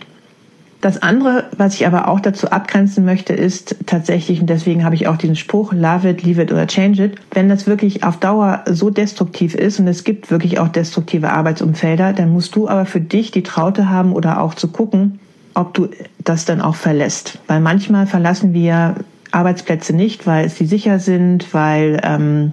Das 0.84 1.00
andere, 1.00 1.44
was 1.56 1.76
ich 1.76 1.86
aber 1.86 2.08
auch 2.08 2.20
dazu 2.20 2.50
abgrenzen 2.50 3.06
möchte, 3.06 3.32
ist 3.32 3.74
tatsächlich, 3.86 4.42
und 4.42 4.50
deswegen 4.50 4.84
habe 4.84 4.94
ich 4.94 5.08
auch 5.08 5.16
diesen 5.16 5.34
Spruch, 5.34 5.72
love 5.72 6.06
it, 6.06 6.22
leave 6.22 6.42
it 6.42 6.52
oder 6.52 6.66
change 6.66 7.02
it, 7.02 7.14
wenn 7.30 7.48
das 7.48 7.66
wirklich 7.66 8.04
auf 8.04 8.18
Dauer 8.18 8.62
so 8.66 8.90
destruktiv 8.90 9.54
ist 9.54 9.80
und 9.80 9.88
es 9.88 10.04
gibt 10.04 10.30
wirklich 10.30 10.58
auch 10.58 10.68
destruktive 10.68 11.30
Arbeitsumfelder, 11.30 12.12
dann 12.12 12.34
musst 12.34 12.54
du 12.54 12.68
aber 12.68 12.84
für 12.84 13.00
dich 13.00 13.30
die 13.30 13.42
Traute 13.42 13.88
haben 13.88 14.12
oder 14.12 14.42
auch 14.42 14.52
zu 14.52 14.68
gucken, 14.68 15.20
ob 15.54 15.72
du 15.72 15.88
das 16.22 16.44
dann 16.44 16.60
auch 16.60 16.74
verlässt. 16.74 17.38
Weil 17.46 17.60
manchmal 17.60 18.06
verlassen 18.06 18.52
wir 18.52 18.96
Arbeitsplätze 19.30 19.96
nicht, 19.96 20.26
weil 20.26 20.50
sie 20.50 20.66
sicher 20.66 20.98
sind, 20.98 21.54
weil 21.54 21.98
ähm, 22.04 22.52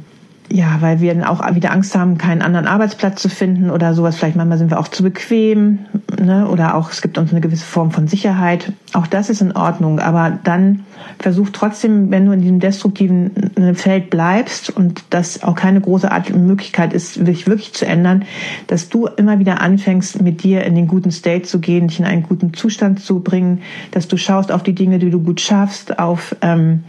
ja, 0.51 0.77
weil 0.81 0.99
wir 0.99 1.13
dann 1.13 1.23
auch 1.23 1.43
wieder 1.55 1.71
Angst 1.71 1.95
haben, 1.95 2.17
keinen 2.17 2.41
anderen 2.41 2.67
Arbeitsplatz 2.67 3.21
zu 3.21 3.29
finden 3.29 3.69
oder 3.69 3.93
sowas. 3.93 4.17
Vielleicht 4.17 4.35
manchmal 4.35 4.57
sind 4.57 4.69
wir 4.69 4.79
auch 4.79 4.89
zu 4.89 5.01
bequem, 5.01 5.79
ne? 6.19 6.47
Oder 6.49 6.75
auch 6.75 6.91
es 6.91 7.01
gibt 7.01 7.17
uns 7.17 7.31
eine 7.31 7.39
gewisse 7.39 7.65
Form 7.65 7.91
von 7.91 8.07
Sicherheit. 8.07 8.73
Auch 8.93 9.07
das 9.07 9.29
ist 9.29 9.41
in 9.41 9.53
Ordnung. 9.53 9.99
Aber 9.99 10.37
dann 10.43 10.83
versuch 11.19 11.49
trotzdem, 11.53 12.11
wenn 12.11 12.25
du 12.25 12.33
in 12.33 12.41
diesem 12.41 12.59
destruktiven 12.59 13.55
äh, 13.55 13.73
Feld 13.75 14.09
bleibst 14.09 14.69
und 14.69 15.03
das 15.09 15.41
auch 15.43 15.55
keine 15.55 15.79
große 15.79 16.11
Art 16.11 16.35
Möglichkeit 16.35 16.93
ist, 16.93 17.13
sich 17.13 17.47
wirklich 17.47 17.73
zu 17.73 17.85
ändern, 17.85 18.25
dass 18.67 18.89
du 18.89 19.07
immer 19.07 19.39
wieder 19.39 19.61
anfängst, 19.61 20.21
mit 20.21 20.43
dir 20.43 20.65
in 20.65 20.75
den 20.75 20.87
guten 20.87 21.11
State 21.11 21.43
zu 21.43 21.59
gehen, 21.59 21.87
dich 21.87 21.99
in 21.99 22.05
einen 22.05 22.23
guten 22.23 22.53
Zustand 22.53 22.99
zu 22.99 23.21
bringen, 23.21 23.61
dass 23.91 24.09
du 24.09 24.17
schaust 24.17 24.51
auf 24.51 24.63
die 24.63 24.75
Dinge, 24.75 24.99
die 24.99 25.09
du 25.11 25.21
gut 25.21 25.39
schaffst, 25.39 25.97
auf 25.97 26.35
ähm, 26.41 26.83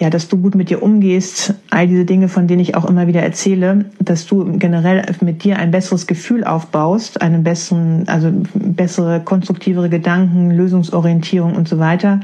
ja, 0.00 0.08
dass 0.08 0.28
du 0.28 0.38
gut 0.38 0.54
mit 0.54 0.70
dir 0.70 0.82
umgehst, 0.82 1.52
all 1.68 1.86
diese 1.86 2.06
Dinge, 2.06 2.28
von 2.28 2.46
denen 2.46 2.60
ich 2.60 2.74
auch 2.74 2.86
immer 2.86 3.06
wieder 3.06 3.22
erzähle, 3.22 3.84
dass 3.98 4.26
du 4.26 4.56
generell 4.56 5.04
mit 5.20 5.44
dir 5.44 5.58
ein 5.58 5.70
besseres 5.70 6.06
Gefühl 6.06 6.42
aufbaust, 6.42 7.20
einen 7.20 7.44
besseren, 7.44 8.08
also 8.08 8.32
bessere, 8.54 9.20
konstruktivere 9.20 9.90
Gedanken, 9.90 10.52
Lösungsorientierung 10.52 11.54
und 11.54 11.68
so 11.68 11.78
weiter. 11.78 12.20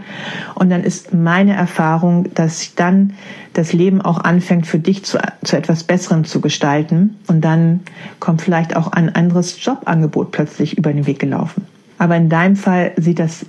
Und 0.55 0.70
dann 0.70 0.85
ist 0.85 1.12
meine 1.12 1.53
Erfahrung, 1.53 2.33
dass 2.33 2.74
dann 2.74 3.12
das 3.53 3.74
Leben 3.74 4.01
auch 4.01 4.20
anfängt, 4.24 4.66
für 4.66 4.79
dich 4.79 5.05
zu, 5.05 5.18
zu 5.45 5.59
etwas 5.59 5.85
Besserem 5.85 6.24
zu 6.24 6.41
gestalten. 6.41 7.16
Und 7.27 7.45
dann 7.45 7.81
kommt 8.20 8.41
vielleicht 8.41 8.74
auch 8.74 8.89
ein 8.93 9.14
anderes 9.14 9.62
Jobangebot 9.62 10.33
plötzlich 10.33 10.79
über 10.79 10.95
den 10.95 11.07
Weg 11.07 11.18
gelaufen. 11.18 11.66
Aber 11.99 12.16
in 12.16 12.31
deinem 12.31 12.57
Fall 12.57 12.93
sieht 12.97 13.18
das 13.18 13.45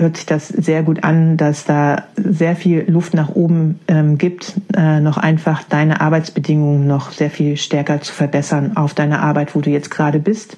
hört 0.00 0.16
sich 0.16 0.26
das 0.26 0.48
sehr 0.48 0.82
gut 0.82 1.04
an, 1.04 1.36
dass 1.36 1.64
da 1.64 2.04
sehr 2.16 2.56
viel 2.56 2.84
Luft 2.88 3.14
nach 3.14 3.30
oben 3.30 3.78
ähm, 3.88 4.18
gibt, 4.18 4.54
äh, 4.76 5.00
noch 5.00 5.18
einfach 5.18 5.62
deine 5.64 6.00
Arbeitsbedingungen 6.00 6.86
noch 6.86 7.12
sehr 7.12 7.30
viel 7.30 7.56
stärker 7.56 8.00
zu 8.00 8.12
verbessern 8.12 8.76
auf 8.76 8.94
deiner 8.94 9.22
Arbeit, 9.22 9.54
wo 9.54 9.60
du 9.60 9.70
jetzt 9.70 9.90
gerade 9.90 10.18
bist 10.18 10.56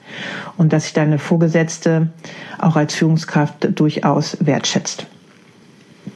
und 0.57 0.73
dass 0.73 0.85
sich 0.85 0.93
deine 0.93 1.19
Vorgesetzte 1.19 2.09
auch 2.59 2.77
als 2.77 2.95
Führungskraft 2.95 3.79
durchaus 3.79 4.37
wertschätzt. 4.41 5.07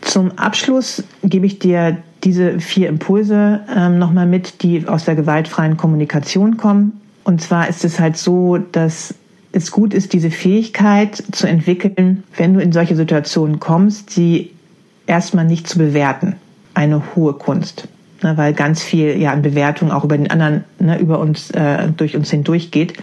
Zum 0.00 0.32
Abschluss 0.38 1.04
gebe 1.22 1.46
ich 1.46 1.58
dir 1.58 1.98
diese 2.24 2.60
vier 2.60 2.88
Impulse 2.88 3.60
ähm, 3.74 3.98
nochmal 3.98 4.26
mit, 4.26 4.62
die 4.62 4.86
aus 4.88 5.04
der 5.04 5.14
gewaltfreien 5.14 5.76
Kommunikation 5.76 6.56
kommen. 6.56 7.00
Und 7.24 7.40
zwar 7.40 7.68
ist 7.68 7.84
es 7.84 8.00
halt 8.00 8.16
so, 8.16 8.58
dass 8.58 9.14
es 9.52 9.70
gut 9.70 9.94
ist, 9.94 10.12
diese 10.12 10.30
Fähigkeit 10.30 11.22
zu 11.32 11.46
entwickeln, 11.46 12.24
wenn 12.36 12.54
du 12.54 12.60
in 12.60 12.72
solche 12.72 12.96
Situationen 12.96 13.60
kommst, 13.60 14.10
sie 14.10 14.52
erstmal 15.06 15.44
nicht 15.44 15.68
zu 15.68 15.78
bewerten. 15.78 16.36
Eine 16.74 17.02
hohe 17.14 17.32
Kunst. 17.32 17.88
Ne, 18.22 18.36
weil 18.36 18.54
ganz 18.54 18.82
viel 18.82 19.20
ja 19.20 19.32
an 19.32 19.42
Bewertung 19.42 19.90
auch 19.90 20.02
über 20.02 20.16
den 20.16 20.30
anderen, 20.30 20.64
ne, 20.78 20.98
über 20.98 21.18
uns, 21.18 21.50
äh, 21.50 21.88
durch 21.94 22.16
uns 22.16 22.30
hindurch 22.30 22.70
geht. 22.70 22.94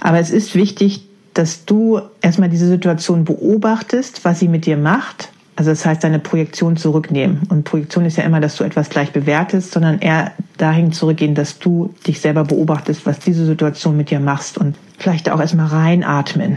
Aber 0.00 0.18
es 0.18 0.30
ist 0.30 0.56
wichtig, 0.56 1.02
dass 1.34 1.64
du 1.64 2.00
erstmal 2.20 2.48
diese 2.48 2.66
Situation 2.66 3.24
beobachtest, 3.24 4.24
was 4.24 4.40
sie 4.40 4.48
mit 4.48 4.66
dir 4.66 4.76
macht. 4.76 5.30
Also 5.60 5.72
das 5.72 5.84
heißt, 5.84 6.02
deine 6.02 6.20
Projektion 6.20 6.78
zurücknehmen. 6.78 7.42
Und 7.50 7.64
Projektion 7.64 8.06
ist 8.06 8.16
ja 8.16 8.24
immer, 8.24 8.40
dass 8.40 8.56
du 8.56 8.64
etwas 8.64 8.88
gleich 8.88 9.12
bewertest, 9.12 9.72
sondern 9.72 9.98
eher 9.98 10.32
dahin 10.56 10.90
zurückgehen, 10.90 11.34
dass 11.34 11.58
du 11.58 11.92
dich 12.06 12.22
selber 12.22 12.44
beobachtest, 12.44 13.04
was 13.04 13.18
diese 13.18 13.44
Situation 13.44 13.94
mit 13.94 14.08
dir 14.08 14.20
machst 14.20 14.56
und 14.56 14.74
vielleicht 14.96 15.28
auch 15.28 15.38
erstmal 15.38 15.66
reinatmen. 15.66 16.56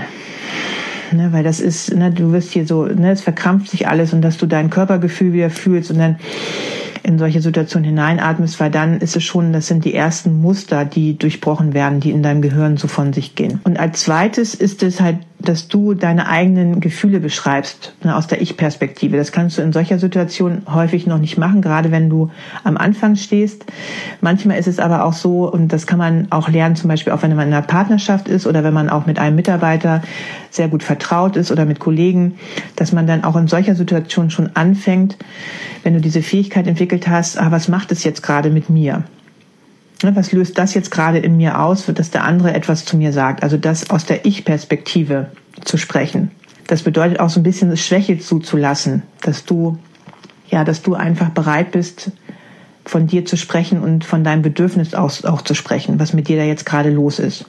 Ne, 1.12 1.34
weil 1.34 1.44
das 1.44 1.60
ist, 1.60 1.94
ne, 1.94 2.12
du 2.12 2.32
wirst 2.32 2.54
hier 2.54 2.66
so, 2.66 2.86
ne, 2.86 3.12
es 3.12 3.20
verkrampft 3.20 3.72
sich 3.72 3.90
alles 3.90 4.14
und 4.14 4.22
dass 4.22 4.38
du 4.38 4.46
dein 4.46 4.70
Körpergefühl 4.70 5.34
wieder 5.34 5.50
fühlst 5.50 5.92
und 5.92 6.00
dann 6.00 6.16
in 7.04 7.20
solche 7.20 7.42
Situationen 7.42 7.86
hineinatmest, 7.86 8.60
weil 8.60 8.72
dann 8.72 9.00
ist 9.00 9.16
es 9.16 9.24
schon, 9.24 9.54
das 9.54 9.68
sind 9.68 9.86
die 9.86 9.94
ersten 9.94 10.42
Muster, 10.42 10.86
die 10.86 11.18
durchbrochen 11.18 11.74
werden, 11.74 12.00
die 12.00 12.12
in 12.12 12.24
deinem 12.24 12.42
Gehirn 12.42 12.78
so 12.78 12.88
von 12.88 13.14
sich 13.14 13.36
gehen. 13.36 13.60
Und 13.66 13.78
als 13.78 14.02
zweites 14.02 14.56
ist 14.56 14.82
es 14.84 15.02
halt 15.02 15.18
dass 15.44 15.68
du 15.68 15.94
deine 15.94 16.28
eigenen 16.28 16.80
Gefühle 16.80 17.20
beschreibst 17.20 17.94
ne, 18.04 18.16
aus 18.16 18.28
der 18.28 18.42
Ich-Perspektive. 18.42 19.18
Das 19.18 19.34
kannst 19.34 19.58
du 19.58 19.62
in 19.62 19.74
solcher 19.74 20.00
Situation 20.00 20.64
häufig 20.74 21.06
noch 21.06 21.18
nicht 21.18 21.38
machen, 21.38 21.62
gerade 21.62 21.92
wenn 21.92 22.10
du 22.10 22.32
am 22.64 22.78
Anfang 22.78 23.18
stehst. 23.18 23.66
Manchmal 24.22 24.58
ist 24.58 24.68
es 24.68 24.80
aber 24.80 25.04
auch 25.04 25.14
so, 25.14 25.52
und 25.52 25.74
das 25.74 25.86
kann 25.86 26.00
man 26.00 26.28
auch 26.30 26.48
lernen, 26.48 26.78
zum 26.78 26.88
Beispiel 26.88 27.12
auch 27.12 27.24
wenn 27.24 27.36
man 27.36 27.50
in 27.50 27.54
einer 27.54 27.66
Partnerschaft 27.66 28.30
ist 28.30 28.48
oder 28.48 28.64
wenn 28.64 28.74
man 28.74 28.90
auch 28.90 29.06
mit 29.06 29.20
einem 29.20 29.36
Mitarbeiter 29.36 30.02
sehr 30.50 30.70
gut 30.70 30.82
vertraut 30.82 31.36
ist 31.36 31.52
oder 31.52 31.66
mit 31.66 31.80
Kollegen, 31.80 32.36
dass 32.78 32.94
man 32.94 33.06
dann 33.06 33.26
auch 33.26 33.36
in 33.36 33.48
solcher 33.48 33.76
Situation 33.76 34.30
schon 34.30 34.52
anfängt, 34.56 35.18
wenn 35.84 35.94
du 35.94 36.00
diese 36.00 36.22
Fähigkeit 36.22 36.68
entwickelt 36.94 37.08
hast, 37.08 37.40
ah, 37.40 37.52
was 37.52 37.68
macht 37.68 37.92
es 37.92 38.04
jetzt 38.04 38.22
gerade 38.22 38.50
mit 38.50 38.70
mir? 38.70 39.04
Ne, 40.04 40.16
was 40.16 40.32
löst 40.32 40.58
das 40.58 40.74
jetzt 40.74 40.92
gerade 40.92 41.18
in 41.18 41.38
mir 41.38 41.60
aus, 41.60 41.86
dass 41.88 42.12
der 42.12 42.24
andere 42.24 42.54
etwas 42.54 42.86
zu 42.86 42.98
mir 42.98 43.12
sagt? 43.12 43.42
Also 43.42 43.58
das 43.58 43.90
aus 43.90 44.06
der 44.06 44.26
Ich-Perspektive 44.26 45.32
zu 45.64 45.78
sprechen. 45.78 46.32
Das 46.68 46.84
bedeutet 46.84 47.20
auch 47.20 47.30
so 47.30 47.40
ein 47.40 47.44
bisschen 47.44 47.76
Schwäche 47.78 48.20
zuzulassen, 48.20 49.02
dass 49.22 49.46
du, 49.46 49.78
ja, 50.50 50.64
dass 50.64 50.82
du 50.82 50.94
einfach 50.94 51.30
bereit 51.30 51.72
bist, 51.72 52.12
von 52.86 53.08
dir 53.08 53.26
zu 53.26 53.38
sprechen 53.38 53.82
und 53.82 54.04
von 54.04 54.24
deinem 54.24 54.42
Bedürfnis 54.42 54.94
aus 54.94 55.24
auch 55.26 55.42
zu 55.42 55.56
sprechen, 55.56 56.00
was 56.00 56.14
mit 56.14 56.28
dir 56.28 56.38
da 56.38 56.44
jetzt 56.44 56.66
gerade 56.66 56.90
los 56.90 57.18
ist. 57.18 57.46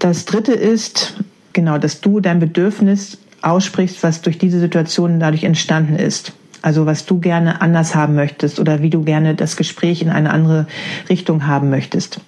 Das 0.00 0.24
dritte 0.24 0.52
ist, 0.52 1.14
genau, 1.52 1.78
dass 1.78 2.00
du 2.00 2.20
dein 2.20 2.40
Bedürfnis 2.40 3.18
aussprichst, 3.42 4.02
was 4.02 4.22
durch 4.22 4.38
diese 4.38 4.58
Situation 4.58 5.20
dadurch 5.20 5.44
entstanden 5.44 5.96
ist. 5.96 6.32
Also 6.62 6.86
was 6.86 7.06
du 7.06 7.18
gerne 7.18 7.60
anders 7.60 7.94
haben 7.94 8.14
möchtest 8.14 8.60
oder 8.60 8.82
wie 8.82 8.90
du 8.90 9.02
gerne 9.02 9.34
das 9.34 9.56
Gespräch 9.56 10.02
in 10.02 10.10
eine 10.10 10.30
andere 10.30 10.66
Richtung 11.08 11.46
haben 11.46 11.70
möchtest. 11.70 12.20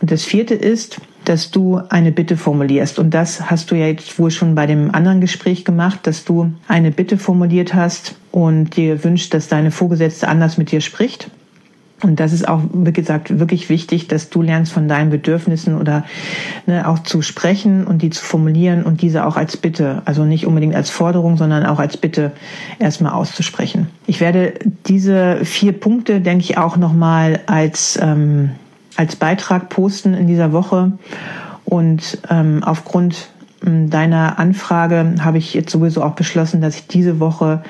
Und 0.00 0.10
das 0.10 0.24
vierte 0.24 0.54
ist, 0.54 1.00
dass 1.24 1.50
du 1.50 1.80
eine 1.88 2.12
Bitte 2.12 2.36
formulierst. 2.36 2.98
Und 2.98 3.10
das 3.10 3.50
hast 3.50 3.70
du 3.70 3.74
ja 3.74 3.86
jetzt 3.86 4.18
wohl 4.18 4.30
schon 4.30 4.54
bei 4.54 4.66
dem 4.66 4.94
anderen 4.94 5.20
Gespräch 5.20 5.64
gemacht, 5.64 6.00
dass 6.04 6.24
du 6.24 6.52
eine 6.68 6.90
Bitte 6.90 7.18
formuliert 7.18 7.74
hast 7.74 8.16
und 8.30 8.76
dir 8.76 9.04
wünscht, 9.04 9.34
dass 9.34 9.48
deine 9.48 9.70
Vorgesetzte 9.70 10.28
anders 10.28 10.58
mit 10.58 10.72
dir 10.72 10.80
spricht. 10.80 11.30
Und 12.02 12.18
das 12.18 12.32
ist 12.32 12.48
auch, 12.48 12.60
wie 12.72 12.92
gesagt, 12.92 13.38
wirklich 13.38 13.68
wichtig, 13.68 14.08
dass 14.08 14.28
du 14.28 14.42
lernst 14.42 14.72
von 14.72 14.88
deinen 14.88 15.10
Bedürfnissen 15.10 15.78
oder 15.78 16.04
ne, 16.66 16.88
auch 16.88 16.98
zu 17.00 17.22
sprechen 17.22 17.86
und 17.86 18.02
die 18.02 18.10
zu 18.10 18.24
formulieren 18.24 18.82
und 18.82 19.02
diese 19.02 19.24
auch 19.24 19.36
als 19.36 19.56
Bitte, 19.56 20.02
also 20.04 20.24
nicht 20.24 20.46
unbedingt 20.46 20.74
als 20.74 20.90
Forderung, 20.90 21.36
sondern 21.36 21.64
auch 21.64 21.78
als 21.78 21.96
Bitte 21.96 22.32
erstmal 22.78 23.12
auszusprechen. 23.12 23.86
Ich 24.06 24.20
werde 24.20 24.54
diese 24.86 25.44
vier 25.44 25.72
Punkte, 25.72 26.20
denke 26.20 26.44
ich, 26.44 26.58
auch 26.58 26.76
nochmal 26.76 27.40
als, 27.46 27.98
ähm, 28.02 28.50
als 28.96 29.14
Beitrag 29.14 29.68
posten 29.68 30.14
in 30.14 30.26
dieser 30.26 30.52
Woche. 30.52 30.92
Und 31.64 32.18
ähm, 32.28 32.62
aufgrund 32.64 33.28
deiner 33.64 34.40
Anfrage 34.40 35.14
habe 35.20 35.38
ich 35.38 35.54
jetzt 35.54 35.70
sowieso 35.70 36.02
auch 36.02 36.14
beschlossen, 36.14 36.60
dass 36.60 36.76
ich 36.76 36.88
diese 36.88 37.20
Woche 37.20 37.62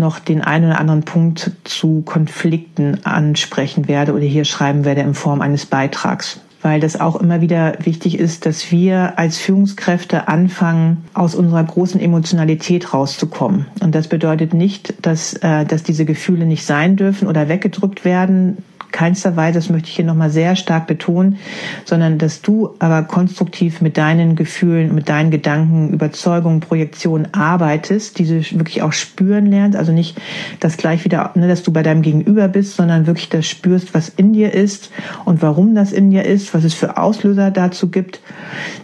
noch 0.00 0.18
den 0.18 0.42
einen 0.42 0.66
oder 0.66 0.80
anderen 0.80 1.02
Punkt 1.02 1.52
zu 1.64 2.02
Konflikten 2.02 3.04
ansprechen 3.04 3.86
werde 3.86 4.12
oder 4.12 4.24
hier 4.24 4.44
schreiben 4.44 4.84
werde 4.84 5.02
in 5.02 5.14
Form 5.14 5.40
eines 5.40 5.66
Beitrags 5.66 6.40
weil 6.62 6.80
das 6.80 7.00
auch 7.00 7.16
immer 7.16 7.40
wieder 7.40 7.74
wichtig 7.82 8.18
ist, 8.18 8.44
dass 8.46 8.70
wir 8.70 9.18
als 9.18 9.38
Führungskräfte 9.38 10.28
anfangen, 10.28 11.04
aus 11.14 11.34
unserer 11.34 11.64
großen 11.64 12.00
Emotionalität 12.00 12.92
rauszukommen. 12.92 13.66
Und 13.80 13.94
das 13.94 14.08
bedeutet 14.08 14.52
nicht, 14.52 14.94
dass, 15.06 15.34
äh, 15.34 15.64
dass 15.64 15.82
diese 15.82 16.04
Gefühle 16.04 16.44
nicht 16.44 16.66
sein 16.66 16.96
dürfen 16.96 17.28
oder 17.28 17.48
weggedrückt 17.48 18.04
werden 18.04 18.58
keinster 18.92 19.36
Weise, 19.36 19.58
das 19.58 19.70
möchte 19.70 19.88
ich 19.88 19.96
hier 19.96 20.04
nochmal 20.04 20.30
sehr 20.30 20.56
stark 20.56 20.86
betonen, 20.86 21.38
sondern 21.84 22.18
dass 22.18 22.42
du 22.42 22.74
aber 22.78 23.02
konstruktiv 23.02 23.80
mit 23.80 23.96
deinen 23.96 24.36
Gefühlen, 24.36 24.94
mit 24.94 25.08
deinen 25.08 25.30
Gedanken, 25.30 25.92
Überzeugungen, 25.92 26.60
Projektionen 26.60 27.32
arbeitest, 27.32 28.18
diese 28.18 28.36
wirklich 28.58 28.82
auch 28.82 28.92
spüren 28.92 29.46
lernst, 29.46 29.78
also 29.78 29.92
nicht 29.92 30.20
das 30.60 30.76
gleich 30.76 31.04
wieder, 31.04 31.32
ne, 31.34 31.48
dass 31.48 31.62
du 31.62 31.72
bei 31.72 31.82
deinem 31.82 32.02
Gegenüber 32.02 32.48
bist, 32.48 32.76
sondern 32.76 33.06
wirklich 33.06 33.28
das 33.28 33.46
spürst, 33.46 33.94
was 33.94 34.08
in 34.08 34.32
dir 34.32 34.52
ist 34.52 34.90
und 35.24 35.42
warum 35.42 35.74
das 35.74 35.92
in 35.92 36.10
dir 36.10 36.24
ist, 36.24 36.54
was 36.54 36.64
es 36.64 36.74
für 36.74 36.96
Auslöser 36.96 37.50
dazu 37.50 37.90
gibt, 37.90 38.20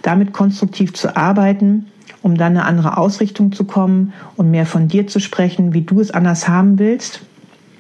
damit 0.03 0.33
konstruktiv 0.33 0.95
zu 0.95 1.17
arbeiten 1.17 1.87
um 2.23 2.37
dann 2.37 2.57
eine 2.57 2.65
andere 2.65 2.99
Ausrichtung 2.99 3.53
zu 3.53 3.63
kommen 3.63 4.13
und 4.35 4.51
mehr 4.51 4.67
von 4.67 4.89
dir 4.89 5.07
zu 5.07 5.21
sprechen, 5.21 5.75
wie 5.75 5.83
du 5.83 6.01
es 6.01 6.11
anders 6.11 6.49
haben 6.49 6.81
willst 6.81 7.21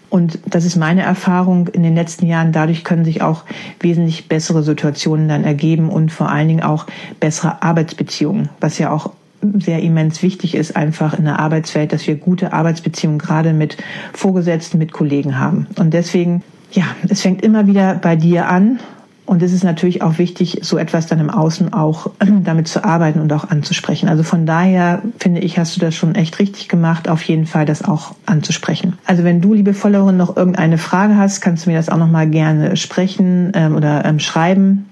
und 0.09 0.39
das 0.47 0.65
ist 0.65 0.77
meine 0.77 1.03
Erfahrung 1.03 1.69
in 1.69 1.83
den 1.83 1.95
letzten 1.95 2.27
Jahren. 2.27 2.53
Dadurch 2.53 2.85
können 2.85 3.05
sich 3.05 3.23
auch 3.23 3.45
wesentlich 3.81 4.29
bessere 4.29 4.63
Situationen 4.63 5.29
dann 5.29 5.45
ergeben 5.45 5.89
und 5.89 6.13
vor 6.13 6.31
allen 6.31 6.49
Dingen 6.49 6.63
auch 6.63 6.87
bessere 7.21 7.63
Arbeitsbeziehungen, 7.63 8.49
was 8.61 8.79
ja 8.79 8.91
auch 8.91 9.11
sehr 9.59 9.83
immens 9.83 10.23
wichtig 10.23 10.55
ist, 10.55 10.77
einfach 10.77 11.19
in 11.19 11.25
der 11.25 11.39
Arbeitswelt, 11.39 11.93
dass 11.93 12.07
wir 12.07 12.17
gute 12.17 12.53
Arbeitsbeziehungen 12.53 13.19
gerade 13.19 13.53
mit 13.53 13.77
Vorgesetzten, 14.13 14.79
mit 14.79 14.93
Kollegen 14.93 15.39
haben. 15.39 15.67
Und 15.79 15.93
deswegen, 15.93 16.43
ja, 16.73 16.85
es 17.09 17.23
fängt 17.23 17.43
immer 17.43 17.67
wieder 17.67 17.95
bei 17.97 18.17
dir 18.17 18.49
an 18.49 18.81
und 19.27 19.43
es 19.43 19.53
ist 19.53 19.65
natürlich 19.65 20.03
auch 20.03 20.19
wichtig, 20.19 20.61
so 20.63 20.79
etwas 20.79 21.09
dann 21.09 21.19
im 21.19 21.31
Außen 21.31 21.73
auch 21.73 22.11
damit 22.45 22.69
zu 22.69 22.85
arbeiten 22.85 23.21
und 23.21 23.33
auch 23.33 23.51
anzusprechen. 23.51 24.09
Also 24.09 24.23
von 24.23 24.47
daher 24.47 25.03
finde 25.19 25.41
ich, 25.41 25.59
hast 25.59 25.77
du 25.77 25.81
das 25.81 25.95
schon 25.95 26.15
echt 26.15 26.39
richtig 26.39 26.69
gemacht, 26.69 27.09
auf 27.09 27.23
jeden 27.23 27.47
Fall 27.47 27.67
das 27.67 27.85
auch 27.85 28.15
anzusprechen. 28.25 28.95
Also 29.05 29.25
wenn 29.25 29.41
du, 29.41 29.53
liebe 29.53 29.75
Followerin, 29.75 30.17
noch 30.17 30.37
irgendeine 30.37 30.79
Frage 30.79 31.17
hast, 31.17 31.41
kannst 31.41 31.67
du 31.67 31.71
mir 31.71 31.77
das 31.77 31.89
auch 31.89 31.97
nochmal 31.97 32.31
gerne 32.31 32.77
sprechen 32.77 33.51
ähm, 33.55 33.75
oder 33.75 34.05
ähm, 34.05 34.21
schreiben. 34.21 34.87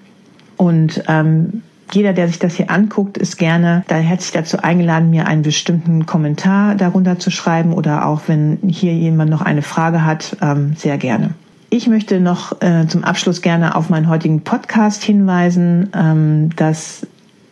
Und 0.57 1.05
ähm, 1.07 1.62
jeder, 1.93 2.12
der 2.12 2.26
sich 2.26 2.41
das 2.41 2.57
hier 2.57 2.70
anguckt, 2.70 3.16
ist 3.18 3.37
gerne 3.37 3.85
da 3.87 3.97
herzlich 3.97 4.32
dazu 4.32 4.59
eingeladen, 4.59 5.11
mir 5.11 5.28
einen 5.28 5.43
bestimmten 5.43 6.07
Kommentar 6.07 6.74
darunter 6.74 7.20
zu 7.20 7.30
schreiben 7.30 7.72
oder 7.72 8.07
auch 8.07 8.22
wenn 8.26 8.59
hier 8.66 8.95
jemand 8.95 9.30
noch 9.30 9.43
eine 9.43 9.62
Frage 9.62 10.05
hat, 10.05 10.37
ähm, 10.43 10.74
sehr 10.76 10.99
gerne. 10.99 11.35
Ich 11.77 11.89
möchte 11.89 12.20
noch 12.20 12.62
äh, 12.62 12.87
zum 12.87 13.03
Abschluss 13.03 13.43
gerne 13.43 13.75
auf 13.75 13.91
meinen 13.91 14.09
heutigen 14.09 14.43
Podcast 14.43 15.03
hinweisen, 15.03 15.91
ähm, 15.93 16.51
dass 16.55 17.05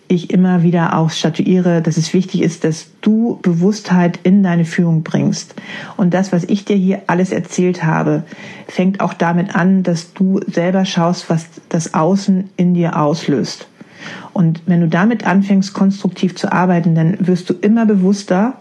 ich 0.07 0.31
immer 0.31 0.63
wieder 0.63 0.97
auch 0.97 1.11
statuiere, 1.11 1.83
dass 1.83 1.97
es 1.97 2.15
wichtig 2.15 2.43
ist, 2.43 2.63
dass 2.63 2.87
du 3.01 3.41
Bewusstheit 3.43 4.21
in 4.23 4.45
deine 4.45 4.65
Führung 4.65 5.03
bringst. 5.03 5.57
Und 5.97 6.15
das, 6.15 6.31
was 6.31 6.45
ich 6.45 6.65
dir 6.65 6.77
hier 6.77 7.03
alles 7.09 7.33
erzählt 7.33 7.83
habe, 7.83 8.23
fängt 8.69 9.01
auch 9.01 9.13
damit 9.13 9.57
an, 9.57 9.83
dass 9.83 10.15
du 10.15 10.39
selber 10.47 10.85
schaust, 10.85 11.29
was 11.29 11.47
das 11.69 11.93
Außen 11.93 12.49
in 12.57 12.75
dir 12.75 13.01
auslöst. 13.01 13.67
Und 14.33 14.63
wenn 14.67 14.81
du 14.81 14.89
damit 14.89 15.27
anfängst, 15.27 15.75
konstruktiv 15.75 16.37
zu 16.37 16.53
arbeiten, 16.53 16.95
dann 16.95 17.17
wirst 17.21 17.49
du 17.51 17.55
immer 17.55 17.87
bewusster 17.87 18.55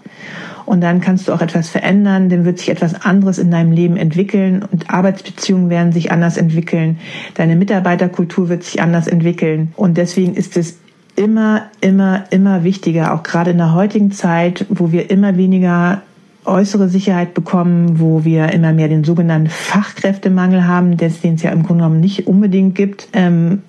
und 0.66 0.82
dann 0.82 1.02
kannst 1.02 1.28
du 1.28 1.34
auch 1.34 1.42
etwas 1.42 1.70
verändern, 1.70 2.30
dann 2.30 2.46
wird 2.46 2.60
sich 2.60 2.70
etwas 2.70 3.06
anderes 3.06 3.40
in 3.40 3.52
deinem 3.52 3.72
Leben 3.72 3.98
entwickeln 3.98 4.64
und 4.64 4.90
Arbeitsbeziehungen 4.90 5.70
werden 5.70 5.92
sich 5.92 6.12
anders 6.12 6.38
entwickeln, 6.38 7.00
deine 7.36 7.56
Mitarbeiterkultur 7.56 8.50
wird 8.50 8.64
sich 8.64 8.82
anders 8.82 9.08
entwickeln. 9.08 9.74
Und 9.76 9.98
deswegen 9.98 10.34
ist 10.34 10.58
es 10.58 10.78
immer, 11.16 11.64
immer, 11.82 12.26
immer 12.30 12.64
wichtiger, 12.64 13.14
auch 13.14 13.24
gerade 13.24 13.52
in 13.52 13.58
der 13.58 13.74
heutigen 13.74 14.12
Zeit, 14.12 14.66
wo 14.70 14.92
wir 14.92 15.10
immer 15.10 15.38
weniger 15.38 16.02
äußere 16.46 16.90
Sicherheit 16.90 17.34
bekommen, 17.34 18.00
wo 18.00 18.24
wir 18.24 18.52
immer 18.52 18.74
mehr 18.74 18.88
den 18.88 19.04
sogenannten 19.04 19.50
Fachkräftemangel 19.50 20.66
haben, 20.66 20.98
den 20.98 21.12
es 21.36 21.44
ja 21.44 21.52
im 21.52 21.64
Grunde 21.64 21.84
genommen 21.84 22.00
nicht 22.00 22.28
unbedingt 22.28 22.76
gibt, 22.76 23.10
ähm, 23.14 23.62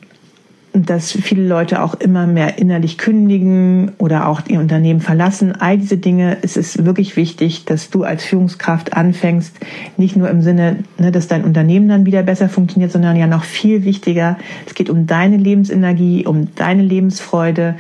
dass 0.73 1.13
viele 1.13 1.47
Leute 1.47 1.83
auch 1.83 1.95
immer 1.95 2.27
mehr 2.27 2.59
innerlich 2.59 2.97
kündigen 2.97 3.93
oder 3.99 4.29
auch 4.29 4.41
ihr 4.49 4.59
Unternehmen 4.59 5.01
verlassen. 5.01 5.53
All 5.53 5.77
diese 5.77 5.99
Dinge, 5.99 6.39
es 6.43 6.57
ist 6.57 6.85
wirklich 6.85 7.17
wichtig, 7.17 7.67
dass 7.67 7.91
du 7.91 8.05
als 8.05 8.25
Führungskraft 8.25 8.95
anfängst, 8.95 9.55
nicht 9.99 10.17
nur 10.17 10.31
im 10.31 10.41
Sinne, 10.41 10.79
ne, 10.99 11.13
dass 11.13 11.29
dein 11.29 11.45
Unternehmen 11.45 11.89
dann 11.89 12.07
wieder 12.07 12.23
besser 12.23 12.49
funktioniert, 12.49 12.91
sondern 12.91 13.17
ja 13.17 13.27
noch 13.27 13.45
viel 13.45 13.85
wichtiger. 13.85 14.39
Es 14.67 14.75
geht 14.75 14.89
um 14.89 15.07
deine 15.07 15.37
Lebensenergie, 15.37 16.27
um 16.27 16.55
deine 16.55 16.83
Lebensfreude 16.83 17.75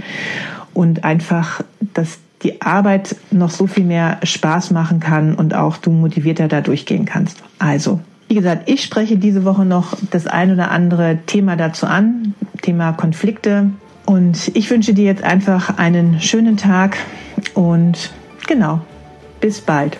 und 0.74 1.04
einfach, 1.04 1.62
dass 1.94 2.18
die 2.42 2.60
Arbeit 2.60 3.16
noch 3.30 3.50
so 3.50 3.66
viel 3.66 3.84
mehr 3.84 4.18
Spaß 4.22 4.70
machen 4.70 5.00
kann 5.00 5.34
und 5.34 5.54
auch 5.54 5.78
du 5.78 5.90
motivierter 5.90 6.48
da 6.48 6.60
durchgehen 6.60 7.06
kannst. 7.06 7.42
Also, 7.58 8.00
wie 8.32 8.36
gesagt, 8.36 8.62
ich 8.64 8.82
spreche 8.82 9.18
diese 9.18 9.44
Woche 9.44 9.66
noch 9.66 9.94
das 10.10 10.26
ein 10.26 10.50
oder 10.50 10.70
andere 10.70 11.18
Thema 11.26 11.54
dazu 11.54 11.84
an, 11.84 12.32
Thema 12.62 12.94
Konflikte. 12.94 13.68
Und 14.06 14.50
ich 14.54 14.70
wünsche 14.70 14.94
dir 14.94 15.04
jetzt 15.04 15.22
einfach 15.22 15.76
einen 15.76 16.18
schönen 16.18 16.56
Tag 16.56 16.96
und 17.52 18.10
genau, 18.46 18.80
bis 19.42 19.60
bald. 19.60 19.98